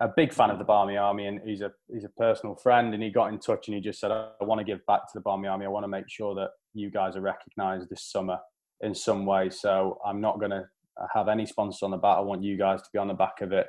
a 0.00 0.08
big 0.08 0.32
fan 0.32 0.50
of 0.50 0.58
the 0.58 0.64
Barmy 0.64 0.96
Army, 0.96 1.26
and 1.26 1.40
he's 1.44 1.60
a 1.60 1.72
he's 1.92 2.04
a 2.04 2.08
personal 2.10 2.54
friend. 2.56 2.94
And 2.94 3.02
he 3.02 3.10
got 3.10 3.32
in 3.32 3.38
touch 3.38 3.68
and 3.68 3.74
he 3.74 3.80
just 3.80 4.00
said, 4.00 4.10
"I 4.10 4.32
want 4.40 4.58
to 4.58 4.64
give 4.64 4.84
back 4.86 5.02
to 5.02 5.12
the 5.14 5.20
Barmy 5.20 5.48
Army. 5.48 5.66
I 5.66 5.68
want 5.68 5.84
to 5.84 5.88
make 5.88 6.08
sure 6.08 6.34
that 6.34 6.50
you 6.74 6.90
guys 6.90 7.16
are 7.16 7.20
recognised 7.20 7.88
this 7.90 8.04
summer 8.04 8.38
in 8.80 8.94
some 8.94 9.26
way. 9.26 9.50
So 9.50 9.98
I'm 10.04 10.20
not 10.20 10.38
going 10.38 10.50
to 10.50 10.64
have 11.14 11.28
any 11.28 11.46
sponsors 11.46 11.82
on 11.82 11.90
the 11.90 11.96
bat. 11.96 12.18
I 12.18 12.20
want 12.20 12.42
you 12.42 12.56
guys 12.56 12.82
to 12.82 12.88
be 12.92 12.98
on 12.98 13.08
the 13.08 13.14
back 13.14 13.40
of 13.40 13.52
it 13.52 13.66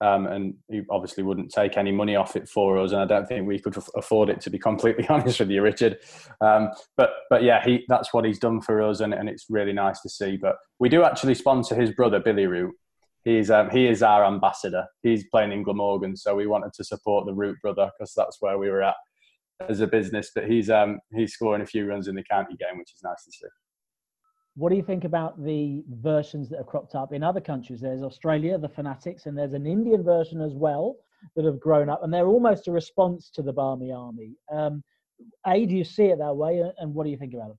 um, 0.00 0.26
and 0.26 0.54
he 0.68 0.82
obviously 0.90 1.22
wouldn't 1.22 1.50
take 1.50 1.76
any 1.76 1.90
money 1.90 2.16
off 2.16 2.36
it 2.36 2.48
for 2.48 2.78
us, 2.78 2.92
and 2.92 3.00
I 3.00 3.06
don't 3.06 3.26
think 3.26 3.46
we 3.46 3.58
could 3.58 3.76
afford 3.94 4.28
it 4.28 4.40
to 4.42 4.50
be 4.50 4.58
completely 4.58 5.06
honest 5.10 5.40
with 5.40 5.50
you, 5.50 5.62
Richard. 5.62 5.98
Um, 6.40 6.70
but 6.96 7.10
but 7.30 7.42
yeah, 7.42 7.64
he 7.64 7.84
that's 7.88 8.12
what 8.12 8.24
he's 8.24 8.38
done 8.38 8.60
for 8.60 8.82
us, 8.82 9.00
and, 9.00 9.14
and 9.14 9.28
it's 9.28 9.46
really 9.48 9.72
nice 9.72 10.00
to 10.02 10.08
see. 10.08 10.36
But 10.36 10.56
we 10.78 10.88
do 10.88 11.02
actually 11.02 11.34
sponsor 11.34 11.74
his 11.74 11.92
brother 11.92 12.20
Billy 12.20 12.46
Root. 12.46 12.74
He's 13.24 13.50
um, 13.50 13.70
he 13.70 13.86
is 13.86 14.02
our 14.02 14.24
ambassador. 14.24 14.84
He's 15.02 15.24
playing 15.30 15.52
in 15.52 15.62
Glamorgan, 15.62 16.16
so 16.16 16.34
we 16.34 16.46
wanted 16.46 16.74
to 16.74 16.84
support 16.84 17.26
the 17.26 17.34
Root 17.34 17.56
brother 17.62 17.90
because 17.98 18.12
that's 18.14 18.36
where 18.40 18.58
we 18.58 18.68
were 18.68 18.82
at 18.82 18.96
as 19.68 19.80
a 19.80 19.86
business. 19.86 20.30
But 20.34 20.48
he's 20.48 20.68
um, 20.68 20.98
he's 21.14 21.32
scoring 21.32 21.62
a 21.62 21.66
few 21.66 21.86
runs 21.86 22.06
in 22.06 22.14
the 22.14 22.24
county 22.24 22.56
game, 22.56 22.78
which 22.78 22.92
is 22.94 23.02
nice 23.02 23.24
to 23.24 23.32
see. 23.32 23.48
What 24.56 24.70
do 24.70 24.76
you 24.76 24.82
think 24.82 25.04
about 25.04 25.42
the 25.44 25.84
versions 26.00 26.48
that 26.48 26.56
have 26.56 26.66
cropped 26.66 26.94
up 26.94 27.12
in 27.12 27.22
other 27.22 27.42
countries? 27.42 27.80
There's 27.80 28.02
Australia, 28.02 28.56
the 28.56 28.70
Fanatics, 28.70 29.26
and 29.26 29.36
there's 29.36 29.52
an 29.52 29.66
Indian 29.66 30.02
version 30.02 30.40
as 30.40 30.54
well 30.54 30.96
that 31.34 31.44
have 31.44 31.60
grown 31.60 31.90
up, 31.90 32.02
and 32.02 32.12
they're 32.12 32.26
almost 32.26 32.66
a 32.66 32.72
response 32.72 33.28
to 33.34 33.42
the 33.42 33.52
Barmy 33.52 33.92
Army. 33.92 34.32
Um, 34.50 34.82
a, 35.46 35.66
do 35.66 35.74
you 35.74 35.84
see 35.84 36.06
it 36.06 36.18
that 36.18 36.34
way, 36.34 36.62
and 36.78 36.94
what 36.94 37.04
do 37.04 37.10
you 37.10 37.18
think 37.18 37.34
about 37.34 37.50
it? 37.50 37.56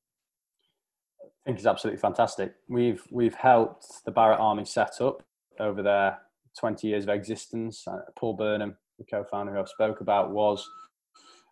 I 1.24 1.30
think 1.46 1.58
it's 1.58 1.68
absolutely 1.68 2.00
fantastic. 2.00 2.56
We've 2.68 3.04
we've 3.12 3.36
helped 3.36 3.86
the 4.04 4.12
Bharat 4.12 4.40
Army 4.40 4.66
set 4.66 5.00
up 5.00 5.22
over 5.60 5.84
their 5.84 6.18
20 6.60 6.88
years 6.88 7.04
of 7.04 7.10
existence. 7.10 7.88
Uh, 7.88 8.00
Paul 8.16 8.34
Burnham, 8.34 8.76
the 8.98 9.06
co-founder 9.06 9.54
who 9.54 9.60
I've 9.60 9.70
spoke 9.70 10.02
about, 10.02 10.32
was 10.32 10.68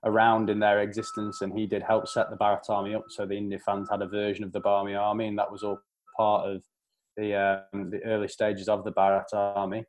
around 0.06 0.50
in 0.50 0.60
their 0.60 0.82
existence, 0.82 1.42
and 1.42 1.58
he 1.58 1.66
did 1.66 1.84
help 1.84 2.08
set 2.08 2.30
the 2.30 2.38
Bharat 2.38 2.70
Army 2.70 2.96
up. 2.96 3.06
So 3.10 3.26
the 3.26 3.38
India 3.38 3.60
fans 3.60 3.90
had 3.90 4.02
a 4.02 4.08
version 4.08 4.44
of 4.44 4.52
the 4.52 4.60
Barmy 4.60 4.96
Army, 4.96 5.28
and 5.28 5.38
that 5.38 5.52
was 5.52 5.64
all 5.64 5.80
part 6.16 6.50
of 6.50 6.64
the 7.18 7.34
um, 7.74 7.90
the 7.90 8.02
early 8.06 8.28
stages 8.28 8.68
of 8.68 8.84
the 8.84 8.92
Bharat 8.92 9.34
Army. 9.34 9.84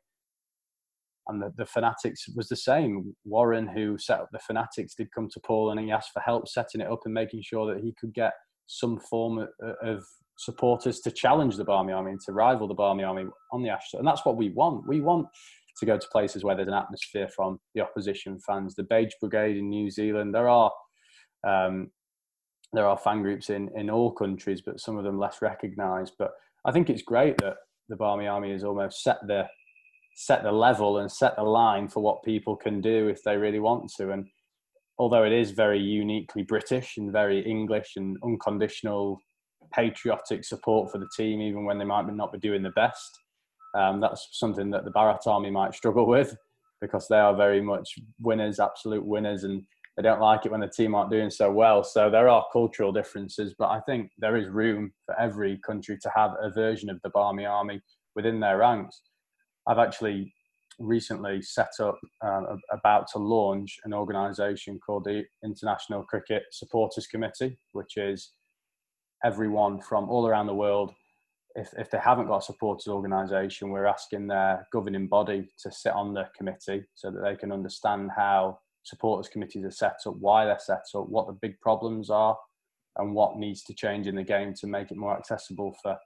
And 1.29 1.41
the, 1.41 1.53
the 1.57 1.65
Fanatics 1.65 2.25
was 2.35 2.47
the 2.47 2.55
same. 2.55 3.13
Warren, 3.25 3.67
who 3.67 3.97
set 3.97 4.21
up 4.21 4.29
the 4.31 4.39
Fanatics, 4.39 4.95
did 4.95 5.11
come 5.11 5.27
to 5.33 5.41
Paul 5.41 5.71
and 5.71 5.79
he 5.79 5.91
asked 5.91 6.11
for 6.13 6.21
help 6.21 6.47
setting 6.47 6.79
it 6.79 6.89
up 6.89 7.01
and 7.03 7.13
making 7.13 7.41
sure 7.41 7.73
that 7.73 7.83
he 7.83 7.93
could 7.99 8.13
get 8.13 8.31
some 8.67 8.97
form 8.97 9.39
of, 9.39 9.49
of 9.83 10.05
supporters 10.37 11.01
to 11.01 11.11
challenge 11.11 11.57
the 11.57 11.65
Barmy 11.65 11.91
Army 11.91 12.11
and 12.11 12.21
to 12.21 12.31
rival 12.31 12.67
the 12.67 12.73
Barmy 12.73 13.03
Army 13.03 13.25
on 13.51 13.61
the 13.61 13.69
Ashes. 13.69 13.95
And 13.95 14.07
that's 14.07 14.25
what 14.25 14.37
we 14.37 14.49
want. 14.49 14.87
We 14.87 15.01
want 15.01 15.27
to 15.79 15.85
go 15.85 15.97
to 15.97 16.07
places 16.11 16.43
where 16.43 16.55
there's 16.55 16.67
an 16.67 16.73
atmosphere 16.73 17.27
from 17.35 17.59
the 17.75 17.81
opposition 17.81 18.39
fans. 18.39 18.75
The 18.75 18.83
Beige 18.83 19.13
Brigade 19.19 19.57
in 19.57 19.69
New 19.69 19.89
Zealand, 19.89 20.33
there 20.33 20.49
are 20.49 20.71
um, 21.47 21.91
there 22.73 22.87
are 22.87 22.97
fan 22.97 23.21
groups 23.21 23.49
in 23.49 23.69
in 23.75 23.89
all 23.89 24.11
countries, 24.11 24.61
but 24.65 24.79
some 24.79 24.97
of 24.97 25.03
them 25.03 25.19
less 25.19 25.41
recognised. 25.41 26.13
But 26.17 26.31
I 26.65 26.71
think 26.71 26.89
it's 26.89 27.01
great 27.01 27.37
that 27.39 27.55
the 27.89 27.95
Barmy 27.95 28.27
Army 28.27 28.51
has 28.51 28.63
almost 28.63 29.03
set 29.03 29.17
the 29.27 29.47
set 30.15 30.43
the 30.43 30.51
level 30.51 30.97
and 30.97 31.11
set 31.11 31.35
the 31.35 31.43
line 31.43 31.87
for 31.87 32.01
what 32.01 32.23
people 32.23 32.55
can 32.55 32.81
do 32.81 33.07
if 33.07 33.23
they 33.23 33.37
really 33.37 33.59
want 33.59 33.91
to. 33.97 34.11
And 34.11 34.25
although 34.97 35.23
it 35.23 35.31
is 35.31 35.51
very 35.51 35.79
uniquely 35.79 36.41
British 36.41 36.97
and 36.97 37.11
very 37.11 37.39
English 37.41 37.93
and 37.97 38.17
unconditional 38.23 39.19
patriotic 39.71 40.43
support 40.43 40.91
for 40.91 40.97
the 40.97 41.09
team, 41.15 41.39
even 41.41 41.65
when 41.65 41.77
they 41.77 41.85
might 41.85 42.11
not 42.11 42.33
be 42.33 42.39
doing 42.39 42.63
the 42.63 42.71
best, 42.71 43.19
um, 43.77 44.01
that's 44.01 44.27
something 44.31 44.71
that 44.71 44.85
the 44.85 44.91
Bharat 44.91 45.27
Army 45.27 45.51
might 45.51 45.75
struggle 45.75 46.07
with 46.15 46.35
because 46.81 47.07
they 47.07 47.17
are 47.17 47.35
very 47.35 47.61
much 47.61 47.95
winners, 48.19 48.59
absolute 48.59 49.05
winners, 49.05 49.43
and 49.43 49.63
they 49.95 50.03
don't 50.03 50.21
like 50.21 50.45
it 50.45 50.51
when 50.51 50.61
the 50.61 50.67
team 50.67 50.93
aren't 50.93 51.09
doing 51.09 51.31
so 51.31 51.51
well. 51.51 51.83
So 51.83 52.09
there 52.09 52.29
are 52.29 52.45
cultural 52.53 52.91
differences, 52.91 53.55
but 53.57 53.69
I 53.69 53.79
think 53.81 54.11
there 54.19 54.37
is 54.37 54.47
room 54.47 54.91
for 55.05 55.19
every 55.19 55.59
country 55.65 55.97
to 56.01 56.11
have 56.15 56.31
a 56.39 56.51
version 56.51 56.89
of 56.89 57.01
the 57.03 57.09
Barmy 57.09 57.45
Army 57.45 57.81
within 58.15 58.39
their 58.39 58.59
ranks. 58.59 59.01
I've 59.67 59.79
actually 59.79 60.33
recently 60.79 61.41
set 61.41 61.71
up, 61.79 61.97
uh, 62.23 62.41
about 62.71 63.07
to 63.13 63.17
launch 63.17 63.77
an 63.85 63.93
organisation 63.93 64.79
called 64.85 65.05
the 65.05 65.23
International 65.43 66.03
Cricket 66.03 66.43
Supporters 66.51 67.07
Committee, 67.07 67.57
which 67.71 67.97
is 67.97 68.33
everyone 69.23 69.81
from 69.81 70.09
all 70.09 70.27
around 70.27 70.45
the 70.45 70.53
world 70.53 70.93
if, 71.57 71.73
if 71.75 71.89
they 71.89 71.97
haven't 71.97 72.27
got 72.27 72.37
a 72.37 72.45
supporters 72.45 72.87
organisation, 72.87 73.69
we're 73.69 73.87
asking 73.87 74.27
their 74.27 74.67
governing 74.71 75.07
body 75.07 75.49
to 75.63 75.71
sit 75.71 75.91
on 75.91 76.13
the 76.13 76.29
committee 76.37 76.85
so 76.93 77.09
that 77.09 77.21
they 77.23 77.35
can 77.35 77.51
understand 77.51 78.11
how 78.15 78.59
supporters 78.83 79.27
committees 79.27 79.65
are 79.65 79.71
set 79.71 79.97
up, 80.05 80.15
why 80.19 80.45
they're 80.45 80.59
set 80.59 80.83
up, 80.95 81.09
what 81.09 81.25
the 81.25 81.33
big 81.33 81.59
problems 81.59 82.11
are, 82.11 82.37
and 82.97 83.13
what 83.13 83.37
needs 83.37 83.63
to 83.63 83.73
change 83.73 84.05
in 84.05 84.15
the 84.15 84.23
game 84.23 84.53
to 84.53 84.67
make 84.67 84.91
it 84.91 84.97
more 84.97 85.17
accessible 85.17 85.75
for 85.81 85.97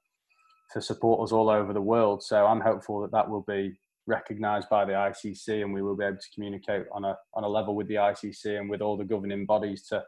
for 0.72 0.80
supporters 0.80 1.34
all 1.34 1.49
over 1.49 1.74
the 1.74 1.82
world. 1.82 2.24
So 2.24 2.45
I'm 2.45 2.62
hopeful 2.62 3.02
that 3.02 3.12
that 3.12 3.30
will 3.30 3.43
be 3.45 3.74
recognised 4.08 4.70
by 4.70 4.86
the 4.86 4.93
ICC, 4.93 5.64
and 5.64 5.74
we 5.74 5.82
will 5.82 5.97
be 5.97 6.06
able 6.06 6.16
to 6.16 6.34
communicate 6.34 6.86
on 6.93 7.04
a 7.04 7.18
on 7.34 7.43
a 7.43 7.49
level 7.49 7.76
with 7.76 7.89
the 7.89 7.95
ICC 7.95 8.58
and 8.58 8.70
with 8.70 8.82
all 8.82 8.95
the 8.95 9.04
governing 9.04 9.45
bodies 9.45 9.86
to 9.89 10.02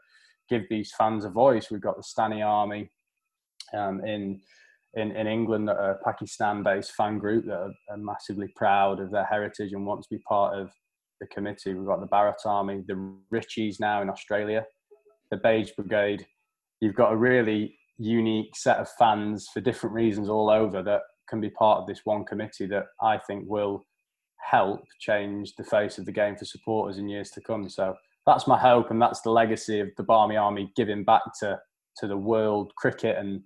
give 0.49 0.63
these 0.69 0.93
fans 0.97 1.25
a 1.25 1.29
voice. 1.29 1.69
We've 1.69 1.81
got 1.81 1.97
the 1.97 2.03
Stani 2.03 2.45
Army 2.45 2.89
um, 3.73 4.05
in 4.05 4.41
in, 4.95 5.11
in 5.11 5.27
England 5.27 5.67
that 5.67 5.77
are 5.77 5.91
a 5.91 6.03
Pakistan-based 6.03 6.91
fan 6.93 7.17
group 7.17 7.45
that 7.45 7.57
are, 7.57 7.73
are, 7.89 7.97
massively 7.97 8.47
proud 8.55 8.99
of 8.99 9.11
their 9.11 9.25
heritage 9.25 9.73
and 9.73 9.85
want 9.85 10.03
to 10.03 10.09
be 10.09 10.21
part 10.27 10.57
of 10.57 10.71
the 11.19 11.27
committee. 11.27 11.73
We've 11.73 11.87
got 11.87 11.99
the 11.99 12.07
Bharat 12.07 12.45
Army, 12.45 12.83
the 12.87 13.13
Richies 13.33 13.79
now 13.79 14.01
in 14.01 14.09
Australia, 14.09 14.65
the 15.31 15.37
Beige 15.37 15.71
Brigade. 15.71 16.25
You've 16.79 16.95
got 16.95 17.13
a 17.13 17.17
really 17.17 17.77
unique 17.97 18.55
set 18.55 18.77
of 18.77 18.89
fans 18.99 19.47
for 19.53 19.61
different 19.61 19.95
reasons 19.95 20.29
all 20.29 20.49
over 20.49 20.83
that 20.83 21.01
can 21.29 21.39
be 21.39 21.49
part 21.49 21.79
of 21.79 21.87
this 21.87 22.01
one 22.03 22.25
committee 22.25 22.65
that 22.67 22.85
I 23.01 23.17
think 23.17 23.45
will 23.47 23.85
help 24.37 24.81
change 24.99 25.53
the 25.55 25.63
face 25.63 25.97
of 25.97 26.05
the 26.05 26.11
game 26.11 26.35
for 26.35 26.45
supporters 26.45 26.97
in 26.97 27.07
years 27.07 27.31
to 27.31 27.41
come. 27.41 27.69
So 27.69 27.95
that's 28.25 28.47
my 28.47 28.59
hope, 28.59 28.91
and 28.91 29.01
that's 29.01 29.21
the 29.21 29.31
legacy 29.31 29.79
of 29.79 29.89
the 29.97 30.03
Barmy 30.03 30.35
Army 30.35 30.71
giving 30.75 31.03
back 31.03 31.23
to 31.39 31.59
to 31.97 32.07
the 32.07 32.17
world 32.17 32.73
cricket 32.75 33.17
and 33.17 33.41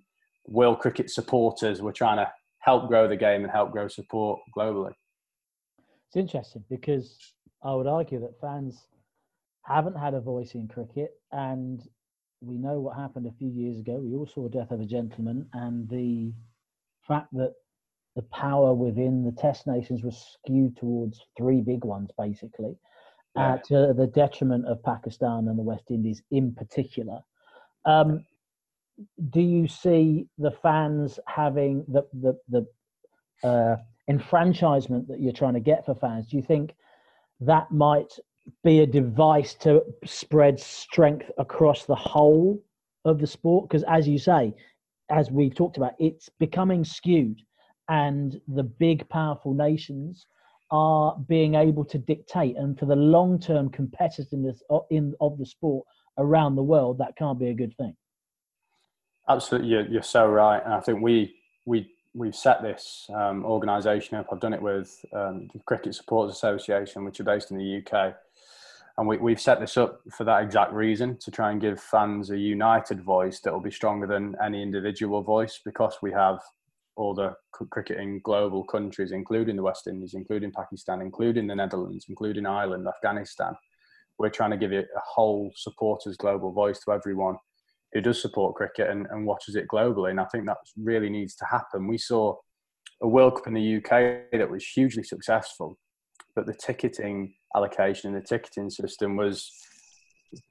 world 0.48 0.80
cricket 0.80 1.10
supporters. 1.10 1.82
We're 1.82 1.92
trying 1.92 2.18
to 2.18 2.30
help 2.60 2.88
grow 2.88 3.08
the 3.08 3.16
game 3.16 3.42
and 3.42 3.50
help 3.50 3.70
grow 3.70 3.88
support 3.88 4.40
globally. 4.56 4.92
It's 6.08 6.16
interesting 6.16 6.64
because 6.70 7.16
I 7.62 7.74
would 7.74 7.86
argue 7.86 8.20
that 8.20 8.40
fans 8.40 8.86
haven't 9.62 9.96
had 9.96 10.14
a 10.14 10.20
voice 10.20 10.54
in 10.54 10.66
cricket, 10.68 11.10
and 11.32 11.86
we 12.40 12.56
know 12.56 12.80
what 12.80 12.96
happened 12.96 13.26
a 13.26 13.32
few 13.38 13.50
years 13.50 13.78
ago. 13.78 14.00
We 14.02 14.14
all 14.14 14.26
saw 14.26 14.48
Death 14.48 14.70
of 14.70 14.80
a 14.80 14.86
Gentleman, 14.86 15.46
and 15.52 15.88
the 15.88 16.32
fact 17.06 17.28
that 17.32 17.54
the 18.16 18.22
power 18.22 18.74
within 18.74 19.24
the 19.24 19.32
Test 19.32 19.66
nations 19.66 20.02
was 20.02 20.36
skewed 20.42 20.76
towards 20.76 21.20
three 21.36 21.60
big 21.60 21.84
ones, 21.84 22.10
basically, 22.18 22.76
yeah. 23.36 23.58
uh, 23.70 23.92
the 23.92 24.10
detriment 24.14 24.66
of 24.66 24.82
Pakistan 24.82 25.48
and 25.48 25.58
the 25.58 25.62
West 25.62 25.90
Indies 25.90 26.22
in 26.30 26.54
particular. 26.54 27.20
Um, 27.84 28.24
do 29.30 29.40
you 29.40 29.68
see 29.68 30.26
the 30.38 30.50
fans 30.50 31.18
having 31.26 31.84
the 31.88 32.02
the 32.20 32.38
the 32.48 33.48
uh, 33.48 33.76
enfranchisement 34.08 35.08
that 35.08 35.20
you're 35.20 35.32
trying 35.32 35.54
to 35.54 35.60
get 35.60 35.84
for 35.84 35.94
fans? 35.94 36.26
Do 36.26 36.36
you 36.36 36.42
think 36.42 36.74
that 37.40 37.70
might 37.70 38.12
be 38.64 38.80
a 38.80 38.86
device 38.86 39.54
to 39.54 39.82
spread 40.04 40.58
strength 40.58 41.30
across 41.38 41.84
the 41.84 41.94
whole 41.94 42.62
of 43.04 43.18
the 43.18 43.26
sport? 43.26 43.68
Because 43.68 43.84
as 43.84 44.08
you 44.08 44.18
say, 44.18 44.54
as 45.10 45.30
we've 45.30 45.54
talked 45.54 45.76
about, 45.76 45.92
it's 45.98 46.28
becoming 46.38 46.84
skewed, 46.84 47.40
and 47.88 48.40
the 48.48 48.64
big 48.64 49.08
powerful 49.08 49.54
nations 49.54 50.26
are 50.70 51.16
being 51.28 51.54
able 51.54 51.84
to 51.84 51.98
dictate. 51.98 52.56
And 52.56 52.78
for 52.78 52.86
the 52.86 52.96
long-term 52.96 53.70
competitiveness 53.70 54.58
of, 54.68 54.82
in, 54.90 55.14
of 55.20 55.38
the 55.38 55.46
sport 55.46 55.86
around 56.18 56.56
the 56.56 56.62
world, 56.62 56.98
that 56.98 57.16
can't 57.16 57.38
be 57.38 57.48
a 57.48 57.54
good 57.54 57.74
thing. 57.76 57.96
Absolutely, 59.28 59.68
you're, 59.68 59.86
you're 59.86 60.02
so 60.02 60.26
right, 60.26 60.62
and 60.64 60.72
I 60.72 60.80
think 60.80 61.02
we 61.02 61.34
we 61.66 61.90
we've 62.14 62.34
set 62.34 62.62
this 62.62 63.06
um, 63.14 63.44
organisation 63.44 64.16
up. 64.16 64.26
I've 64.32 64.40
done 64.40 64.54
it 64.54 64.62
with 64.62 65.04
um, 65.12 65.48
the 65.52 65.60
Cricket 65.60 65.94
Supporters 65.94 66.34
Association, 66.34 67.04
which 67.04 67.20
are 67.20 67.24
based 67.24 67.50
in 67.50 67.58
the 67.58 67.82
UK, 67.82 68.14
and 68.96 69.06
we, 69.06 69.18
we've 69.18 69.40
set 69.40 69.60
this 69.60 69.76
up 69.76 70.00
for 70.10 70.24
that 70.24 70.42
exact 70.42 70.72
reason 70.72 71.18
to 71.18 71.30
try 71.30 71.50
and 71.50 71.60
give 71.60 71.78
fans 71.78 72.30
a 72.30 72.38
united 72.38 73.02
voice 73.02 73.40
that 73.40 73.52
will 73.52 73.60
be 73.60 73.70
stronger 73.70 74.06
than 74.06 74.34
any 74.42 74.62
individual 74.62 75.22
voice 75.22 75.60
because 75.62 75.98
we 76.00 76.10
have 76.10 76.40
all 76.96 77.14
the 77.14 77.34
cricketing 77.52 78.22
global 78.24 78.64
countries, 78.64 79.12
including 79.12 79.56
the 79.56 79.62
West 79.62 79.86
Indies, 79.86 80.14
including 80.14 80.52
Pakistan, 80.52 81.02
including 81.02 81.46
the 81.46 81.54
Netherlands, 81.54 82.06
including 82.08 82.46
Ireland, 82.46 82.88
Afghanistan. 82.88 83.52
We're 84.18 84.30
trying 84.30 84.50
to 84.50 84.56
give 84.56 84.72
it 84.72 84.88
a 84.96 85.00
whole 85.00 85.52
supporters 85.54 86.16
global 86.16 86.50
voice 86.50 86.80
to 86.80 86.92
everyone 86.92 87.36
who 87.92 88.00
does 88.00 88.20
support 88.20 88.54
cricket 88.54 88.90
and, 88.90 89.06
and 89.10 89.26
watches 89.26 89.56
it 89.56 89.66
globally. 89.72 90.10
And 90.10 90.20
I 90.20 90.26
think 90.26 90.46
that 90.46 90.58
really 90.76 91.08
needs 91.08 91.34
to 91.36 91.46
happen. 91.50 91.86
We 91.86 91.98
saw 91.98 92.36
a 93.02 93.08
World 93.08 93.36
Cup 93.36 93.46
in 93.46 93.54
the 93.54 93.76
UK 93.76 94.30
that 94.32 94.50
was 94.50 94.66
hugely 94.66 95.02
successful, 95.02 95.78
but 96.34 96.46
the 96.46 96.54
ticketing 96.54 97.34
allocation 97.56 98.12
and 98.12 98.22
the 98.22 98.26
ticketing 98.26 98.70
system 98.70 99.16
was 99.16 99.50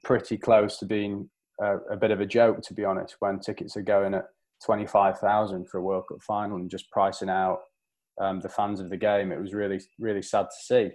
pretty 0.04 0.36
close 0.36 0.78
to 0.78 0.86
being 0.86 1.30
a, 1.60 1.76
a 1.92 1.96
bit 1.96 2.10
of 2.10 2.20
a 2.20 2.26
joke, 2.26 2.60
to 2.62 2.74
be 2.74 2.84
honest, 2.84 3.16
when 3.20 3.38
tickets 3.38 3.76
are 3.76 3.82
going 3.82 4.14
at 4.14 4.24
25,000 4.64 5.68
for 5.68 5.78
a 5.78 5.82
World 5.82 6.04
Cup 6.08 6.22
final 6.22 6.56
and 6.56 6.70
just 6.70 6.90
pricing 6.90 7.30
out 7.30 7.60
um, 8.20 8.40
the 8.40 8.48
fans 8.48 8.80
of 8.80 8.90
the 8.90 8.96
game. 8.96 9.30
It 9.30 9.40
was 9.40 9.54
really, 9.54 9.80
really 9.98 10.22
sad 10.22 10.46
to 10.46 10.64
see. 10.64 10.90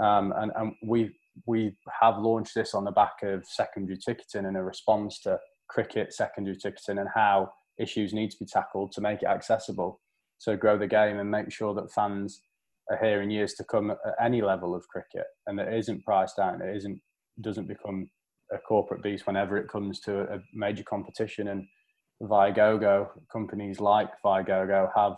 Um, 0.00 0.32
and, 0.36 0.50
and 0.56 0.72
we 0.82 1.14
we 1.46 1.72
have 2.00 2.18
launched 2.18 2.54
this 2.54 2.74
on 2.74 2.84
the 2.84 2.92
back 2.92 3.22
of 3.24 3.44
secondary 3.44 3.98
ticketing 3.98 4.46
in 4.46 4.54
a 4.54 4.62
response 4.62 5.18
to 5.20 5.38
cricket 5.68 6.12
secondary 6.12 6.56
ticketing 6.56 6.98
and 6.98 7.08
how 7.14 7.50
issues 7.78 8.12
need 8.12 8.30
to 8.30 8.36
be 8.38 8.46
tackled 8.46 8.92
to 8.92 9.00
make 9.00 9.22
it 9.22 9.28
accessible. 9.28 10.00
To 10.42 10.56
grow 10.56 10.76
the 10.76 10.86
game 10.86 11.18
and 11.18 11.30
make 11.30 11.50
sure 11.50 11.74
that 11.74 11.92
fans 11.92 12.42
are 12.90 12.98
here 13.02 13.22
in 13.22 13.30
years 13.30 13.54
to 13.54 13.64
come 13.64 13.90
at 13.90 13.98
any 14.22 14.42
level 14.42 14.74
of 14.74 14.86
cricket. 14.88 15.24
And 15.46 15.58
that 15.58 15.68
it 15.68 15.78
isn't 15.78 16.04
priced 16.04 16.38
out 16.38 16.54
and 16.54 16.62
it 16.62 16.76
isn't 16.76 17.00
doesn't 17.40 17.66
become 17.66 18.08
a 18.52 18.58
corporate 18.58 19.02
beast 19.02 19.26
whenever 19.26 19.56
it 19.56 19.68
comes 19.68 20.00
to 20.00 20.20
a 20.32 20.38
major 20.52 20.84
competition. 20.84 21.48
And 21.48 21.66
Viagogo 22.22 23.08
companies 23.32 23.80
like 23.80 24.10
Viagogo 24.24 24.90
have 24.94 25.16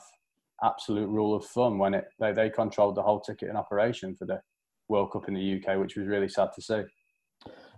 absolute 0.63 1.09
rule 1.09 1.35
of 1.35 1.45
thumb 1.47 1.79
when 1.79 1.95
it 1.95 2.07
they, 2.21 2.33
they 2.33 2.49
controlled 2.49 2.95
the 2.95 3.03
whole 3.03 3.21
ticketing 3.21 3.57
operation 3.57 4.15
for 4.15 4.27
the 4.27 4.41
World 4.89 5.13
Cup 5.13 5.29
in 5.29 5.35
the 5.35 5.57
UK, 5.57 5.79
which 5.79 5.97
was 5.97 6.07
really 6.07 6.29
sad 6.29 6.51
to 6.55 6.63
see. 6.63 6.83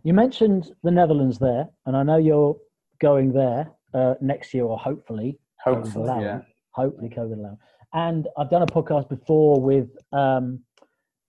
You 0.04 0.14
mentioned 0.14 0.72
the 0.82 0.90
Netherlands 0.90 1.38
there, 1.38 1.68
and 1.86 1.96
I 1.96 2.02
know 2.02 2.16
you're 2.16 2.56
going 3.00 3.32
there 3.32 3.70
uh, 3.94 4.14
next 4.20 4.54
year, 4.54 4.64
or 4.64 4.78
hopefully, 4.78 5.38
hopefully, 5.62 6.24
yeah, 6.24 6.40
hopefully 6.70 7.08
COVID 7.08 7.38
allowing. 7.38 7.58
And 7.94 8.28
I've 8.36 8.50
done 8.50 8.62
a 8.62 8.66
podcast 8.66 9.08
before 9.08 9.60
with 9.60 9.88
um, 10.12 10.60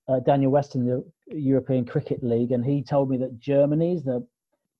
uh, 0.07 0.19
Daniel 0.19 0.51
Weston, 0.51 0.85
the 0.85 1.03
European 1.35 1.85
Cricket 1.85 2.23
League, 2.23 2.51
and 2.51 2.65
he 2.65 2.83
told 2.83 3.09
me 3.09 3.17
that 3.17 3.39
Germany's 3.39 4.03
the 4.03 4.25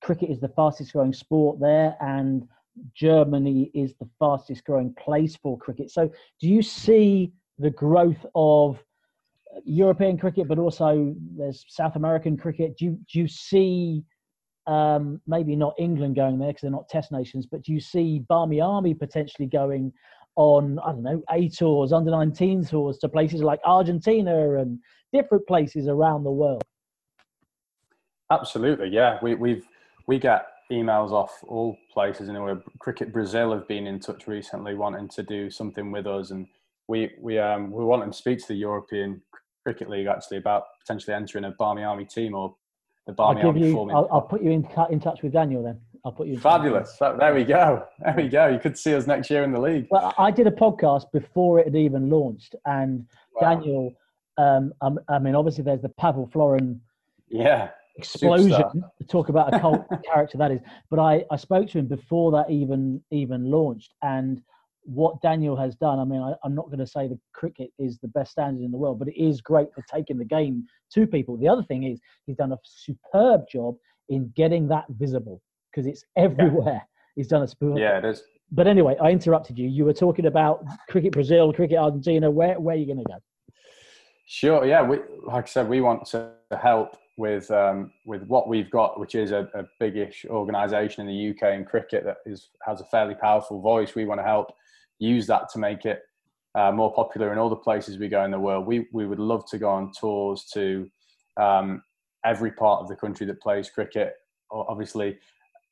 cricket 0.02 0.30
is 0.30 0.40
the 0.40 0.48
fastest 0.48 0.92
growing 0.92 1.12
sport 1.12 1.60
there, 1.60 1.96
and 2.00 2.46
Germany 2.94 3.70
is 3.74 3.94
the 4.00 4.08
fastest 4.18 4.64
growing 4.64 4.94
place 4.94 5.36
for 5.36 5.58
cricket. 5.58 5.90
So, 5.90 6.10
do 6.40 6.48
you 6.48 6.62
see 6.62 7.32
the 7.58 7.70
growth 7.70 8.24
of 8.34 8.82
European 9.64 10.16
cricket, 10.18 10.48
but 10.48 10.58
also 10.58 11.14
there's 11.36 11.64
South 11.68 11.96
American 11.96 12.36
cricket. 12.36 12.76
Do 12.76 12.84
you, 12.86 12.98
do 13.12 13.18
you 13.18 13.28
see 13.28 14.04
um, 14.66 15.20
maybe 15.26 15.56
not 15.56 15.74
England 15.78 16.16
going 16.16 16.38
there 16.38 16.48
because 16.48 16.62
they're 16.62 16.70
not 16.70 16.88
Test 16.88 17.12
nations, 17.12 17.46
but 17.46 17.62
do 17.62 17.72
you 17.72 17.80
see 17.80 18.20
Barmy 18.28 18.60
Army 18.60 18.94
potentially 18.94 19.48
going 19.48 19.92
on 20.36 20.78
I 20.84 20.92
don't 20.92 21.02
know 21.02 21.22
A 21.30 21.48
tours, 21.48 21.92
under 21.92 22.10
19 22.10 22.64
tours 22.64 22.98
to 22.98 23.08
places 23.08 23.42
like 23.42 23.60
Argentina 23.64 24.58
and 24.58 24.78
different 25.12 25.46
places 25.46 25.88
around 25.88 26.24
the 26.24 26.30
world? 26.30 26.62
Absolutely, 28.30 28.88
yeah. 28.88 29.18
We, 29.22 29.34
we've 29.34 29.66
we 30.06 30.18
get 30.18 30.46
emails 30.70 31.10
off 31.10 31.42
all 31.46 31.76
places. 31.92 32.28
Anyway, 32.28 32.54
Cricket 32.78 33.12
Brazil 33.12 33.52
have 33.52 33.66
been 33.66 33.86
in 33.86 33.98
touch 33.98 34.28
recently, 34.28 34.74
wanting 34.74 35.08
to 35.08 35.22
do 35.22 35.50
something 35.50 35.90
with 35.90 36.06
us, 36.06 36.30
and 36.30 36.46
we 36.90 37.12
we 37.20 37.38
um 37.38 37.70
we 37.70 37.84
want 37.84 38.04
to 38.04 38.18
speak 38.18 38.40
to 38.40 38.48
the 38.48 38.54
European 38.54 39.22
Cricket 39.64 39.88
League 39.88 40.08
actually 40.08 40.38
about 40.38 40.64
potentially 40.80 41.14
entering 41.14 41.44
a 41.44 41.52
Barmy 41.52 41.84
Army 41.84 42.04
team 42.04 42.34
or 42.34 42.56
the 43.06 43.12
Barmy 43.12 43.42
Army 43.42 43.68
you, 43.68 43.90
I'll, 43.90 44.08
I'll, 44.10 44.20
put 44.20 44.42
you 44.42 44.50
in, 44.50 44.68
in 44.90 45.00
touch 45.00 45.22
with 45.22 45.32
Daniel 45.32 45.62
then. 45.62 45.80
I'll 46.04 46.12
put 46.12 46.26
you. 46.26 46.34
in 46.34 46.40
Fabulous. 46.40 46.96
there 46.98 47.34
we 47.34 47.44
go. 47.44 47.86
There 48.04 48.14
we 48.16 48.28
go. 48.28 48.48
You 48.48 48.58
could 48.58 48.76
see 48.76 48.94
us 48.94 49.06
next 49.06 49.30
year 49.30 49.44
in 49.44 49.52
the 49.52 49.60
league. 49.60 49.86
Well, 49.90 50.12
I 50.18 50.30
did 50.30 50.46
a 50.46 50.50
podcast 50.50 51.04
before 51.12 51.60
it 51.60 51.66
had 51.66 51.76
even 51.76 52.10
launched, 52.10 52.56
and 52.66 53.06
wow. 53.34 53.54
Daniel. 53.54 53.94
Um, 54.38 54.72
um, 54.80 54.98
I 55.08 55.18
mean, 55.18 55.34
obviously, 55.34 55.62
there's 55.62 55.82
the 55.82 55.90
Pavel 55.90 56.28
Florin. 56.32 56.80
Yeah. 57.28 57.70
Explosion. 57.96 58.84
To 58.98 59.06
talk 59.06 59.28
about 59.28 59.54
a 59.54 59.60
cult 59.60 59.84
character 60.12 60.38
that 60.38 60.50
is, 60.50 60.60
but 60.90 60.98
I 60.98 61.24
I 61.30 61.36
spoke 61.36 61.68
to 61.70 61.78
him 61.78 61.86
before 61.86 62.32
that 62.32 62.50
even 62.50 63.02
even 63.10 63.50
launched, 63.50 63.94
and 64.02 64.42
what 64.84 65.20
Daniel 65.20 65.56
has 65.56 65.74
done, 65.76 65.98
I 65.98 66.04
mean, 66.04 66.20
I, 66.20 66.34
am 66.44 66.54
not 66.54 66.66
going 66.66 66.78
to 66.78 66.86
say 66.86 67.06
the 67.06 67.18
cricket 67.32 67.70
is 67.78 67.98
the 67.98 68.08
best 68.08 68.32
standard 68.32 68.64
in 68.64 68.70
the 68.70 68.78
world, 68.78 68.98
but 68.98 69.08
it 69.08 69.20
is 69.20 69.40
great 69.40 69.68
for 69.74 69.84
taking 69.90 70.18
the 70.18 70.24
game 70.24 70.66
to 70.94 71.06
people. 71.06 71.36
The 71.36 71.48
other 71.48 71.62
thing 71.62 71.84
is 71.84 72.00
he's 72.26 72.36
done 72.36 72.52
a 72.52 72.58
superb 72.64 73.42
job 73.50 73.76
in 74.08 74.32
getting 74.36 74.68
that 74.68 74.84
visible 74.90 75.40
because 75.70 75.86
it's 75.86 76.04
everywhere. 76.16 76.74
Yeah. 76.74 76.80
He's 77.16 77.28
done 77.28 77.42
a 77.42 77.48
superb. 77.48 77.78
Yeah, 77.78 77.98
it 77.98 78.04
is. 78.04 78.22
But 78.52 78.66
anyway, 78.66 78.96
I 79.00 79.10
interrupted 79.10 79.58
you. 79.58 79.68
You 79.68 79.84
were 79.84 79.92
talking 79.92 80.26
about 80.26 80.64
cricket 80.88 81.12
Brazil, 81.12 81.52
cricket 81.52 81.78
Argentina. 81.78 82.30
Where 82.30 82.58
where 82.58 82.74
are 82.74 82.78
you 82.78 82.86
going 82.86 82.98
to 82.98 83.04
go? 83.04 83.18
Sure. 84.26 84.64
Yeah. 84.64 84.82
We, 84.82 84.98
like 85.24 85.44
I 85.44 85.46
said, 85.46 85.68
we 85.68 85.80
want 85.80 86.06
to 86.06 86.30
help 86.60 86.96
with 87.16 87.50
um, 87.50 87.92
with 88.06 88.22
what 88.24 88.48
we've 88.48 88.70
got, 88.70 88.98
which 88.98 89.14
is 89.14 89.30
a, 89.30 89.48
a 89.54 89.64
biggish 89.78 90.24
organisation 90.28 91.06
in 91.06 91.14
the 91.14 91.30
UK 91.30 91.54
in 91.54 91.64
cricket 91.64 92.04
that 92.04 92.18
is 92.26 92.48
has 92.66 92.80
a 92.80 92.84
fairly 92.84 93.14
powerful 93.14 93.60
voice. 93.60 93.94
We 93.94 94.04
want 94.04 94.20
to 94.20 94.24
help 94.24 94.52
use 95.00 95.26
that 95.26 95.48
to 95.52 95.58
make 95.58 95.84
it 95.84 96.02
uh, 96.54 96.70
more 96.70 96.92
popular 96.94 97.32
in 97.32 97.38
all 97.38 97.48
the 97.48 97.56
places 97.56 97.98
we 97.98 98.08
go 98.08 98.24
in 98.24 98.30
the 98.30 98.38
world. 98.38 98.66
We 98.66 98.86
we 98.92 99.06
would 99.06 99.18
love 99.18 99.44
to 99.50 99.58
go 99.58 99.70
on 99.70 99.92
tours 99.98 100.44
to 100.54 100.88
um, 101.36 101.82
every 102.24 102.52
part 102.52 102.82
of 102.82 102.88
the 102.88 102.96
country 102.96 103.26
that 103.26 103.40
plays 103.40 103.70
cricket. 103.70 104.14
Obviously, 104.52 105.18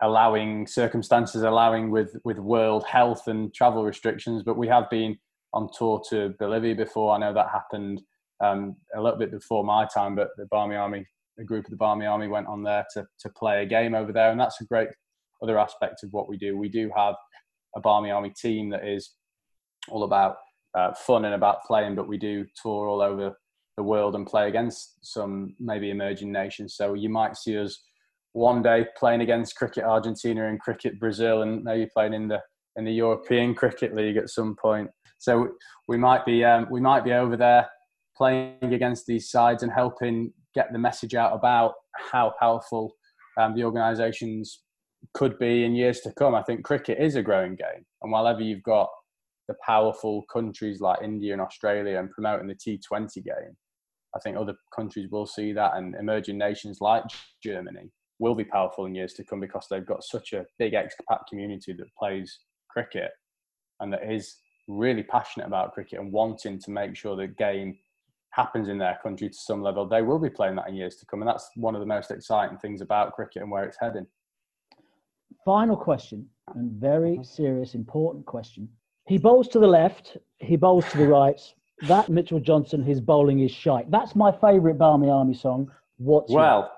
allowing 0.02 0.66
circumstances 0.66 1.42
allowing 1.42 1.90
with 1.90 2.16
with 2.24 2.38
world 2.38 2.84
health 2.84 3.28
and 3.28 3.52
travel 3.54 3.84
restrictions. 3.84 4.42
But 4.42 4.56
we 4.56 4.68
have 4.68 4.88
been 4.90 5.18
on 5.52 5.68
tour 5.76 6.02
to 6.10 6.34
Bolivia 6.38 6.74
before. 6.74 7.14
I 7.14 7.18
know 7.18 7.32
that 7.34 7.48
happened 7.50 8.02
um, 8.40 8.76
a 8.94 9.02
little 9.02 9.18
bit 9.18 9.30
before 9.30 9.64
my 9.64 9.86
time, 9.92 10.14
but 10.14 10.28
the 10.36 10.46
Barmy 10.46 10.76
Army, 10.76 11.06
a 11.38 11.44
group 11.44 11.64
of 11.64 11.70
the 11.70 11.76
Barmy 11.76 12.06
Army, 12.06 12.28
went 12.28 12.46
on 12.46 12.62
there 12.62 12.86
to 12.94 13.06
to 13.20 13.28
play 13.30 13.62
a 13.62 13.66
game 13.66 13.94
over 13.94 14.12
there, 14.12 14.30
and 14.30 14.40
that's 14.40 14.60
a 14.60 14.64
great 14.64 14.88
other 15.42 15.58
aspect 15.58 16.02
of 16.02 16.12
what 16.12 16.28
we 16.28 16.36
do. 16.36 16.56
We 16.56 16.68
do 16.68 16.90
have 16.96 17.14
a 17.78 17.80
Barmy 17.80 18.10
Army 18.10 18.30
team 18.30 18.70
that 18.70 18.86
is 18.86 19.14
all 19.88 20.04
about 20.04 20.36
uh, 20.76 20.92
fun 20.92 21.24
and 21.24 21.34
about 21.34 21.64
playing, 21.66 21.94
but 21.94 22.08
we 22.08 22.18
do 22.18 22.44
tour 22.60 22.88
all 22.88 23.00
over 23.00 23.34
the 23.76 23.82
world 23.82 24.14
and 24.14 24.26
play 24.26 24.48
against 24.48 24.98
some 25.02 25.54
maybe 25.58 25.90
emerging 25.90 26.32
nations. 26.32 26.74
So 26.74 26.94
you 26.94 27.08
might 27.08 27.36
see 27.36 27.56
us 27.58 27.80
one 28.32 28.62
day 28.62 28.86
playing 28.98 29.22
against 29.22 29.56
cricket 29.56 29.84
Argentina 29.84 30.48
and 30.48 30.60
cricket 30.60 31.00
Brazil, 31.00 31.42
and 31.42 31.64
maybe 31.64 31.88
playing 31.94 32.14
in 32.14 32.28
the 32.28 32.40
in 32.76 32.84
the 32.84 32.92
European 32.92 33.54
Cricket 33.54 33.94
League 33.94 34.16
at 34.16 34.30
some 34.30 34.54
point. 34.60 34.90
So 35.18 35.48
we 35.88 35.96
might 35.96 36.24
be 36.26 36.44
um, 36.44 36.66
we 36.70 36.80
might 36.80 37.04
be 37.04 37.12
over 37.12 37.36
there 37.36 37.68
playing 38.16 38.74
against 38.74 39.06
these 39.06 39.30
sides 39.30 39.62
and 39.62 39.72
helping 39.72 40.32
get 40.54 40.72
the 40.72 40.78
message 40.78 41.14
out 41.14 41.32
about 41.34 41.74
how 42.12 42.34
powerful 42.40 42.92
um, 43.38 43.54
the 43.54 43.64
organisations 43.64 44.62
could 45.14 45.38
be 45.38 45.64
in 45.64 45.74
years 45.74 46.00
to 46.00 46.12
come. 46.12 46.34
I 46.34 46.42
think 46.42 46.64
cricket 46.64 46.98
is 46.98 47.16
a 47.16 47.22
growing 47.22 47.56
game, 47.56 47.84
and 48.02 48.12
while 48.12 48.40
you've 48.40 48.62
got 48.62 48.88
the 49.46 49.54
powerful 49.64 50.24
countries 50.32 50.80
like 50.80 51.02
India 51.02 51.32
and 51.32 51.40
Australia 51.42 51.98
and 51.98 52.10
promoting 52.10 52.48
the 52.48 52.54
T20 52.54 53.24
game, 53.24 53.56
I 54.14 54.18
think 54.20 54.36
other 54.36 54.54
countries 54.74 55.10
will 55.10 55.26
see 55.26 55.52
that, 55.52 55.72
and 55.76 55.94
emerging 55.94 56.38
nations 56.38 56.78
like 56.80 57.04
Germany 57.42 57.90
will 58.18 58.34
be 58.34 58.44
powerful 58.44 58.86
in 58.86 58.94
years 58.94 59.12
to 59.14 59.24
come 59.24 59.40
because 59.40 59.66
they've 59.70 59.86
got 59.86 60.02
such 60.02 60.32
a 60.32 60.44
big 60.58 60.72
expat 60.72 61.20
community 61.28 61.72
that 61.72 61.94
plays 61.96 62.40
cricket 62.68 63.12
and 63.80 63.92
that 63.92 64.10
is 64.10 64.38
really 64.66 65.02
passionate 65.02 65.46
about 65.46 65.72
cricket 65.72 66.00
and 66.00 66.12
wanting 66.12 66.58
to 66.58 66.70
make 66.70 66.96
sure 66.96 67.16
the 67.16 67.26
game 67.26 67.78
happens 68.30 68.68
in 68.68 68.78
their 68.78 68.98
country 69.02 69.28
to 69.28 69.34
some 69.34 69.62
level. 69.62 69.86
They 69.86 70.02
will 70.02 70.18
be 70.18 70.30
playing 70.30 70.56
that 70.56 70.68
in 70.68 70.74
years 70.74 70.96
to 70.96 71.06
come, 71.06 71.22
and 71.22 71.28
that's 71.28 71.48
one 71.56 71.74
of 71.74 71.80
the 71.80 71.86
most 71.86 72.10
exciting 72.10 72.58
things 72.58 72.80
about 72.80 73.14
cricket 73.14 73.42
and 73.42 73.50
where 73.50 73.64
it's 73.64 73.78
heading. 73.80 74.06
Final 75.44 75.76
question, 75.76 76.26
and 76.54 76.72
very 76.72 77.12
mm-hmm. 77.12 77.22
serious, 77.22 77.74
important 77.74 78.26
question. 78.26 78.68
He 79.06 79.18
bowls 79.18 79.48
to 79.48 79.58
the 79.58 79.66
left, 79.66 80.16
he 80.38 80.56
bowls 80.56 80.84
to 80.90 80.98
the 80.98 81.08
right. 81.08 81.40
That 81.82 82.08
Mitchell 82.08 82.40
Johnson, 82.40 82.82
his 82.82 83.00
bowling 83.00 83.40
is 83.40 83.52
shite. 83.52 83.90
That's 83.90 84.16
my 84.16 84.32
favourite 84.32 84.78
Barmy 84.78 85.10
Army 85.10 85.34
song. 85.34 85.70
What's 85.98 86.32
well, 86.32 86.72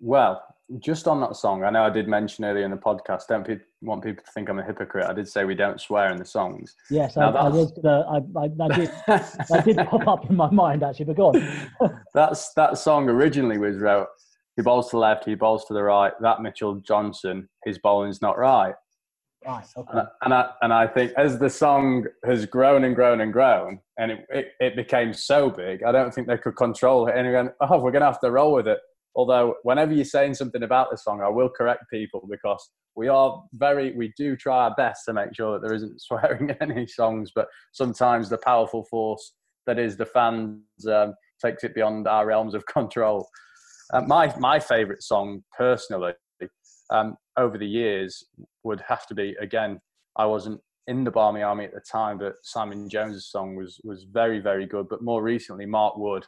your... 0.00 0.10
well, 0.10 0.42
just 0.78 1.08
on 1.08 1.20
that 1.20 1.36
song, 1.36 1.64
I 1.64 1.70
know 1.70 1.84
I 1.84 1.90
did 1.90 2.06
mention 2.06 2.44
earlier 2.44 2.64
in 2.64 2.70
the 2.70 2.76
podcast. 2.76 3.26
Don't 3.28 3.44
pe- 3.44 3.58
want 3.80 4.02
people 4.02 4.24
to 4.24 4.30
think 4.32 4.48
I'm 4.48 4.58
a 4.58 4.64
hypocrite. 4.64 5.06
I 5.06 5.12
did 5.12 5.28
say 5.28 5.44
we 5.44 5.54
don't 5.54 5.80
swear 5.80 6.10
in 6.10 6.16
the 6.16 6.24
songs. 6.24 6.76
Yes, 6.90 7.16
I, 7.16 7.28
I, 7.28 7.48
was. 7.48 7.72
I, 7.84 8.22
I, 8.38 8.44
I, 8.44 8.76
did. 8.76 8.90
I 9.08 9.60
did 9.62 9.76
pop 9.88 10.06
up 10.06 10.30
in 10.30 10.36
my 10.36 10.50
mind 10.50 10.82
actually, 10.82 11.06
but 11.06 11.16
go 11.16 11.28
on. 11.28 12.00
That's 12.14 12.52
that 12.54 12.78
song 12.78 13.08
originally 13.08 13.58
was 13.58 13.78
wrote. 13.78 14.08
He 14.56 14.62
bowls 14.62 14.90
to 14.90 14.96
the 14.96 15.00
left, 15.00 15.24
he 15.24 15.34
bowls 15.34 15.64
to 15.66 15.74
the 15.74 15.82
right. 15.82 16.12
That 16.20 16.42
Mitchell 16.42 16.76
Johnson, 16.76 17.48
his 17.64 17.78
bowling's 17.78 18.20
not 18.20 18.38
right. 18.38 18.74
Right. 19.46 19.66
Okay. 19.74 19.90
And 19.92 20.00
I, 20.00 20.06
and 20.22 20.34
I, 20.34 20.50
and 20.62 20.72
I 20.72 20.86
think 20.86 21.12
as 21.16 21.38
the 21.38 21.48
song 21.48 22.06
has 22.24 22.44
grown 22.44 22.84
and 22.84 22.94
grown 22.94 23.22
and 23.22 23.32
grown, 23.32 23.80
and 23.98 24.12
it, 24.12 24.26
it, 24.28 24.46
it 24.60 24.76
became 24.76 25.14
so 25.14 25.48
big, 25.48 25.82
I 25.82 25.92
don't 25.92 26.12
think 26.12 26.26
they 26.26 26.36
could 26.36 26.56
control 26.56 27.08
it. 27.08 27.16
And 27.16 27.26
again, 27.26 27.50
oh, 27.60 27.78
we're 27.78 27.90
going 27.90 28.02
to 28.02 28.06
have 28.06 28.20
to 28.20 28.30
roll 28.30 28.52
with 28.52 28.68
it. 28.68 28.78
Although, 29.14 29.54
whenever 29.62 29.92
you're 29.92 30.04
saying 30.04 30.34
something 30.34 30.62
about 30.62 30.90
the 30.90 30.96
song, 30.96 31.20
I 31.22 31.28
will 31.28 31.48
correct 31.48 31.84
people 31.90 32.28
because 32.30 32.70
we 32.94 33.08
are 33.08 33.42
very, 33.54 33.92
we 33.92 34.12
do 34.16 34.36
try 34.36 34.64
our 34.64 34.74
best 34.76 35.04
to 35.06 35.12
make 35.12 35.34
sure 35.34 35.54
that 35.54 35.66
there 35.66 35.74
isn't 35.74 36.00
swearing 36.02 36.50
in 36.50 36.70
any 36.70 36.86
songs, 36.86 37.32
but 37.34 37.48
sometimes 37.72 38.28
the 38.28 38.38
powerful 38.38 38.84
force 38.84 39.34
that 39.66 39.78
is 39.78 39.96
the 39.96 40.06
fans 40.06 40.60
um, 40.90 41.14
takes 41.40 41.64
it 41.64 41.74
beyond 41.74 42.06
our 42.06 42.26
realms 42.26 42.54
of 42.54 42.66
control. 42.66 43.26
Uh, 43.92 44.02
my 44.02 44.32
my 44.38 44.58
favourite 44.60 45.02
song, 45.02 45.42
personally, 45.56 46.12
um, 46.90 47.16
over 47.36 47.58
the 47.58 47.66
years, 47.66 48.24
would 48.64 48.82
have 48.86 49.06
to 49.06 49.14
be 49.14 49.34
again. 49.40 49.80
I 50.16 50.26
wasn't 50.26 50.60
in 50.86 51.04
the 51.04 51.10
Barmy 51.10 51.42
Army 51.42 51.64
at 51.64 51.72
the 51.72 51.82
time, 51.90 52.18
but 52.18 52.34
Simon 52.42 52.88
Jones's 52.88 53.30
song 53.30 53.56
was 53.56 53.80
was 53.84 54.06
very 54.10 54.38
very 54.40 54.66
good. 54.66 54.88
But 54.88 55.02
more 55.02 55.22
recently, 55.22 55.66
Mark 55.66 55.96
Wood 55.96 56.24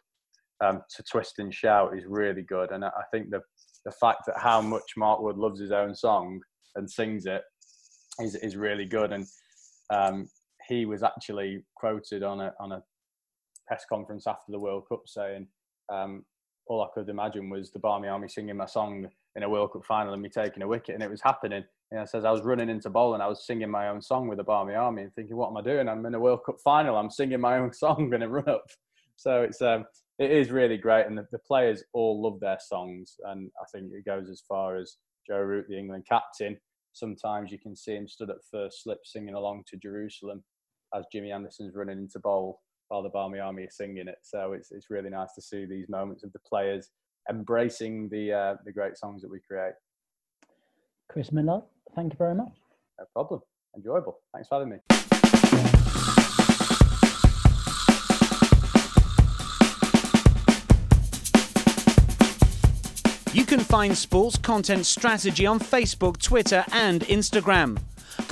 um, 0.63 0.83
to 0.97 1.03
twist 1.03 1.39
and 1.39 1.53
shout 1.53 1.97
is 1.97 2.05
really 2.07 2.43
good. 2.43 2.71
And 2.71 2.85
I 2.85 2.91
think 3.13 3.31
the 3.31 3.41
the 3.85 3.93
fact 3.93 4.23
that 4.27 4.39
how 4.39 4.61
much 4.61 4.93
Mark 4.97 5.21
Wood 5.21 5.37
loves 5.37 5.61
his 5.61 5.73
own 5.73 5.95
song 5.95 6.41
and 6.77 6.91
sings 6.91 7.27
it 7.27 7.43
is 8.21 8.35
is 8.37 8.57
really 8.57 8.87
good. 8.87 9.13
And 9.13 9.27
um, 9.91 10.29
he 10.69 10.87
was 10.87 11.03
actually 11.03 11.65
quoted 11.77 12.23
on 12.23 12.41
a 12.41 12.53
on 12.61 12.73
a 12.73 12.83
press 13.67 13.85
conference 13.89 14.27
after 14.27 14.51
the 14.51 14.59
World 14.59 14.85
Cup 14.89 15.03
saying, 15.07 15.47
um, 15.93 16.25
"All 16.73 16.83
I 16.83 16.89
could 16.95 17.11
imagine 17.11 17.51
was 17.51 17.71
the 17.71 17.79
Barmy 17.79 18.09
Army 18.09 18.29
singing 18.29 18.57
my 18.57 18.65
song 18.65 19.07
in 19.37 19.43
a 19.43 19.49
World 19.49 19.73
Cup 19.75 19.85
final 19.85 20.15
and 20.15 20.23
me 20.23 20.31
taking 20.31 20.63
a 20.63 20.69
wicket, 20.69 20.95
and 20.95 21.03
it 21.03 21.11
was 21.11 21.21
happening." 21.21 21.65
And 21.91 22.01
I 22.01 22.05
says 22.07 22.25
I 22.25 22.31
was 22.31 22.41
running 22.41 22.71
into 22.71 22.89
bowl 22.89 23.13
and 23.13 23.23
I 23.23 23.27
was 23.27 23.45
singing 23.45 23.71
my 23.71 23.89
own 23.89 24.01
song 24.01 24.27
with 24.27 24.39
the 24.39 24.45
Barmy 24.45 24.75
Army 24.75 25.03
and 25.03 25.15
thinking, 25.15 25.37
"What 25.37 25.51
am 25.51 25.59
I 25.59 25.61
doing? 25.61 25.87
I'm 25.87 26.07
in 26.07 26.15
a 26.15 26.21
World 26.21 26.45
Cup 26.47 26.59
final. 26.65 26.97
I'm 26.97 27.11
singing 27.11 27.41
my 27.41 27.59
own 27.59 27.73
song 27.85 28.11
in 28.15 28.23
a 28.23 28.29
run 28.29 28.49
up." 28.49 28.65
So 29.17 29.43
it's 29.43 29.61
um, 29.61 29.85
it 30.19 30.31
is 30.31 30.51
really 30.51 30.79
great, 30.79 31.07
and 31.07 31.19
the, 31.19 31.27
the, 31.31 31.39
players 31.41 31.85
all 31.93 32.23
love 32.23 32.41
their 32.41 32.59
songs. 32.59 33.17
And 33.25 33.51
I 33.61 33.65
think 33.71 33.93
it 33.93 34.07
goes 34.07 34.31
as 34.31 34.43
far 34.49 34.77
as 34.77 34.97
Joe 35.27 35.41
Root, 35.41 35.67
the 35.69 35.79
England 35.79 36.07
captain. 36.09 36.57
Sometimes 36.95 37.53
you 37.53 37.59
can 37.59 37.77
see 37.77 37.95
him 37.95 38.09
stood 38.09 38.31
at 38.31 38.37
first 38.51 38.83
slip 38.83 39.01
singing 39.05 39.35
along 39.35 39.65
to 39.69 39.77
Jerusalem 39.77 40.43
as 40.95 41.05
Jimmy 41.13 41.33
Anderson's 41.33 41.75
running 41.75 41.99
into 41.99 42.19
bowl 42.19 42.61
while 42.93 43.03
the 43.03 43.09
Barmy 43.09 43.39
Army 43.39 43.63
is 43.63 43.75
singing 43.75 44.07
it. 44.07 44.19
So 44.23 44.53
it's 44.53 44.71
it's 44.71 44.91
really 44.91 45.09
nice 45.09 45.33
to 45.35 45.41
see 45.43 45.65
these 45.65 45.89
moments 45.89 46.25
of 46.25 46.33
the 46.35 46.39
players 46.41 46.91
embracing 47.31 48.11
the 48.11 48.33
uh, 48.33 48.55
the 48.67 48.73
great 48.73 48.99
songs 48.99 49.23
that 49.23 49.31
we 49.31 49.41
create. 49.41 49.73
Chris 51.09 51.33
Millard, 51.33 51.63
thank 51.97 52.13
you 52.13 52.19
very 52.19 52.35
much. 52.35 52.53
No 52.99 53.07
problem. 53.15 53.41
Enjoyable. 53.75 54.19
Thanks 54.35 54.49
for 54.49 54.57
having 54.57 54.69
me. 54.69 54.77
You 63.33 63.47
can 63.47 63.61
find 63.61 63.97
Sports 63.97 64.37
Content 64.37 64.85
Strategy 64.85 65.47
on 65.47 65.59
Facebook, 65.59 66.21
Twitter, 66.21 66.67
and 66.71 67.01
Instagram. 67.05 67.79